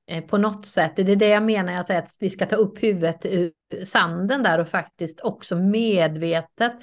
Eh, 0.10 0.24
på 0.24 0.38
något 0.38 0.66
sätt. 0.66 0.94
Det 0.96 1.12
är 1.12 1.16
det 1.16 1.28
jag 1.28 1.44
menar, 1.44 1.74
jag 1.74 1.86
säger 1.86 2.02
att 2.02 2.18
vi 2.20 2.30
ska 2.30 2.46
ta 2.46 2.56
upp 2.56 2.84
huvudet 2.84 3.26
ur 3.26 3.52
sanden 3.86 4.44
där 4.44 4.60
och 4.60 4.70
faktiskt 4.70 5.22
också 5.22 5.56
medvetet 5.56 6.74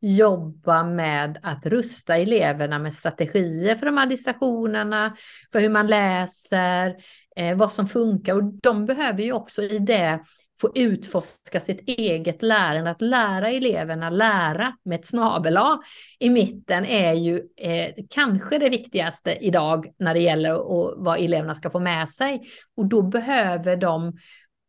jobba 0.00 0.84
med 0.84 1.38
att 1.42 1.66
rusta 1.66 2.16
eleverna 2.16 2.78
med 2.78 2.94
strategier 2.94 3.76
för 3.76 3.86
de 3.86 3.96
här 3.96 4.06
distraktionerna, 4.06 5.16
för 5.52 5.60
hur 5.60 5.68
man 5.68 5.86
läser, 5.86 6.96
eh, 7.36 7.56
vad 7.56 7.72
som 7.72 7.86
funkar. 7.86 8.36
Och 8.36 8.44
de 8.44 8.86
behöver 8.86 9.22
ju 9.22 9.32
också 9.32 9.62
i 9.62 9.78
det 9.78 10.20
få 10.60 10.72
utforska 10.74 11.60
sitt 11.60 11.88
eget 11.88 12.42
lärande. 12.42 12.90
Att 12.90 13.02
lära 13.02 13.50
eleverna 13.50 14.10
lära 14.10 14.76
med 14.84 15.00
ett 15.00 15.06
snabel 15.06 15.56
A 15.56 15.82
i 16.18 16.30
mitten 16.30 16.84
är 16.84 17.12
ju 17.14 17.42
eh, 17.56 17.94
kanske 18.10 18.58
det 18.58 18.68
viktigaste 18.68 19.38
idag 19.40 19.86
när 19.98 20.14
det 20.14 20.20
gäller 20.20 20.60
och 20.60 20.94
vad 20.96 21.18
eleverna 21.18 21.54
ska 21.54 21.70
få 21.70 21.80
med 21.80 22.08
sig. 22.08 22.42
Och 22.76 22.86
då 22.86 23.02
behöver 23.02 23.76
de 23.76 24.12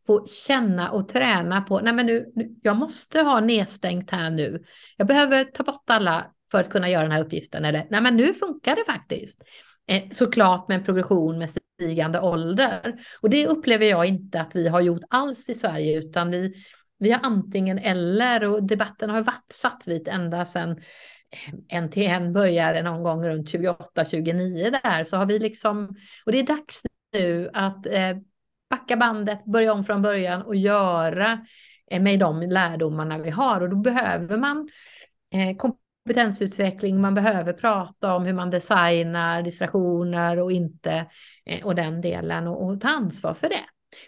få 0.06 0.28
känna 0.28 0.92
och 0.92 1.08
träna 1.08 1.62
på, 1.62 1.80
nej 1.80 1.94
men 1.94 2.06
nu, 2.06 2.32
nu, 2.36 2.56
jag 2.62 2.78
måste 2.78 3.22
ha 3.22 3.40
nedstängt 3.40 4.12
här 4.12 4.30
nu. 4.30 4.64
Jag 4.98 5.08
behöver 5.08 5.44
ta 5.44 5.64
bort 5.64 5.90
alla 5.90 6.32
för 6.52 6.60
att 6.62 6.70
kunna 6.70 6.90
göra 6.90 7.04
den 7.04 7.12
här 7.12 7.24
uppgiften. 7.24 7.66
Eller, 7.66 7.88
nej 7.90 8.02
men 8.02 8.18
nu 8.18 8.34
funkar 8.34 8.76
det 8.76 8.84
faktiskt. 8.86 9.44
Eh, 9.88 10.04
såklart 10.12 10.68
med 10.68 10.78
en 10.78 10.84
progression 10.84 11.38
med 11.38 11.50
stigande 11.50 12.22
ålder. 12.22 13.00
Och 13.22 13.30
det 13.30 13.48
upplever 13.48 13.86
jag 13.86 14.06
inte 14.06 14.42
att 14.42 14.56
vi 14.56 14.68
har 14.68 14.82
gjort 14.82 15.04
alls 15.10 15.50
i 15.50 15.54
Sverige, 15.54 15.98
utan 15.98 16.32
vi, 16.32 16.54
vi 16.98 17.12
har 17.12 17.20
antingen 17.24 17.80
eller 17.80 18.44
och 18.44 18.64
debatten 18.64 19.10
har 19.10 19.22
varit 19.22 19.52
svartvit 19.54 20.08
ända 20.08 20.46
sedan 20.46 20.82
eh, 21.72 21.82
NTN 21.82 22.34
började 22.34 22.82
någon 22.82 23.04
gång 23.04 23.28
runt 23.28 23.50
28-29 23.50 24.80
där, 24.84 25.04
så 25.04 25.18
har 25.18 25.26
vi 25.26 25.40
liksom, 25.40 25.96
och 26.26 26.32
det 26.32 26.40
är 26.40 26.44
dags 26.44 26.82
nu 27.14 27.50
att 27.54 27.86
eh, 27.86 28.18
backa 28.70 28.98
bandet, 28.98 29.46
börja 29.46 29.74
om 29.74 29.84
från 29.84 30.02
början 30.02 30.42
och 30.42 30.56
göra 30.56 31.46
eh, 31.92 32.02
med 32.02 32.20
de 32.20 32.42
lärdomarna 32.42 33.18
vi 33.18 33.30
har. 33.30 33.62
Och 33.62 33.70
då 33.70 33.76
behöver 33.76 34.38
man 34.38 34.70
eh, 35.34 35.58
kompetensutveckling, 36.06 37.02
man 37.02 37.14
behöver 37.14 37.54
prata 37.54 38.16
om 38.16 38.26
hur 38.26 38.34
man 38.34 38.50
designar 38.50 39.42
distraktioner 39.42 40.40
och 40.40 40.52
inte 40.52 41.06
eh, 41.46 41.66
och 41.66 41.76
den 41.76 42.02
delen 42.02 42.48
och, 42.48 42.66
och 42.66 42.82
ta 42.82 42.90
ansvar 42.90 43.34
för 43.34 43.50
det. 43.50 43.66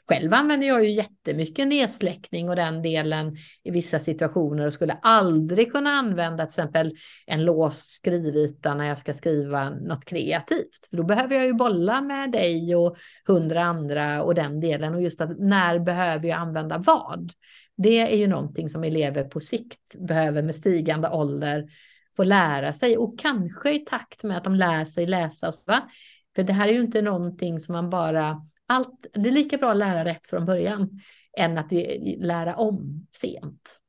Själv 0.10 0.34
använder 0.34 0.68
jag 0.68 0.84
ju 0.84 0.92
jättemycket 0.92 1.68
nedsläckning 1.68 2.50
och 2.50 2.56
den 2.56 2.82
delen 2.82 3.38
i 3.64 3.72
vissa 3.72 4.00
situationer 4.00 4.66
och 4.66 4.74
skulle 4.74 4.94
aldrig 5.02 5.72
kunna 5.72 5.90
använda 5.90 6.46
till 6.46 6.50
exempel 6.50 6.94
en 7.26 7.46
låst 7.46 7.90
skrivyta 7.90 8.74
när 8.74 8.86
jag 8.86 8.98
ska 8.98 9.14
skriva 9.14 9.70
något 9.70 10.06
kreativt. 10.06 10.88
För 10.90 10.98
då 10.98 11.04
behöver 11.04 11.36
jag 11.36 11.46
ju 11.46 11.54
bolla 11.54 12.02
med 12.02 12.32
dig 12.32 12.76
och 12.76 12.98
hundra 13.28 13.64
andra 13.64 14.24
och 14.24 14.36
den 14.36 14.60
delen 14.60 14.96
och 14.96 15.02
just 15.02 15.22
att 15.22 15.40
när 15.40 15.80
behöver 15.80 16.28
jag 16.28 16.40
använda 16.40 16.78
vad? 16.78 17.32
Det 17.78 18.00
är 18.00 18.18
ju 18.18 18.28
någonting 18.28 18.70
som 18.70 18.84
elever 18.84 19.24
på 19.24 19.40
sikt 19.40 19.96
behöver 20.00 20.44
med 20.44 20.56
stigande 20.56 21.10
ålder 21.10 21.70
få 22.16 22.24
lära 22.24 22.74
sig 22.74 22.98
och 22.98 23.20
kanske 23.20 23.74
i 23.74 23.80
takt 23.80 24.24
med 24.24 24.38
att 24.38 24.44
de 24.44 24.56
lär 24.56 24.86
sig 24.86 25.08
läsa. 25.08 25.54
Va? 25.68 25.90
För 26.36 26.44
det 26.44 26.54
här 26.54 26.68
är 26.68 26.74
ju 26.74 26.82
inte 26.82 27.02
någonting 27.02 27.60
som 27.60 27.74
man 27.74 27.90
bara 27.90 28.48
allt, 28.68 29.08
det 29.14 29.30
är 29.30 29.34
lika 29.34 29.58
bra 29.58 29.72
att 29.72 29.78
lära 29.78 30.06
rätt 30.06 30.28
från 30.28 30.46
början 30.46 31.02
än 31.38 31.58
att 31.58 31.72
lära 32.18 32.56
om 32.56 33.08
sent. 33.10 33.80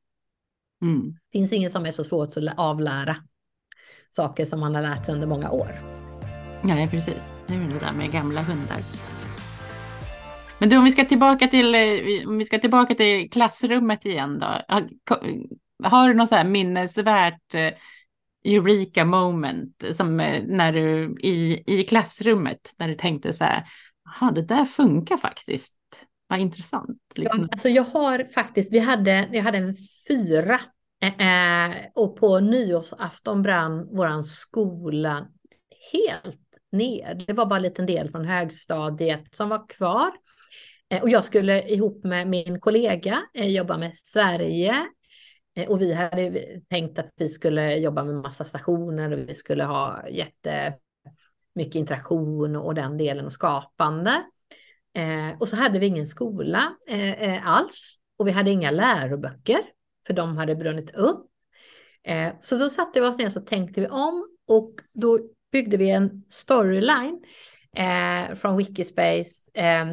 Mm. 0.81 1.11
Det 1.11 1.37
finns 1.37 1.53
inget 1.53 1.71
som 1.71 1.85
är 1.85 1.91
så 1.91 2.03
svårt 2.03 2.37
att 2.37 2.53
avlära 2.57 3.15
saker 4.09 4.45
som 4.45 4.59
man 4.59 4.75
har 4.75 4.81
lärt 4.81 5.05
sig 5.05 5.15
under 5.15 5.27
många 5.27 5.51
år. 5.51 5.99
Nej, 6.63 6.87
precis. 6.87 7.31
Det 7.47 7.53
är 7.53 7.59
det 7.59 7.79
där 7.79 7.93
med 7.93 8.11
gamla 8.11 8.41
hundar. 8.41 8.79
Men 10.59 10.69
du, 10.69 10.77
om 10.77 10.83
vi 10.83 10.91
ska 10.91 11.05
tillbaka 11.05 11.47
till, 11.47 11.75
eh, 11.75 12.27
om 12.27 12.37
vi 12.37 12.45
ska 12.45 12.59
tillbaka 12.59 12.95
till 12.95 13.29
klassrummet 13.29 14.05
igen 14.05 14.39
då. 14.39 14.61
Har 15.83 16.07
du 16.07 16.13
något 16.13 16.29
så 16.29 16.35
här 16.35 16.45
minnesvärt 16.45 17.53
eh, 17.53 17.73
Eureka 18.45 19.05
moment 19.05 19.83
som 19.91 20.19
eh, 20.19 20.43
när 20.47 20.73
du 20.73 21.15
i, 21.19 21.63
i 21.67 21.83
klassrummet 21.83 22.73
när 22.77 22.87
du 22.87 22.95
tänkte 22.95 23.33
så 23.33 23.43
här, 23.43 23.63
Jaha, 24.05 24.31
det 24.31 24.41
där 24.41 24.65
funkar 24.65 25.17
faktiskt. 25.17 25.75
Vad 26.27 26.39
intressant. 26.39 26.99
Liksom. 27.15 27.41
Ja, 27.41 27.47
alltså 27.51 27.69
jag 27.69 27.83
har 27.83 28.23
faktiskt, 28.23 28.73
vi 28.73 28.79
hade, 28.79 29.29
jag 29.31 29.43
hade 29.43 29.57
en 29.57 29.75
fyra 30.07 30.59
eh, 31.01 31.75
och 31.95 32.17
på 32.17 32.39
nyårsafton 32.39 33.41
brann 33.41 33.95
våran 33.95 34.23
skola 34.23 35.27
helt 35.93 36.59
ner. 36.71 37.23
Det 37.27 37.33
var 37.33 37.45
bara 37.45 37.57
en 37.57 37.63
liten 37.63 37.85
del 37.85 38.11
från 38.11 38.25
högstadiet 38.25 39.35
som 39.35 39.49
var 39.49 39.69
kvar. 39.69 40.11
Eh, 40.89 41.01
och 41.01 41.09
jag 41.09 41.25
skulle 41.25 41.61
ihop 41.69 42.03
med 42.03 42.27
min 42.27 42.59
kollega 42.59 43.21
eh, 43.33 43.47
jobba 43.47 43.77
med 43.77 43.95
Sverige. 43.95 44.87
Eh, 45.55 45.69
och 45.69 45.81
vi 45.81 45.93
hade 45.93 46.45
tänkt 46.69 46.99
att 46.99 47.09
vi 47.17 47.29
skulle 47.29 47.75
jobba 47.75 48.03
med 48.03 48.15
massa 48.15 48.45
stationer 48.45 49.11
och 49.11 49.19
vi 49.19 49.35
skulle 49.35 49.63
ha 49.63 50.07
jättemycket 50.09 51.75
interaktion 51.75 52.55
och 52.55 52.75
den 52.75 52.97
delen 52.97 53.25
och 53.25 53.33
skapande. 53.33 54.23
Och 55.39 55.49
så 55.49 55.55
hade 55.55 55.79
vi 55.79 55.85
ingen 55.85 56.07
skola 56.07 56.75
alls 57.43 57.99
och 58.17 58.27
vi 58.27 58.31
hade 58.31 58.51
inga 58.51 58.71
läroböcker 58.71 59.59
för 60.07 60.13
de 60.13 60.37
hade 60.37 60.55
brunnit 60.55 60.95
upp. 60.95 61.25
Så 62.41 62.57
då 62.57 62.69
satte 62.69 63.01
vi 63.01 63.07
oss 63.07 63.17
ner 63.17 63.37
och 63.37 63.47
tänkte 63.47 63.81
vi 63.81 63.87
om 63.87 64.27
och 64.47 64.71
då 64.93 65.19
byggde 65.51 65.77
vi 65.77 65.89
en 65.89 66.23
storyline 66.29 67.23
eh, 67.75 68.35
från 68.35 68.57
Wikispace. 68.57 69.51
Eh, 69.53 69.87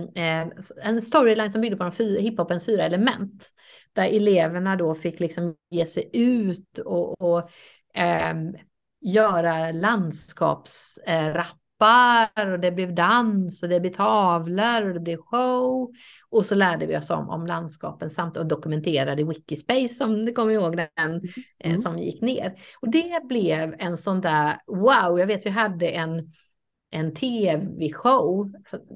en 0.82 1.02
storyline 1.02 1.52
som 1.52 1.60
byggde 1.60 1.76
på 1.76 1.90
de 1.98 2.20
hiphopens 2.20 2.66
fyra 2.66 2.84
element. 2.84 3.50
Där 3.92 4.04
eleverna 4.04 4.76
då 4.76 4.94
fick 4.94 5.20
liksom 5.20 5.54
ge 5.70 5.86
sig 5.86 6.10
ut 6.12 6.78
och, 6.78 7.20
och 7.20 7.50
göra 9.00 9.72
landskapsrappar 9.72 12.52
och 12.52 12.60
det 12.60 12.70
blev 12.70 12.94
dans 12.94 13.62
och 13.62 13.68
det 13.68 13.80
blev 13.80 13.92
tavlor 13.92 14.88
och 14.88 14.94
det 14.94 15.00
blev 15.00 15.18
show. 15.18 15.92
Och 16.30 16.46
så 16.46 16.54
lärde 16.54 16.86
vi 16.86 16.96
oss 16.96 17.10
om, 17.10 17.28
om 17.28 17.46
landskapen 17.46 18.10
samt 18.10 18.36
och 18.36 18.46
dokumenterade 18.46 19.24
Wikispace 19.24 19.88
som 19.88 20.24
du 20.24 20.32
kommer 20.32 20.52
ihåg 20.52 20.76
den 20.76 20.88
mm. 20.96 21.22
eh, 21.58 21.80
som 21.80 21.98
gick 21.98 22.22
ner. 22.22 22.54
Och 22.80 22.90
det 22.90 23.22
blev 23.28 23.74
en 23.78 23.96
sån 23.96 24.20
där 24.20 24.56
wow, 24.66 25.20
jag 25.20 25.26
vet 25.26 25.46
vi 25.46 25.50
hade 25.50 25.88
en, 25.88 26.32
en 26.96 27.14
tv-show. 27.14 28.52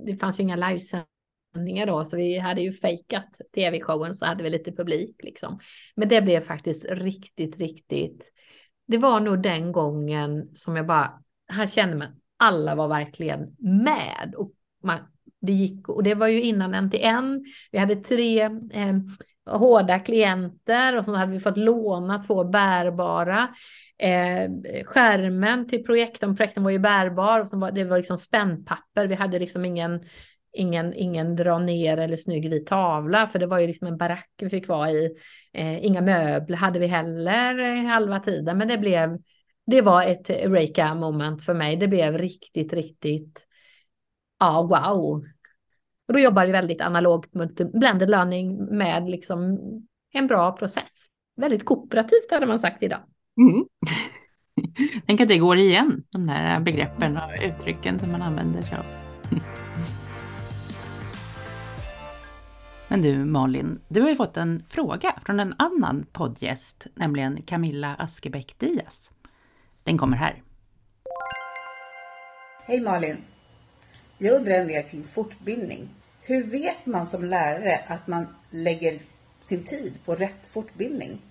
Det 0.06 0.16
fanns 0.16 0.40
ju 0.40 0.42
inga 0.42 0.56
livesändningar 0.56 1.86
då, 1.86 2.04
så 2.04 2.16
vi 2.16 2.38
hade 2.38 2.60
ju 2.60 2.72
fejkat 2.72 3.28
tv-showen 3.54 4.14
så 4.14 4.26
hade 4.26 4.42
vi 4.42 4.50
lite 4.50 4.72
publik 4.72 5.16
liksom. 5.22 5.60
Men 5.96 6.08
det 6.08 6.22
blev 6.22 6.40
faktiskt 6.40 6.86
riktigt, 6.90 7.58
riktigt 7.58 8.32
det 8.90 8.98
var 8.98 9.20
nog 9.20 9.42
den 9.42 9.72
gången 9.72 10.48
som 10.54 10.76
jag 10.76 10.86
bara, 10.86 11.22
här 11.48 11.66
kände 11.66 11.96
man, 11.96 12.08
alla 12.36 12.74
var 12.74 12.88
verkligen 12.88 13.56
med. 13.58 14.34
Och 14.36 14.52
man, 14.82 14.98
det 15.40 15.52
gick, 15.52 15.88
och 15.88 16.02
det 16.02 16.14
var 16.14 16.26
ju 16.26 16.42
innan 16.42 16.84
NTN, 16.84 17.44
vi 17.72 17.78
hade 17.78 17.96
tre 17.96 18.40
eh, 18.72 18.96
hårda 19.50 19.98
klienter 19.98 20.96
och 20.96 21.04
så 21.04 21.14
hade 21.14 21.32
vi 21.32 21.40
fått 21.40 21.56
låna 21.56 22.18
två 22.18 22.44
bärbara. 22.44 23.48
Eh, 23.98 24.50
skärmen 24.84 25.68
till 25.68 25.84
projektorn. 25.84 26.36
Projektorn 26.36 26.64
var 26.64 26.70
ju 26.70 26.78
bärbar 26.78 27.40
och 27.40 27.48
så 27.48 27.58
var, 27.58 27.70
det 27.70 27.84
var 27.84 27.96
liksom 27.96 28.18
spännpapper, 28.18 29.06
vi 29.06 29.14
hade 29.14 29.38
liksom 29.38 29.64
ingen 29.64 30.00
ingen, 30.52 30.94
ingen 30.94 31.36
dra 31.36 31.58
ner 31.58 31.96
eller 31.96 32.16
snygg 32.16 32.50
vit 32.50 32.66
tavla, 32.66 33.26
för 33.26 33.38
det 33.38 33.46
var 33.46 33.58
ju 33.58 33.66
liksom 33.66 33.86
en 33.86 33.96
barack 33.96 34.30
vi 34.38 34.50
fick 34.50 34.68
vara 34.68 34.90
i. 34.90 35.16
Eh, 35.52 35.84
inga 35.84 36.00
möbler 36.00 36.56
hade 36.56 36.78
vi 36.78 36.86
heller 36.86 37.74
halva 37.86 38.20
tiden, 38.20 38.58
men 38.58 38.68
det 38.68 38.78
blev, 38.78 39.18
det 39.66 39.82
var 39.82 40.02
ett 40.02 40.30
Eureka 40.30 40.94
moment 40.94 41.42
för 41.42 41.54
mig. 41.54 41.76
Det 41.76 41.88
blev 41.88 42.18
riktigt, 42.18 42.72
riktigt, 42.72 43.46
ja, 44.38 44.62
wow. 44.62 45.24
Och 46.10 46.14
då 46.14 46.20
jobbar 46.20 46.46
vi 46.46 46.52
väldigt 46.52 46.80
analogt 46.80 47.34
med 47.34 47.70
blended 47.74 48.10
learning 48.10 48.64
med 48.64 49.10
liksom 49.10 49.58
en 50.12 50.26
bra 50.26 50.52
process. 50.52 51.06
Väldigt 51.36 51.64
kooperativt 51.64 52.30
hade 52.30 52.46
man 52.46 52.60
sagt 52.60 52.82
idag. 52.82 53.00
Mm. 53.40 53.64
Tänk 55.06 55.20
att 55.20 55.28
det 55.28 55.38
går 55.38 55.56
igen, 55.56 56.02
de 56.10 56.26
där 56.26 56.60
begreppen 56.60 57.16
och 57.16 57.30
uttrycken 57.42 57.98
som 57.98 58.12
man 58.12 58.22
använder 58.22 58.62
sig 58.62 58.78
av. 58.78 58.84
Men 62.88 63.02
du 63.02 63.24
Malin, 63.24 63.80
du 63.88 64.00
har 64.00 64.08
ju 64.08 64.16
fått 64.16 64.36
en 64.36 64.62
fråga 64.66 65.14
från 65.24 65.40
en 65.40 65.54
annan 65.58 66.06
poddgäst, 66.12 66.86
nämligen 66.94 67.42
Camilla 67.42 67.94
Askebäck 67.98 68.58
Diaz. 68.58 69.12
Den 69.84 69.98
kommer 69.98 70.16
här. 70.16 70.42
Hej 72.66 72.80
Malin! 72.80 73.16
Jag 74.18 74.36
undrar 74.36 74.54
en 74.54 74.68
del 74.68 74.82
kring 74.82 75.04
fortbildning. 75.14 75.88
Hur 76.30 76.42
vet 76.42 76.86
man 76.86 77.06
som 77.06 77.24
lärare 77.24 77.80
att 77.86 78.06
man 78.06 78.26
lägger 78.50 78.98
sin 79.40 79.64
tid 79.64 79.94
på 80.04 80.14
rätt 80.14 80.46
fortbildning? 80.52 81.22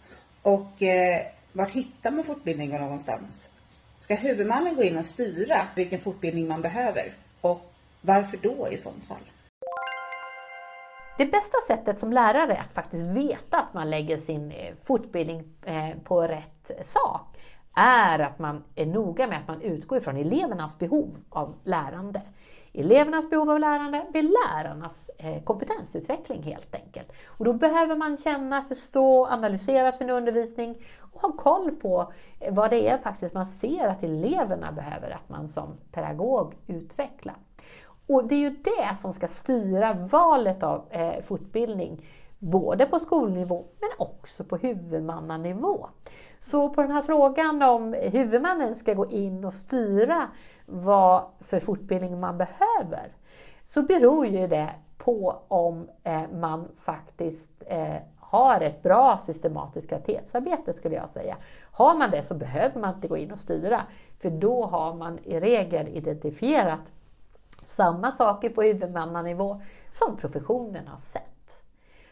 Och 0.42 0.82
eh, 0.82 1.22
vart 1.54 1.72
hittar 1.72 2.12
man 2.12 2.24
fortbildningen 2.24 2.82
någonstans? 2.82 3.52
Ska 3.98 4.16
huvudmannen 4.16 4.76
gå 4.76 4.84
in 4.84 4.98
och 4.98 5.06
styra 5.06 5.62
vilken 5.76 6.00
fortbildning 6.00 6.48
man 6.48 6.62
behöver? 6.62 7.14
Och 7.42 7.74
varför 8.02 8.38
då 8.38 8.68
i 8.72 8.78
sånt 8.78 9.06
fall? 9.06 9.32
Det 11.18 11.26
bästa 11.26 11.58
sättet 11.68 12.00
som 12.00 12.14
lärare 12.14 12.58
att 12.58 12.72
faktiskt 12.72 13.06
veta 13.08 13.58
att 13.58 13.74
man 13.74 13.90
lägger 13.90 14.18
sin 14.18 14.52
eh, 14.52 14.76
fortbildning 14.84 15.44
eh, 15.66 15.90
på 16.04 16.22
rätt 16.22 16.72
sak 16.82 17.38
är 17.76 18.20
att 18.20 18.40
man 18.40 18.64
är 18.76 18.86
noga 18.86 19.28
med 19.28 19.38
att 19.38 19.48
man 19.48 19.62
utgår 19.62 19.98
ifrån 19.98 20.18
elevernas 20.18 20.80
behov 20.80 21.18
av 21.30 21.56
lärande. 21.64 22.22
Elevernas 22.74 23.30
behov 23.30 23.50
av 23.50 23.60
lärande 23.60 24.06
vid 24.14 24.24
lärarnas 24.24 25.12
eh, 25.18 25.44
kompetensutveckling 25.44 26.44
helt 26.44 26.76
enkelt. 26.76 27.12
Och 27.28 27.46
då 27.46 27.54
behöver 27.54 27.96
man 27.96 28.18
känna, 28.18 28.62
förstå, 28.62 29.26
analysera 29.26 29.92
sin 29.92 30.10
undervisning 30.10 30.78
och 31.12 31.22
ha 31.22 31.32
koll 31.32 31.72
på 31.72 32.14
eh, 32.40 32.54
vad 32.54 32.70
det 32.70 32.90
är 32.90 32.98
faktiskt 32.98 33.34
man 33.34 33.46
ser 33.46 33.88
att 33.88 34.04
eleverna 34.04 34.72
behöver 34.72 35.10
att 35.10 35.30
man 35.30 35.48
som 35.48 35.78
pedagog 35.92 36.56
utvecklar. 36.68 37.36
Och 38.08 38.28
det 38.28 38.36
är 38.36 38.40
ju 38.40 38.50
det 38.50 38.98
som 38.98 39.14
ska 39.14 39.28
styra 39.28 39.94
valet 39.94 40.64
av 40.64 40.86
eh, 40.90 41.22
fortbildning, 41.22 42.06
både 42.40 42.86
på 42.86 43.00
skolnivå 43.00 43.66
men 43.80 43.90
också 44.08 44.44
på 44.44 44.58
huvudmannanivå. 44.58 45.88
Så 46.40 46.70
på 46.70 46.82
den 46.82 46.92
här 46.92 47.02
frågan 47.02 47.62
om 47.62 47.94
huvudmannen 47.94 48.76
ska 48.76 48.94
gå 48.94 49.10
in 49.10 49.46
och 49.46 49.54
styra 49.54 50.30
vad 50.70 51.24
för 51.40 51.60
fortbildning 51.60 52.20
man 52.20 52.38
behöver, 52.38 53.16
så 53.64 53.82
beror 53.82 54.26
ju 54.26 54.48
det 54.48 54.70
på 54.98 55.42
om 55.48 55.90
eh, 56.04 56.22
man 56.34 56.68
faktiskt 56.76 57.50
eh, 57.66 57.96
har 58.18 58.62
ett 58.62 58.82
bra 58.82 59.18
systematiskt 59.18 59.88
kvalitetsarbete 59.90 60.74
skulle 60.74 60.96
jag 60.96 61.10
säga. 61.10 61.38
Har 61.72 61.98
man 61.98 62.12
det 62.12 62.24
så 62.24 62.36
behöver 62.36 62.80
man 62.80 62.96
inte 62.96 63.08
gå 63.08 63.18
in 63.18 63.32
och 63.32 63.40
styra, 63.40 63.82
för 64.18 64.30
då 64.30 64.66
har 64.66 64.94
man 64.94 65.20
i 65.20 65.40
regel 65.40 65.88
identifierat 65.88 66.92
samma 67.66 68.12
saker 68.12 68.50
på 68.50 68.62
huvudmannanivå 68.62 69.62
som 69.90 70.16
professionen 70.18 70.88
har 70.88 70.98
sett. 70.98 71.64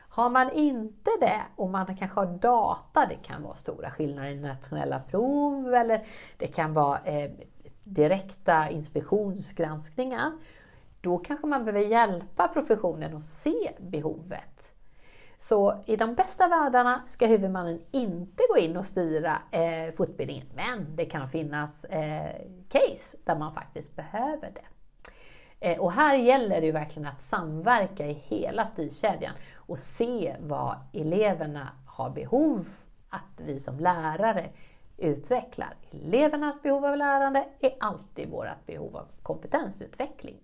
Har 0.09 0.29
man 0.29 0.51
inte 0.51 1.11
det 1.19 1.41
och 1.55 1.69
man 1.69 1.97
kanske 1.97 2.19
har 2.19 2.25
data, 2.25 3.05
det 3.05 3.27
kan 3.27 3.43
vara 3.43 3.55
stora 3.55 3.89
skillnader 3.89 4.29
i 4.29 4.35
nationella 4.35 4.99
prov 4.99 5.73
eller 5.73 6.05
det 6.37 6.47
kan 6.47 6.73
vara 6.73 6.99
eh, 7.03 7.31
direkta 7.93 8.69
inspektionsgranskningar, 8.69 10.31
då 11.01 11.17
kanske 11.17 11.47
man 11.47 11.65
behöver 11.65 11.87
hjälpa 11.89 12.47
professionen 12.47 13.15
att 13.15 13.23
se 13.23 13.71
behovet. 13.79 14.73
Så 15.37 15.83
i 15.85 15.95
de 15.95 16.15
bästa 16.15 16.47
världarna 16.47 17.01
ska 17.07 17.27
huvudmannen 17.27 17.81
inte 17.91 18.43
gå 18.53 18.57
in 18.57 18.77
och 18.77 18.85
styra 18.85 19.37
eh, 19.51 19.93
fortbildningen, 19.95 20.45
men 20.55 20.95
det 20.95 21.05
kan 21.05 21.27
finnas 21.27 21.85
eh, 21.85 22.35
case 22.69 23.17
där 23.23 23.39
man 23.39 23.53
faktiskt 23.53 23.95
behöver 23.95 24.51
det. 24.51 24.65
Eh, 25.59 25.79
och 25.79 25.91
här 25.91 26.15
gäller 26.15 26.61
det 26.61 26.65
ju 26.65 26.71
verkligen 26.71 27.07
att 27.07 27.21
samverka 27.21 28.07
i 28.07 28.13
hela 28.13 28.65
styrkedjan 28.65 29.33
och 29.55 29.79
se 29.79 30.35
vad 30.39 30.75
eleverna 30.93 31.69
har 31.85 32.09
behov 32.09 32.65
att 33.09 33.41
vi 33.45 33.59
som 33.59 33.79
lärare 33.79 34.49
utvecklar. 34.97 35.75
Elevernas 35.91 36.61
behov 36.61 36.85
av 36.85 36.97
lärande 36.97 37.45
är 37.59 37.71
alltid 37.79 38.29
vårt 38.29 38.65
behov 38.65 38.97
av 38.97 39.07
kompetensutveckling. 39.23 40.37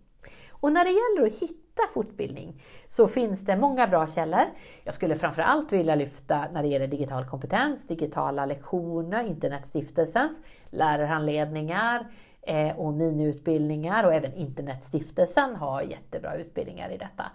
Och 0.51 0.71
när 0.71 0.83
det 0.83 0.89
gäller 0.89 1.27
att 1.27 1.41
hitta 1.41 1.83
fortbildning 1.93 2.61
så 2.87 3.07
finns 3.07 3.45
det 3.45 3.57
många 3.57 3.87
bra 3.87 4.07
källor. 4.07 4.43
Jag 4.83 4.93
skulle 4.93 5.15
framförallt 5.15 5.73
vilja 5.73 5.95
lyfta 5.95 6.47
när 6.53 6.63
det 6.63 6.69
gäller 6.69 6.87
digital 6.87 7.25
kompetens, 7.25 7.87
digitala 7.87 8.45
lektioner, 8.45 9.23
Internetstiftelsens 9.23 10.41
lärarhandledningar, 10.69 12.07
eh, 12.41 12.79
och 12.79 12.93
miniutbildningar 12.93 14.03
och 14.03 14.13
även 14.13 14.33
Internetstiftelsen 14.33 15.55
har 15.55 15.81
jättebra 15.81 16.35
utbildningar 16.35 16.89
i 16.89 16.97
detta. 16.97 17.25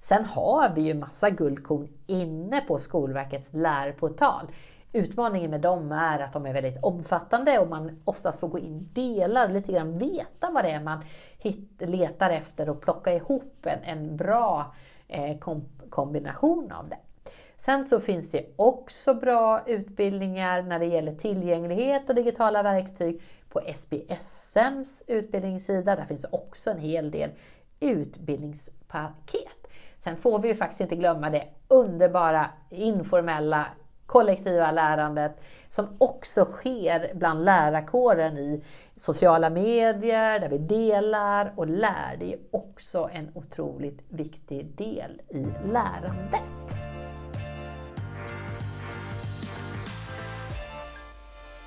Sen 0.00 0.24
har 0.24 0.72
vi 0.74 0.80
ju 0.80 0.94
massa 0.94 1.30
guldkorn 1.30 1.88
inne 2.06 2.60
på 2.60 2.78
Skolverkets 2.78 3.50
lärportal. 3.52 4.46
Utmaningen 4.92 5.50
med 5.50 5.60
dem 5.60 5.92
är 5.92 6.18
att 6.18 6.32
de 6.32 6.46
är 6.46 6.52
väldigt 6.52 6.82
omfattande 6.82 7.58
och 7.58 7.68
man 7.68 8.00
oftast 8.04 8.40
får 8.40 8.48
gå 8.48 8.58
in 8.58 8.88
delar 8.92 9.46
och 9.46 9.54
lite 9.54 9.72
grann 9.72 9.98
veta 9.98 10.50
vad 10.50 10.64
det 10.64 10.70
är 10.70 10.80
man 10.80 11.04
letar 11.78 12.30
efter 12.30 12.68
och 12.68 12.80
plocka 12.80 13.14
ihop 13.14 13.66
en, 13.66 13.82
en 13.82 14.16
bra 14.16 14.74
eh, 15.08 15.38
kom 15.38 15.64
kombination 15.90 16.72
av 16.72 16.88
det. 16.88 16.98
Sen 17.56 17.84
så 17.84 18.00
finns 18.00 18.30
det 18.30 18.46
också 18.56 19.14
bra 19.14 19.62
utbildningar 19.66 20.62
när 20.62 20.78
det 20.78 20.86
gäller 20.86 21.14
tillgänglighet 21.14 22.08
och 22.08 22.14
digitala 22.14 22.62
verktyg 22.62 23.22
på 23.48 23.60
SBSMs 23.60 25.02
utbildningssida. 25.06 25.96
Där 25.96 26.04
finns 26.04 26.26
också 26.30 26.70
en 26.70 26.78
hel 26.78 27.10
del 27.10 27.30
utbildningspaket. 27.80 29.68
Sen 29.98 30.16
får 30.16 30.38
vi 30.38 30.48
ju 30.48 30.54
faktiskt 30.54 30.80
inte 30.80 30.96
glömma 30.96 31.30
det 31.30 31.44
underbara 31.68 32.50
informella 32.70 33.66
kollektiva 34.06 34.72
lärandet 34.72 35.40
som 35.68 35.86
också 35.98 36.44
sker 36.44 37.14
bland 37.14 37.44
lärarkåren 37.44 38.38
i 38.38 38.64
sociala 38.96 39.50
medier, 39.50 40.40
där 40.40 40.48
vi 40.48 40.58
delar 40.58 41.52
och 41.56 41.66
lär. 41.66 42.16
Det 42.18 42.32
är 42.32 42.38
också 42.50 43.10
en 43.12 43.30
otroligt 43.34 43.98
viktig 44.08 44.76
del 44.76 45.20
i 45.28 45.46
lärandet. 45.72 46.96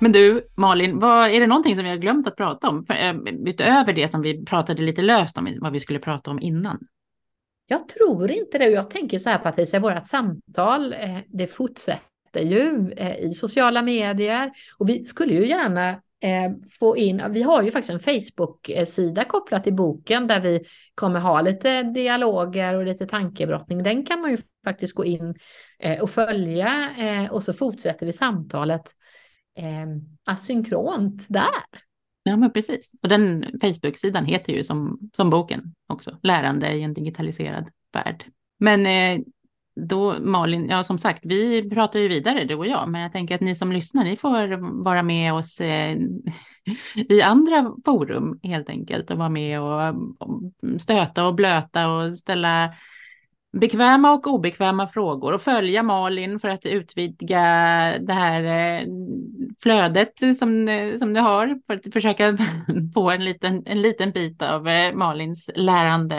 Men 0.02 0.12
du, 0.12 0.42
Malin, 0.54 0.98
vad, 0.98 1.30
är 1.30 1.40
det 1.40 1.46
någonting 1.46 1.76
som 1.76 1.84
vi 1.84 1.90
har 1.90 1.96
glömt 1.96 2.26
att 2.26 2.36
prata 2.36 2.68
om? 2.68 2.86
För, 2.86 2.94
äh, 2.94 3.14
utöver 3.46 3.92
det 3.92 4.08
som 4.08 4.22
vi 4.22 4.44
pratade 4.44 4.82
lite 4.82 5.02
löst 5.02 5.38
om, 5.38 5.54
vad 5.60 5.72
vi 5.72 5.80
skulle 5.80 5.98
prata 5.98 6.30
om 6.30 6.40
innan. 6.40 6.78
Jag 7.66 7.88
tror 7.88 8.30
inte 8.30 8.58
det. 8.58 8.68
Jag 8.68 8.90
tänker 8.90 9.18
så 9.18 9.30
här 9.30 9.38
Patricia, 9.38 9.80
vårt 9.80 10.08
samtal, 10.08 10.92
eh, 10.92 11.18
det 11.28 11.46
fortsätter 11.46 12.09
ju 12.38 12.92
eh, 12.96 13.16
i 13.16 13.34
sociala 13.34 13.82
medier 13.82 14.50
och 14.78 14.88
vi 14.88 15.04
skulle 15.04 15.34
ju 15.34 15.48
gärna 15.48 15.88
eh, 16.22 16.52
få 16.78 16.96
in, 16.96 17.22
vi 17.30 17.42
har 17.42 17.62
ju 17.62 17.70
faktiskt 17.70 17.92
en 17.92 18.00
Facebook-sida 18.00 19.24
kopplat 19.24 19.64
till 19.64 19.74
boken 19.74 20.26
där 20.26 20.40
vi 20.40 20.64
kommer 20.94 21.20
ha 21.20 21.40
lite 21.40 21.82
dialoger 21.82 22.74
och 22.74 22.84
lite 22.84 23.06
tankebrottning. 23.06 23.82
Den 23.82 24.06
kan 24.06 24.20
man 24.20 24.30
ju 24.30 24.38
faktiskt 24.64 24.94
gå 24.94 25.04
in 25.04 25.34
eh, 25.78 26.02
och 26.02 26.10
följa 26.10 26.90
och 27.30 27.42
så 27.42 27.52
fortsätter 27.52 28.06
vi 28.06 28.12
samtalet 28.12 28.90
ehm, 29.56 30.00
asynkront 30.24 31.26
där. 31.28 31.80
Ja, 32.22 32.36
men 32.36 32.52
precis. 32.52 32.92
Och 33.02 33.08
den 33.08 33.44
Facebook-sidan 33.60 34.24
heter 34.24 34.52
ju 34.52 34.64
som, 34.64 34.98
som 35.12 35.30
boken 35.30 35.74
också, 35.86 36.18
Lärande 36.22 36.72
i 36.72 36.82
en 36.82 36.94
digitaliserad 36.94 37.68
värld. 37.92 38.24
Men 38.58 38.86
eh, 38.86 39.24
då 39.76 40.16
Malin, 40.20 40.68
ja 40.68 40.82
som 40.82 40.98
sagt, 40.98 41.20
vi 41.24 41.70
pratar 41.70 41.98
ju 41.98 42.08
vidare 42.08 42.44
du 42.44 42.54
och 42.54 42.66
jag, 42.66 42.88
men 42.88 43.00
jag 43.00 43.12
tänker 43.12 43.34
att 43.34 43.40
ni 43.40 43.54
som 43.54 43.72
lyssnar, 43.72 44.04
ni 44.04 44.16
får 44.16 44.82
vara 44.84 45.02
med 45.02 45.34
oss 45.34 45.60
eh, 45.60 45.96
i 47.08 47.22
andra 47.22 47.72
forum 47.84 48.40
helt 48.42 48.68
enkelt 48.68 49.10
och 49.10 49.18
vara 49.18 49.28
med 49.28 49.60
och 49.60 49.94
stöta 50.80 51.26
och 51.26 51.34
blöta 51.34 51.88
och 51.88 52.18
ställa 52.18 52.74
bekväma 53.52 54.12
och 54.12 54.26
obekväma 54.26 54.86
frågor 54.86 55.32
och 55.32 55.42
följa 55.42 55.82
Malin 55.82 56.40
för 56.40 56.48
att 56.48 56.66
utvidga 56.66 57.40
det 58.00 58.12
här 58.12 58.42
eh, 58.42 58.86
flödet 59.62 60.38
som, 60.38 60.68
eh, 60.68 60.96
som 60.96 61.14
du 61.14 61.20
har 61.20 61.60
för 61.66 61.74
att 61.74 61.92
försöka 61.92 62.38
få 62.94 63.10
en 63.10 63.24
liten, 63.24 63.62
en 63.66 63.82
liten 63.82 64.10
bit 64.12 64.42
av 64.42 64.68
eh, 64.68 64.94
Malins 64.94 65.50
lärande 65.54 66.16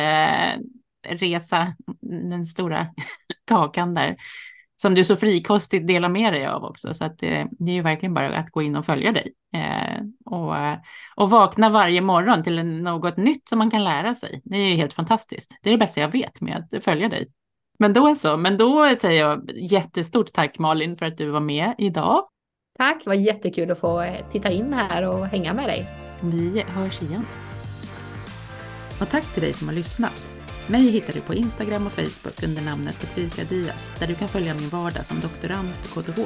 resa, 1.04 1.74
den 2.32 2.46
stora 2.46 2.88
kakan 3.48 3.94
där 3.94 4.16
som 4.82 4.96
du 4.96 5.04
så 5.04 5.16
frikostigt 5.16 5.88
delar 5.88 6.10
med 6.10 6.34
dig 6.34 6.46
av 6.46 6.64
också. 6.64 6.94
Så 6.94 7.06
att 7.06 7.18
det, 7.18 7.40
eh, 7.40 7.48
det 7.52 7.72
är 7.72 7.76
ju 7.76 7.82
verkligen 7.82 8.14
bara 8.14 8.38
att 8.38 8.52
gå 8.52 8.62
in 8.62 8.76
och 8.76 8.86
följa 8.86 9.12
dig. 9.12 9.34
Eh, 9.54 10.04
och, 10.26 10.56
och 11.16 11.30
vakna 11.30 11.70
varje 11.70 12.02
morgon 12.02 12.44
till 12.44 12.66
något 12.66 13.18
nytt 13.18 13.50
som 13.50 13.58
man 13.58 13.72
kan 13.72 13.84
lära 13.84 14.16
sig. 14.16 14.42
Det 14.44 14.58
är 14.58 14.70
ju 14.70 14.76
helt 14.76 14.94
fantastiskt. 14.94 15.58
Det 15.62 15.70
är 15.70 15.72
det 15.72 15.78
bästa 15.78 16.02
jag 16.02 16.12
vet 16.12 16.42
med 16.42 16.68
att 16.74 16.84
följa 16.84 17.10
dig. 17.10 17.28
Men 17.80 17.94
då 17.94 18.08
är 18.08 18.16
så. 18.16 18.38
Men 18.38 18.58
då 18.58 18.96
säger 19.00 19.22
jag 19.22 19.52
jättestort 19.56 20.34
tack 20.34 20.60
Malin 20.60 20.98
för 20.98 21.06
att 21.06 21.18
du 21.18 21.30
var 21.30 21.40
med 21.40 21.76
idag. 21.78 22.24
Tack, 22.78 23.04
det 23.04 23.10
var 23.10 23.16
jättekul 23.16 23.72
att 23.72 23.80
få 23.80 24.16
titta 24.32 24.52
in 24.52 24.74
här 24.74 25.08
och 25.08 25.28
hänga 25.28 25.54
med 25.54 25.66
dig. 25.66 25.86
Vi 26.22 26.64
hörs 26.68 27.02
igen. 27.02 27.26
Och 29.02 29.10
tack 29.10 29.34
till 29.34 29.44
dig 29.44 29.54
som 29.54 29.68
har 29.68 29.76
lyssnat. 29.76 30.31
Mig 30.72 30.92
hittar 30.92 31.14
du 31.14 31.22
på 31.22 31.34
Instagram 31.34 31.86
och 31.86 31.92
Facebook 31.92 32.44
under 32.44 32.62
namnet 32.62 33.02
Patricia 33.02 33.46
Diaz 33.46 33.94
där 34.00 34.08
du 34.08 34.16
kan 34.16 34.28
följa 34.28 34.54
min 34.54 34.70
vardag 34.70 35.06
som 35.06 35.20
doktorand 35.20 35.70
på 35.84 36.02
KTH. 36.02 36.18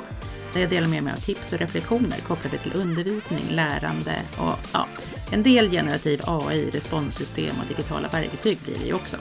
Där 0.54 0.62
jag 0.62 0.70
delar 0.70 0.88
med 0.88 1.04
mig 1.04 1.14
av 1.14 1.18
tips 1.18 1.54
och 1.54 1.60
reflektioner 1.60 2.18
kopplade 2.18 2.58
till 2.58 2.76
undervisning, 2.76 3.44
lärande 3.50 4.22
och 4.38 4.56
ja, 4.74 4.88
en 5.32 5.44
del 5.44 5.70
generativ 5.70 6.22
AI, 6.24 6.70
responssystem 6.70 7.56
och 7.62 7.68
digitala 7.68 8.08
verktyg 8.08 8.58
blir 8.64 8.78
det 8.80 8.86
ju 8.86 8.94
också. 8.94 9.18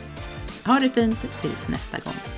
Ha 0.64 0.80
det 0.80 0.90
fint 0.90 1.18
tills 1.40 1.68
nästa 1.68 1.98
gång. 1.98 2.33